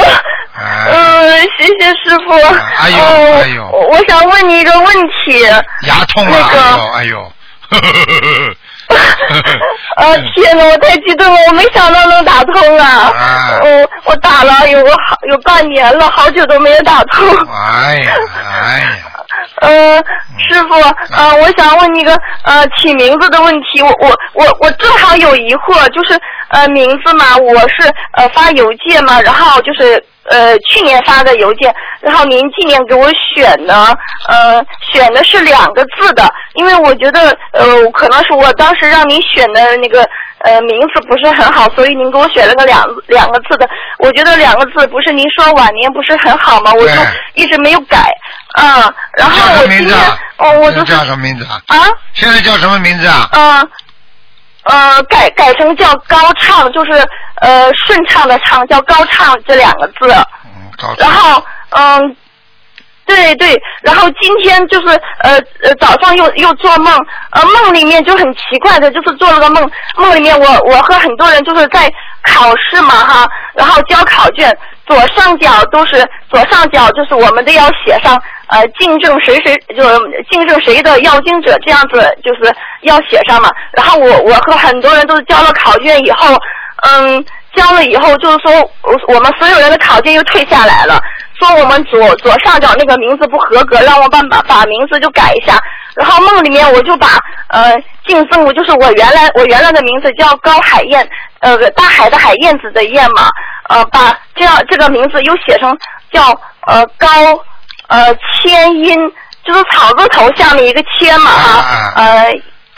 [0.53, 2.34] 啊，嗯，谢谢师傅。
[2.34, 5.41] 哎呦哦哎呦我我想问你一个问题。
[5.88, 6.32] 牙痛啊！
[6.32, 7.34] 那个哎呦，哎呦。
[9.97, 13.11] 呃， 天哪，我太激动了，我没想到能打通啊！
[13.61, 17.27] 我嗯，我打了有个好有半年了，好久都没有打通。
[17.53, 18.13] 哎呀，
[18.51, 18.88] 哎呀，
[19.62, 19.98] 呃，
[20.38, 20.74] 师傅，
[21.16, 33.95] 呃，我想问你个呃起名字的问题，我我我我正好有疑惑，就是呃名字嘛，我是呃发邮件嘛，然后就是呃去年发的邮件，然后您今年给我选呢，
[34.28, 40.08] 呃选的是两个字的，因为我觉得呃可能是我当时让您选的那个
[40.43, 43.69] 呃名字不是很好，所以您给我选了个两两个字的，
[43.99, 46.72] 我觉得两个字不是您说晚年不是很好吗？
[46.73, 46.93] 我就
[47.35, 48.09] 一直没有改。
[48.57, 49.97] 嗯，然后我今天
[50.61, 51.61] 我就是叫什么名字啊？
[51.68, 51.77] 啊，
[52.13, 53.30] 现在叫什么名字啊？
[53.31, 53.69] 嗯
[54.63, 56.91] 呃，改改成叫高唱，就是
[57.38, 60.11] 呃顺畅的唱，叫高唱这两个字。
[60.45, 62.15] 嗯，高然后嗯，
[63.15, 64.88] 对对，然后今天就是
[65.21, 66.93] 呃呃早上又又做梦，
[67.31, 71.91] 呃梦里面就很奇怪的，就是做了个梦，梦里面我我和很多人就是在
[72.23, 74.49] 考试嘛哈，然后交考卷，
[74.88, 78.15] 左上角都是左上角就是我们都要写上
[78.47, 79.83] 呃竞争谁谁就
[80.29, 86.35] 竞争谁的要经者这样子就是要写上嘛，然后我我和很多人都是交了考卷以后。
[86.83, 87.23] 嗯，
[87.56, 88.52] 交了以后，就是说
[88.82, 90.99] 我我们所有人的考卷又退下来了，
[91.40, 95.60] 说我们左左上角那个名字不合格，让我把把把名字就改一下。
[95.95, 97.07] 然后梦里面我就把
[97.49, 97.73] 呃
[98.07, 101.06] 晋升，我就是我原来我原来的名字叫高海燕，
[101.40, 103.30] 呃大海的海燕子的燕嘛，
[103.68, 105.78] 呃把这样这个名字又写成
[106.11, 106.23] 叫
[106.68, 107.07] 呃高
[107.88, 108.98] 呃千音，
[109.44, 112.32] 就是草字头下面一个千嘛啊呃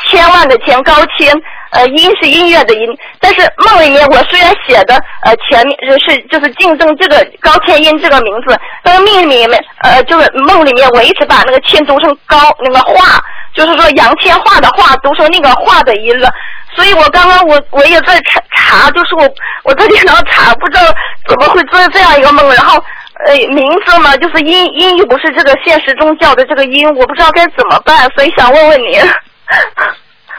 [0.10, 1.32] 千万的千高千。
[1.74, 2.88] 呃，音是音乐的音，
[3.20, 13.20] 但是梦里面我虽然写的呃前面是就是竞争这个高千音这个名字，但是命里面呃就是梦里面我一直把那个千读成高那个画，
[13.56, 16.30] 就是说杨千画的画读成那个画的音了，
[16.76, 19.28] 所以我刚刚我我也在查查，就是我
[19.64, 20.84] 我在电脑查，不知道
[21.28, 22.78] 怎么会做这样一个梦，然后
[23.26, 29.02] 呃名字嘛就是音音又不是这个现实中叫的这个音，我不知道该怎么办，所以想问问您。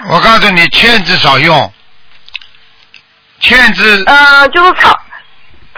[0.09, 1.73] 我告诉你，欠字少用，
[3.41, 4.05] 欠字。
[4.07, 5.01] 呃，就是草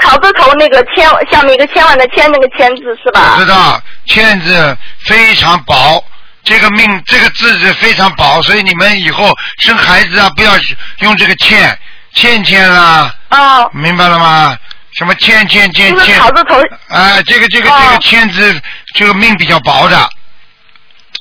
[0.00, 3.36] 草字头那个千，下面一个千万的千那个千字是吧？
[3.38, 6.04] 知道，欠字非常薄，
[6.42, 10.52] 这个命这个字是非常薄，所以你们以后生孩子啊，不要
[11.00, 11.78] 用这个欠
[12.12, 13.14] 欠欠啊。
[13.30, 13.70] 哦。
[13.72, 14.58] 明白了吗？
[14.98, 16.18] 什么欠欠欠欠？
[16.18, 16.60] 草字头。
[16.88, 18.60] 啊，这个这个这个欠字，
[18.94, 20.10] 这个命比较薄的，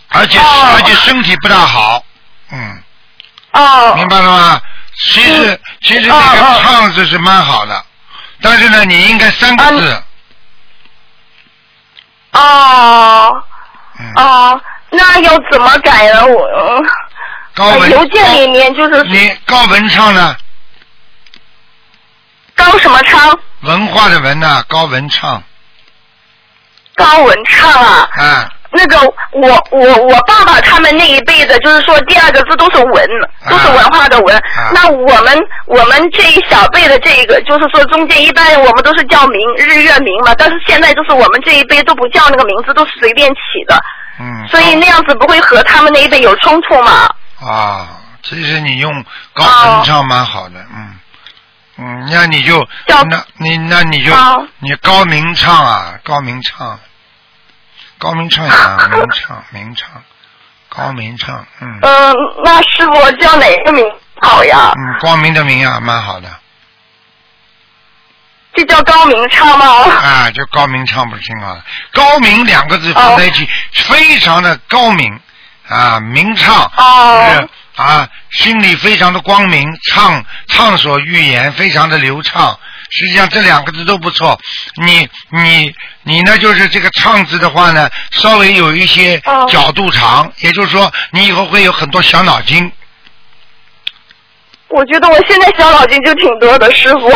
[0.09, 2.03] 而且而且身体不大好，
[2.51, 2.81] 嗯。
[3.55, 3.95] 哦。
[3.95, 4.61] 明白了吗？
[4.97, 7.85] 其实其实这个唱字是蛮好的，
[8.41, 10.03] 但是呢，你应该三个字。
[12.31, 13.43] 哦。
[14.15, 14.61] 哦，
[14.91, 16.25] 那要怎么改呢？
[16.25, 16.83] 我。
[17.53, 17.91] 高文。
[17.91, 19.03] 邮件里面就是。
[19.03, 20.37] 你高文畅呢？
[22.55, 23.37] 高什么昌？
[23.61, 25.43] 文化的文呐，高文畅。
[26.95, 28.09] 高文畅啊。
[28.17, 28.49] 啊。
[28.75, 28.99] 那个
[29.31, 33.07] 我我我爸爸他们那一辈的，就是说第二个字都是文，
[33.49, 34.43] 都是文化的文。
[34.73, 43.81] 那我们我们这一小辈的这个，就是说中间一般我们都是叫名日月明嘛，但是现在就是我们这一辈都不叫那个名字，都是随便起的。
[44.19, 44.47] 嗯。
[44.49, 47.09] 所以那样子不会和他们那一辈有冲突嘛？
[47.41, 47.87] 啊，
[48.23, 48.91] 其实你用
[49.33, 50.93] 高文唱蛮好的，嗯
[51.77, 53.03] 嗯，那你就那
[53.37, 54.11] 你那你就
[54.59, 56.79] 你高明唱啊，高明畅。
[57.97, 59.89] 高明畅呀， 明畅，明畅，
[60.69, 61.79] 高明畅，嗯。
[61.81, 62.13] 嗯，
[62.43, 63.85] 那师傅叫哪个名
[64.21, 64.73] 好呀？
[64.75, 66.29] 嗯，光明的明啊，蛮好的。
[68.53, 69.65] 这叫高明畅吗？
[69.65, 71.63] 啊，就高明畅不是挺好的？
[71.91, 75.19] 高明两个字放在一起，非常的高明
[75.67, 76.71] 啊，明畅。
[76.77, 77.49] 哦。
[77.75, 82.57] 啊，心里非常的光明，畅畅所欲言，非常的流畅。
[82.91, 84.39] 实际上这两个字都不错。
[84.75, 86.37] 你你你呢？
[86.37, 92.69] 就是这个“唱”字的话呢，稍微有一些角度长，也就是说，你以后会有很多小脑筋。
[94.67, 97.09] 我觉得我现在小脑筋就挺多的，师傅。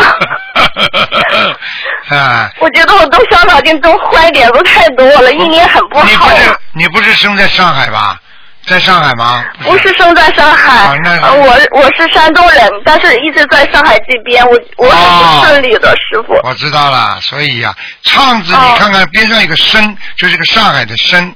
[2.16, 2.50] 啊。
[2.60, 6.06] 我觉得我动小脑筋动坏点子太多了，一年很不好。
[6.06, 8.22] 你不是你不是生在上海吧？
[8.70, 9.44] 在上海吗？
[9.64, 10.96] 不是生在上海，
[11.36, 16.40] 我我是山东人，但是一直在上海这边，我我很不顺利的师傅。
[16.44, 21.36] 我知道了，所以呀，唱字你看看边上有个申，就是个上海的生。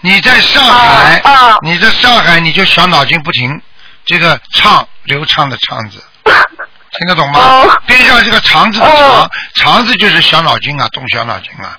[0.00, 1.22] 你在上海，
[1.62, 3.60] 你在上海你就小脑筋不停，
[4.06, 7.38] 这个唱流畅的唱字， 听得懂吗？
[7.86, 11.78] 边上这个肠子的长，长字就是小脑筋啊，动小脑筋啊。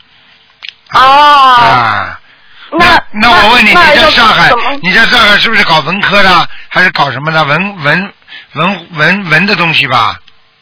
[0.93, 0.99] 哦。
[1.01, 2.19] 啊。
[2.77, 4.51] 那那我问你，你在上海，
[4.81, 8.13] 你在上海是不是搞文科的，还是搞什么的文文
[8.53, 10.17] 文文文的东西吧？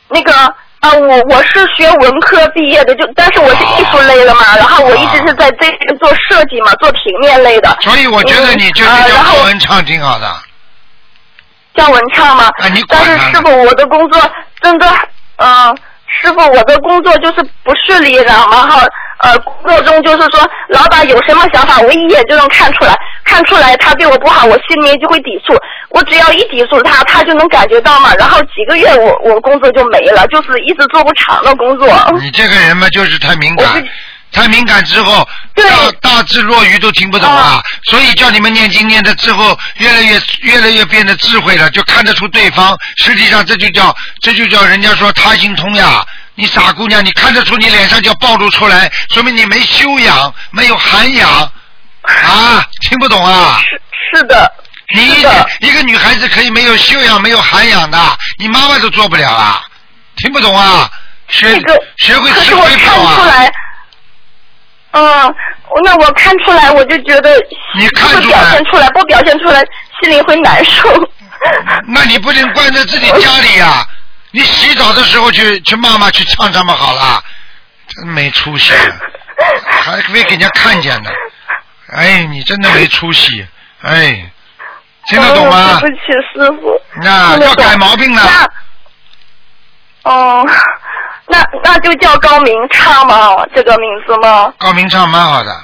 [0.10, 7.78] 那个啊，我我是学文科毕业的，就但是我是艺术类的嘛，然后我一直是在这边做设计嘛，做平面类的。
[7.82, 10.30] 所以我觉得你就是叫高文畅挺好的。
[11.74, 12.46] 叫文畅吗？
[12.58, 14.32] 啊，你但是师傅，我的工作
[14.62, 14.88] 真的，
[15.38, 15.78] 嗯。
[16.22, 18.86] 师傅，我的工作就是不顺利，然后
[19.22, 25.56] 呃，工作中就是说，老板有什么想法，我一眼就能看出来，看出来他对我不好，我心里面就会抵触。
[25.90, 28.16] 我只要一抵触他，他就能感觉到嘛。
[28.16, 31.88] 然后几个月，我我工作就没了，就是一直做不长的工作。
[32.20, 33.88] 你这个人嘛，就是太敏感，
[34.32, 35.64] 太敏感之后，大
[36.02, 37.62] 大智若愚都听不懂啊。
[37.84, 42.76] 所以叫你们念经念的之后，越来越越来越变得智慧了，就看得出对方。
[42.98, 46.04] 实际上这就叫这就叫人家说他心通呀。
[46.36, 52.66] 你傻姑娘，你看得出你脸上就暴露出来，说明你没修养，没有涵养啊！
[52.82, 53.62] 听不懂啊？
[53.62, 54.52] 是是的。
[54.94, 57.98] 你一个一个女孩子可以没有修养、没有涵养的，
[58.38, 59.62] 你妈妈都做不了啊！
[60.18, 60.90] 听不懂啊？
[61.28, 61.48] 学
[61.98, 63.52] 学会吃亏跑啊！
[64.92, 65.34] 嗯，
[65.86, 67.34] 那我看出来，我就觉得
[67.78, 69.64] 你看不表现出来，不表现出来，
[70.02, 70.90] 心里会难受。
[71.88, 73.86] 那你不能关在自己家里呀？
[74.32, 77.24] 你洗澡的时候去去骂骂去唱唱嘛好了，
[77.88, 78.72] 真没出息，
[79.84, 81.10] 还非给人家看见呢，
[81.94, 83.46] 哎，你真的没出息，
[83.82, 84.32] 哎，
[85.08, 85.80] 听得懂吗？
[85.82, 86.02] 对不起，
[86.34, 86.82] 师傅。
[87.02, 88.50] 那要改毛病了。
[90.04, 90.44] 哦，
[91.28, 93.46] 那那就叫高明畅吗？
[93.54, 94.54] 这个名字吗？
[94.58, 95.64] 高明畅蛮好的，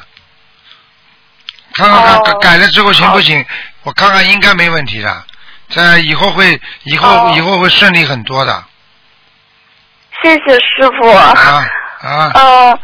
[1.74, 3.46] 看看看、哦改了之后行不行？
[3.84, 5.24] 我看看应该没问题的，
[5.70, 8.64] 这以后会以后、哦以后会顺利很多的
[10.24, 11.10] 谢谢师傅。
[11.10, 11.34] 啊
[12.02, 12.32] 啊！
[12.34, 12.80] 呃，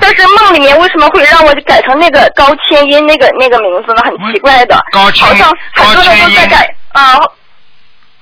[0.00, 4.02] 但是梦里面为什么会让我改成那个高千音那个那个名字呢？
[4.02, 7.18] 很奇怪的，高千好像很多人都在改啊。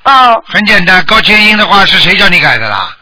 [0.05, 2.97] 啊，很简单，高千音的话是谁叫你改的啦？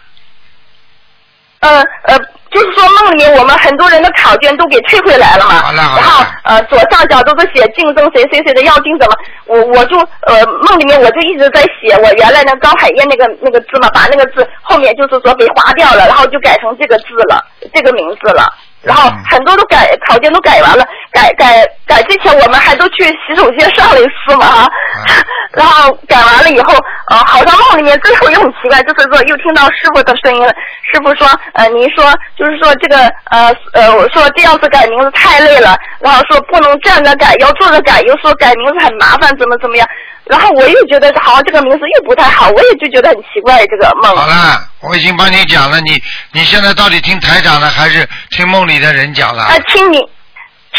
[1.61, 2.19] 呃呃，
[2.57, 9.15] 就是说梦里面我们很多人的考卷都给退回来了嘛，好了好了然后呃左上角都是写竞争谁谁谁的要经怎么，
[9.45, 18.47] 我我就呃梦里面我就一直在写我原来那高海燕那个那个字嘛，把那个字后面就是说给划掉了，然后就改成这个字了，这个名字了。
[18.83, 24.67] 然后很多都改考卷都改完了，改改改之前我们还都去洗手间上了一次嘛，
[25.55, 26.75] 然后改完了以后，
[27.09, 30.53] 呃，好像梦里面最后又很奇怪，就是说又听到师傅的声音了。
[30.93, 39.89] 师傅说，呃，您说就是说这个呃呃，我说这样子改名字太累了，然后说不能站着改，要坐着改，又说改名字很麻烦，怎么怎么样。
[40.25, 44.17] 然后我又觉得好像这个名字又不太好，我也就觉得很奇怪这个梦。
[44.17, 46.03] 好了，我已经帮你讲了，你
[46.33, 49.45] 你现在到底听台长的还是听梦里的人讲了？
[49.45, 50.01] 啊，听你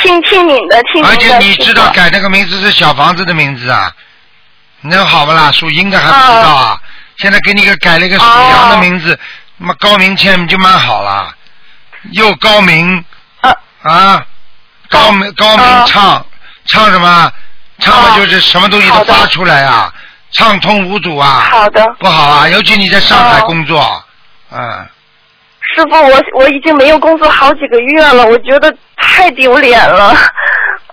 [0.01, 1.05] 听听你的，听。
[1.05, 3.91] 而且你知道改那个名字是小房子的名字啊，
[4.81, 5.51] 那好不啦？
[5.51, 6.81] 属阴的还不知道啊？
[7.17, 9.19] 现在给你个改了一个属羊的名字，
[9.57, 11.35] 那么高明谦就蛮好了，
[12.11, 13.03] 又高明
[13.81, 14.25] 啊，
[14.89, 16.25] 高明高明畅
[16.65, 17.31] 唱什么？
[17.79, 19.93] 唱的就是什么东西都发出来啊，
[20.31, 21.47] 畅通无阻啊。
[21.51, 21.85] 好的。
[21.99, 24.03] 不好啊，尤其你在上海工作，
[24.51, 24.87] 嗯。
[25.77, 30.15] 师傅，我我已经没有工作好几个月了，我觉得太丢脸了。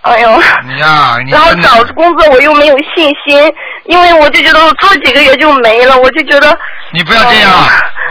[0.03, 3.53] 哎呦，你呀，你然后找工作我又没有信心，
[3.87, 6.55] 因为我就觉得我做几个月就没了，我就觉得
[6.93, 7.51] 你不要这样，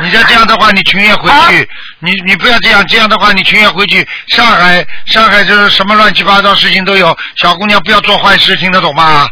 [0.02, 1.70] 你再这样的话，你情愿回去，
[2.00, 4.08] 你你不要这样，这样的话你情愿回去。
[4.30, 9.28] 上海上海就是什么乱七八糟事情都有，小姑娘不要做坏事，听得懂吗？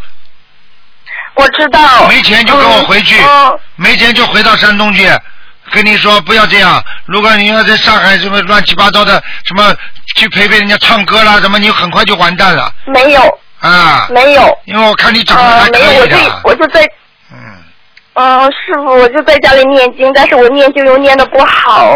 [1.33, 2.07] 我知道。
[2.07, 3.15] 没钱就跟我回去，
[3.75, 5.09] 没钱就回到山东去。
[5.71, 9.73] 跟你说不要这样，如果你要在上海什么乱七八糟的什么
[10.15, 14.07] 去陪陪人家唱歌啦什么，你很快就完蛋了没有啊！
[14.09, 14.57] 没有。
[14.65, 16.17] 因为我看你长得还可呃没有，我就。
[16.43, 16.83] 我就在。
[17.31, 17.37] 嗯。
[18.13, 21.95] 嗯师傅，我就在家里念经，但是我念经又念的不好。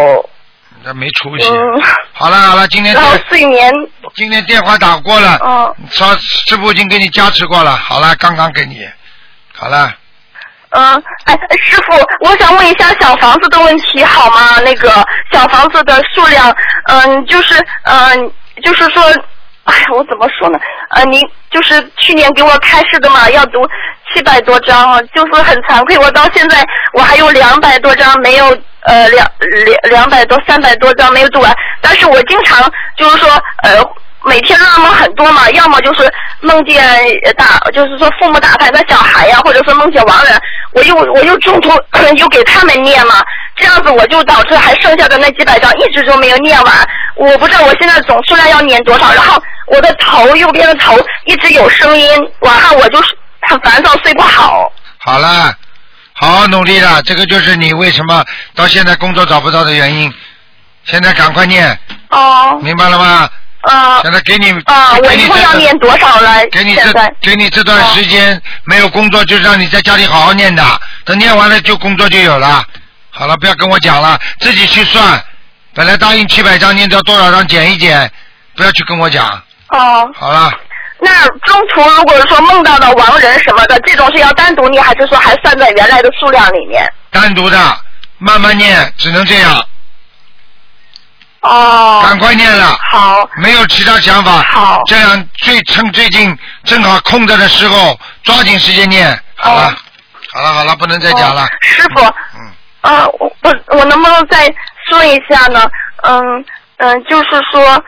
[0.82, 1.48] 那没出息。
[1.48, 1.82] 嗯。
[2.12, 3.70] 好了好了，今天然后睡眠。
[4.14, 5.74] 今天电话打过了，嗯。
[5.90, 8.88] 说师傅已经给你加持过了，好了，刚刚给你，
[9.52, 9.92] 好了。
[10.70, 14.60] 嗯，哎，师傅，我想问一下小房子的问题好吗？
[14.64, 14.90] 那个
[15.32, 16.54] 小房子的数量，
[16.88, 18.32] 嗯，就是嗯，
[18.62, 19.02] 就是说，
[19.64, 20.58] 哎呀，我怎么说呢？
[20.90, 23.66] 呃，您就是去年给我开示的嘛，要读
[24.12, 26.62] 七百多章，啊就是很惭愧，我到现在
[26.92, 28.46] 我还有两百多章没有，
[28.82, 29.26] 呃，两
[29.64, 33.30] 两两百多、三百多章没有读完，但是我经常就是说，
[33.62, 33.82] 呃。
[34.26, 36.84] 每天噩梦很多嘛，要么就是梦见
[37.24, 40.40] 呃打，就是说父母打牌的小孩呀，或者说梦见亡人，
[40.72, 41.70] 我又我又中途
[42.18, 43.22] 又给他们念嘛，
[43.54, 52.08] 这样子我就导致还剩下的那几百张一直就没有念完，我不知道我现在总数量要念多少，然后我的头右边的头一直有声音，
[52.40, 54.72] 晚上我就是很烦躁，睡不好。
[54.98, 55.54] 好了，
[56.14, 58.24] 好好努力了，这个就是你为什么
[58.56, 60.12] 到现在工作找不到的原因。
[60.84, 61.78] 现在赶快念，
[62.10, 62.58] 哦。
[62.62, 63.28] 明白了吗？
[63.66, 64.00] 啊。
[64.02, 66.46] 现在给你啊，我一共要念多少来？
[66.46, 70.62] 给你这给你这段时间没有工作，就让你在家里好好念的，
[71.04, 72.64] 等念完了就工作就有了。
[73.10, 75.22] 好了，不要跟我讲了，自己去算。
[75.74, 78.10] 本来答应七百张，念掉多少张减一减，
[78.56, 79.26] 不要去跟我讲。
[79.68, 80.08] 哦。
[80.14, 80.52] 好了，
[81.00, 86.86] 那中途如果说梦到的亡人什么的，这种是要单独念，还是说还算在原来的数量里面？
[87.10, 87.78] 单独的，
[88.18, 89.62] 慢慢念，只能这样。
[91.40, 92.02] 哦。
[92.02, 92.78] 赶快念了。
[92.90, 93.28] 好。
[93.36, 94.42] 没有其他想法。
[94.42, 94.80] 好。
[94.86, 99.18] 这样最趁最近正好空着的时候，抓紧时间念。
[99.36, 99.74] 好了，
[100.32, 101.44] 好了，好了，不能再讲了。
[101.44, 102.02] 哦师傅。
[102.36, 102.52] 嗯。
[102.82, 104.46] 啊，我我我能不能再
[104.88, 105.68] 说一下呢？
[106.02, 106.44] 嗯
[106.76, 107.82] 嗯，就是说，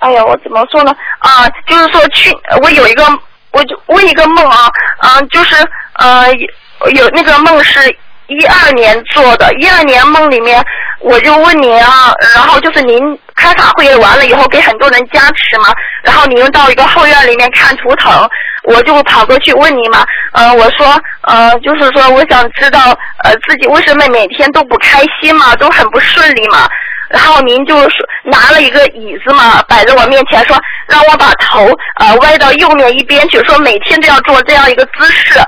[0.00, 0.94] 哎呀，我怎么说呢？
[1.20, 2.30] 啊，就是说去，
[2.62, 3.06] 我有一个，
[3.52, 4.68] 我就问一个梦啊，
[4.98, 5.56] 啊，就是
[5.94, 7.80] 呃有有那个梦是
[8.26, 10.64] 一二年做的，一二年梦里面，
[11.00, 12.98] 我就问您啊，然后就是您
[13.36, 15.68] 开法会完了以后给很多人加持嘛，
[16.02, 18.28] 然后您到一个后院里面看图腾，
[18.64, 26.68] 我就跑过去问您嘛，呃，我说呃，就是说我想知道呃自己为什么每天都不开心嘛，都很不顺利嘛。
[27.10, 27.90] 然后您就说
[28.24, 31.70] 拿了一个椅子嘛，摆在我面前说让我把头
[32.00, 35.38] 呃歪到右面一边去，说每天都要做这样一个姿势。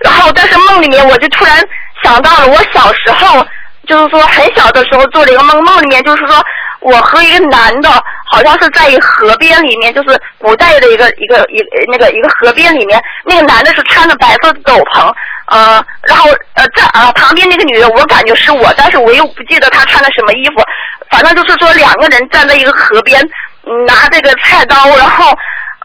[0.00, 1.58] 然后但是梦里面我就突然
[2.06, 3.44] 想到了我小时候，
[3.84, 6.40] 就是说很小的时候做了一个梦，梦里面就是说
[6.78, 7.90] 我和一个男的，
[8.30, 11.60] 好像是在一河边里面，就是古代的一个一个一
[11.90, 15.12] 那个一个河边里面，那个男的是穿着白色斗篷，
[15.48, 20.62] 呃，然后呃在啊旁边那个女的我感觉是我，但是我又不记得她穿的什么衣服，
[21.10, 23.20] 反正就是说两个人站在一个河边，
[23.84, 25.36] 拿这个菜刀，然后。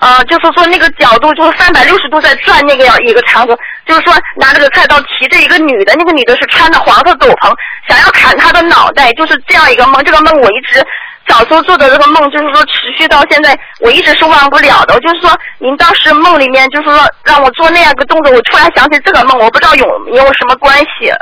[0.01, 3.55] 呃，就是说那个角度就是三百六十度在转那个样一个场景，
[3.85, 7.53] 就是说拿这个菜刀提着一个女的，那个女的是穿着黄色斗篷，
[7.87, 10.03] 想要砍她的脑袋，就是这样一个梦。
[10.03, 10.83] 这个梦我一直
[11.29, 14.99] 小时候做的这个梦，就是说持续到现在，我一直是忘不了的。
[15.01, 15.29] 就是说
[15.59, 21.13] 您当时梦里面就是说让我做那样一个动作，我突然想起这个梦，我不知道有有什么关系。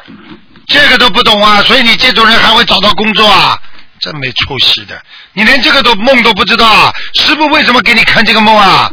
[0.68, 3.60] 这个都不懂啊，所以你这种人还会找到工作啊？
[4.02, 4.98] 真没出息的，
[5.40, 6.92] 你连这个都梦都不知道啊！
[7.14, 8.92] 师傅为什么给你看这个梦啊？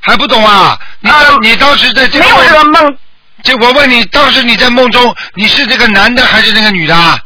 [0.00, 0.76] 还不懂啊？
[0.98, 2.98] 你当、你当时在这个没有这个梦。
[3.44, 7.16] 这我问你，当时你在梦中，你是这个男的还是那个女的啊？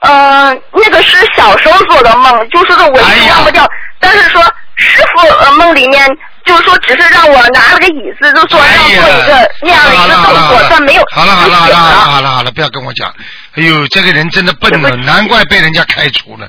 [0.00, 3.66] 呃，那个是小时候做的梦，就是说我一直忘不掉。
[3.98, 4.42] 但是说
[4.76, 6.06] 师傅呃梦里面
[6.50, 13.14] 就是说只是让我拿了个椅子，就说让做一个那样的一个动作，但没有好了好了好了好了好了好了，不要跟我讲。
[13.54, 16.48] 哎呦，这个人真的笨了，难怪被人家开除了。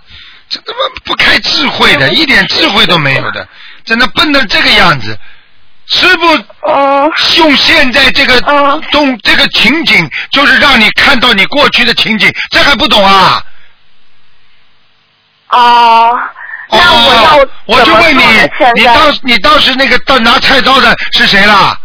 [0.49, 3.48] 这他妈不开智慧的，一点智慧都没有的，
[3.86, 5.15] 真的笨成这个样子。
[5.86, 6.26] 师傅
[7.38, 8.41] 用现在这个
[8.91, 13.44] 动这个情景，就是让你看到你过去的情景，这还不懂啊？
[15.49, 16.18] 哦，
[16.72, 18.23] 那我要哦我就问你，
[18.76, 21.77] 你当你当时那个到拿菜刀的是谁啦？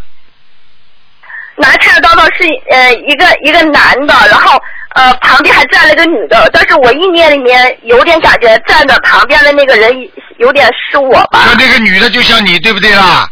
[1.57, 4.61] 拿菜刀的是呃一个一个男的，然后
[4.95, 9.91] 呃旁边还站了个女的，但是我意念里面有点感觉站的旁边的那个人
[10.37, 11.43] 有点是我吧。
[11.47, 13.27] 那那个女的就像你，对不对啦？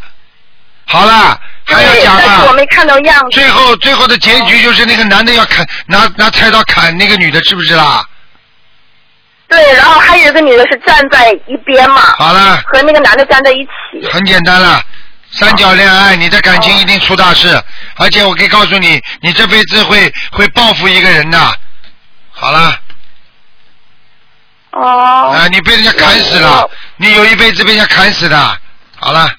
[0.88, 2.54] 好了，还要讲但是我啊？
[2.54, 3.40] 没看到样子。
[3.40, 8.04] 最后最后的结局就是那个男的要砍拿拿菜刀砍那个女的，是不是啦？
[9.48, 14.08] 对，然后还有一个女的是站在一边嘛，好了，和那个男的站在一起。
[14.12, 14.84] 很简单了，
[15.32, 17.62] 三角恋爱，你的感情一定出大事，
[17.98, 21.38] 而且我可以告诉你，你这辈子会会报复一个人的。
[22.32, 22.80] 好了，
[24.72, 25.32] 哦。
[25.32, 28.58] 啊，你被人家砍死了，你有一辈子被人家砍死的。
[28.98, 29.30] 好了，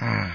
[0.00, 0.33] 嗯，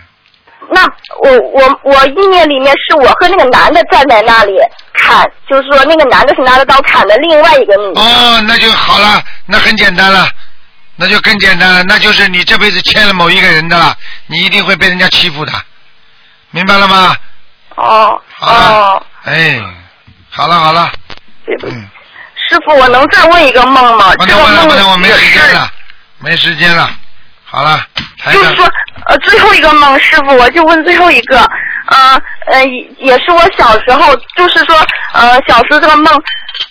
[0.72, 0.86] 那
[1.22, 4.54] 我我我意念里面是我和那个男的站在那里
[4.94, 8.02] 砍，就是说那个男的是拿着刀砍的另外一个女的。
[8.02, 10.28] 哦，那就好了，那很简单了，
[10.96, 13.96] 那就更简单了，那就是你这辈子欠了某一个人的了，
[14.28, 15.52] 你一定会被人家欺负的，
[16.52, 17.16] 明白了吗？
[17.76, 19.62] 哦好了，哦，哎，
[20.30, 20.92] 好了好了，
[21.64, 21.90] 嗯，
[22.48, 24.14] 师傅，我能再问一个梦吗？
[24.18, 25.72] 不能不能这个梦不能，我没时间了，
[26.20, 26.90] 没时间了，
[27.52, 27.80] 好了，
[28.32, 28.70] 就是说，
[29.08, 31.40] 呃，最后一个梦，师傅，我就问最后一个，
[31.88, 32.64] 呃呃，
[33.00, 34.78] 也是我小时候，就是说，
[35.14, 36.14] 呃，小时候这个梦，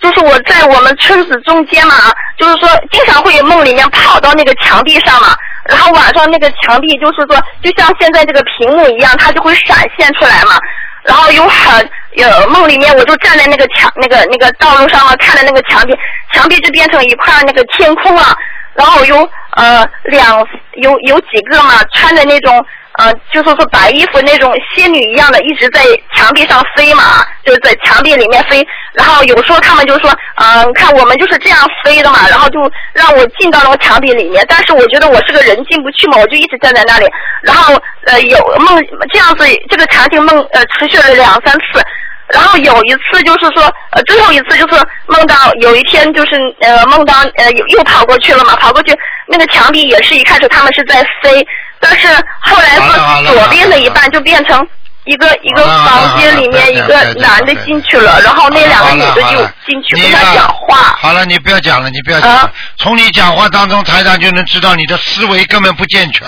[0.01, 1.95] 就是我在我们村子中间嘛，
[2.39, 5.35] 就是说，经常会有梦里面跑到那个墙壁上嘛，
[5.69, 10.57] 然后晚上那个墙壁就是说，就像现在这个屏幕一样，它就会闪现出来嘛。
[11.03, 15.93] 然后有很有梦里面，我就站在那个墙那个那个道路上嘛，看着那个墙壁，
[16.33, 18.37] 墙壁就变成一块那个天空了。
[18.75, 19.29] 然后有
[19.59, 22.65] 呃两有有几个嘛，穿着那种
[22.99, 25.83] 呃就是说白衣服那种仙女一样的，一直在
[26.15, 28.65] 墙壁上飞嘛，就是在墙壁里面飞。
[28.93, 32.61] 然后有时候他们就说，嗯、看我们就是这样飞的嘛，然后就
[32.93, 34.45] 让我进到那个墙壁里面。
[34.49, 37.07] 但是我觉得我是个人进不去嘛，我就一直站在那里。
[37.43, 37.75] 然后
[38.07, 38.79] 呃有梦
[39.13, 41.83] 这样子这个场景梦呃持续了两三次。
[42.29, 48.97] 然后有一次就是说，呃，最后一次就是梦到有一天就是呃梦到呃又又跑过去了嘛，跑过去
[49.27, 51.47] 那个墙壁也是一开始他们是在飞，
[51.81, 52.09] 但是
[52.41, 54.67] 后来是左边的一半就变成
[55.05, 60.99] 一个一个房间里面一个男的进去了，然后那两个女的就进去跟他讲话。
[61.01, 62.53] 好了，你不要讲了，你不要讲啊了。
[62.77, 66.27] 从你讲话当中，台长就能知道你的思维根本不健全。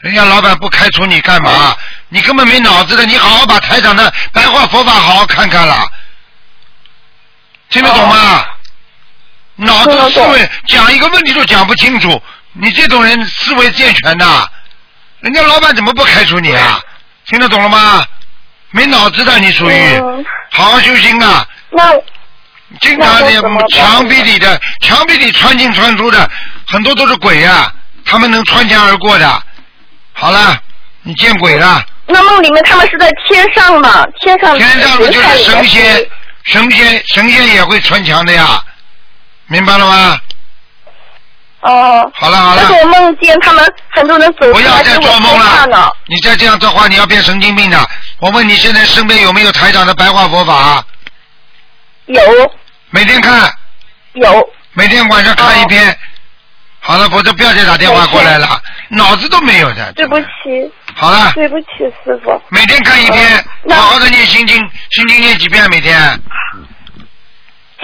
[0.00, 1.76] 人家老板不开除你干嘛？
[2.08, 3.04] 你根本没脑子的。
[3.06, 5.86] 你好好把台长的白话佛法好好看看了，
[7.70, 8.44] 听得懂吗？
[9.56, 12.22] 脑子思维讲一个问题都讲不清楚，
[12.52, 14.50] 你这种人思维健全的，
[15.20, 16.78] 人家老板怎么不开除你啊？
[17.26, 18.06] 听得懂了吗？
[18.70, 20.00] 没脑子的你属于，
[20.50, 21.46] 好好修心啊！
[21.70, 21.92] 那
[22.80, 26.28] 经常的墙壁里的墙壁里穿进穿出的
[26.66, 27.72] 很多都是鬼呀、
[28.04, 29.42] 他们能穿墙而过的。
[30.12, 30.60] 好了，
[31.06, 31.80] 你见鬼了！
[32.06, 34.04] 那梦里面他们是在天上嘛？
[34.20, 36.06] 天上天上的就是神仙，
[36.42, 38.60] 神仙神仙也会穿墙的呀，
[39.46, 40.18] 明白了吗？
[41.60, 42.10] 哦。
[42.12, 45.92] 好了好了但是我梦见他们很多人走不要再做梦了。
[46.06, 47.78] 你再这样的话，你要变神经病的。
[48.18, 50.84] 我问你现在身边有没有台长的白话佛法？
[52.06, 52.20] 有
[52.90, 53.48] 每天看。
[54.14, 54.50] 有。
[54.72, 55.96] 每天晚上看一篇。
[56.80, 59.92] 好了，否则不要再打电话过来了，脑子都没有的。
[59.92, 60.26] 对不起。
[60.98, 61.66] 好了对不起，
[62.02, 62.40] 师傅。
[62.48, 64.56] 每天看一篇，好好的念心经，
[64.90, 65.94] 心经念几遍每天？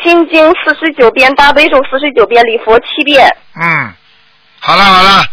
[0.02, 3.30] 心经四十九遍，大悲咒四十九遍，礼佛七遍。
[3.60, 3.92] 嗯，
[4.60, 5.24] 好了好了，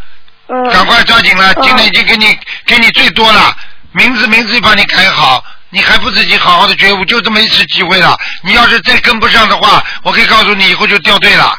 [0.50, 0.70] 嗯。
[0.70, 3.56] 赶快抓紧了，今天已经给你给你最多了，
[3.94, 8.18] 名字名字帮你改好，你还不自己好好的觉悟，就这么一次机会了。
[8.44, 11.58] 你要是再跟不上的话，我可以告诉你，以后就掉队了。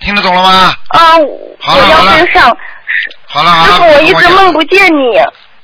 [0.00, 0.74] 听得懂了吗？
[0.88, 2.56] 啊，我要跟上。
[3.26, 5.16] 好了好了，师傅，我一直梦不见你。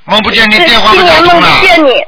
[0.06, 2.04] 梦不见你，电话不打通了不，见你。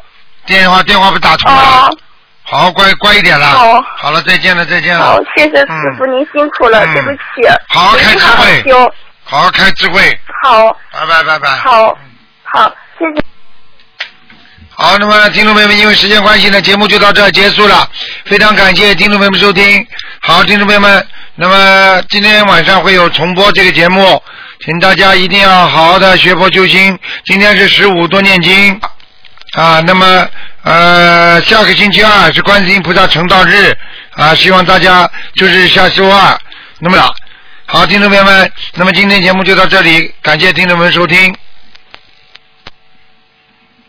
[0.47, 1.99] 电话电话不打通了，哦
[2.45, 3.47] 好好乖乖一点了。
[3.47, 5.05] 好好了，再见了再见了。
[5.05, 7.49] 好，谢谢师傅，您辛苦了，嗯对不起。
[7.69, 8.73] 好好开智慧
[9.25, 11.51] 好好开智慧，好，拜拜拜拜。
[11.57, 11.99] 好，
[12.45, 13.38] 好，谢谢。
[14.81, 17.91] 好，那么听众朋友们，因为时间关系呢，节目就到这儿结束了。
[18.27, 19.85] 非常感谢听众朋友们收听。
[20.21, 24.23] 好，听众朋友们，那么今天晚上会有重播这个节目，
[24.65, 26.97] 请大家一定要好好的学佛修心。
[27.25, 28.81] 今天是十五多念经
[29.55, 30.29] 啊，那么
[30.63, 33.77] 呃，下个星期二是观世音菩萨成道日
[34.15, 36.39] 啊，希望大家就是下周二。
[36.79, 36.97] 那么
[37.67, 41.35] 好，听众朋友们，那么今天节目就到这里，感谢听众们收听。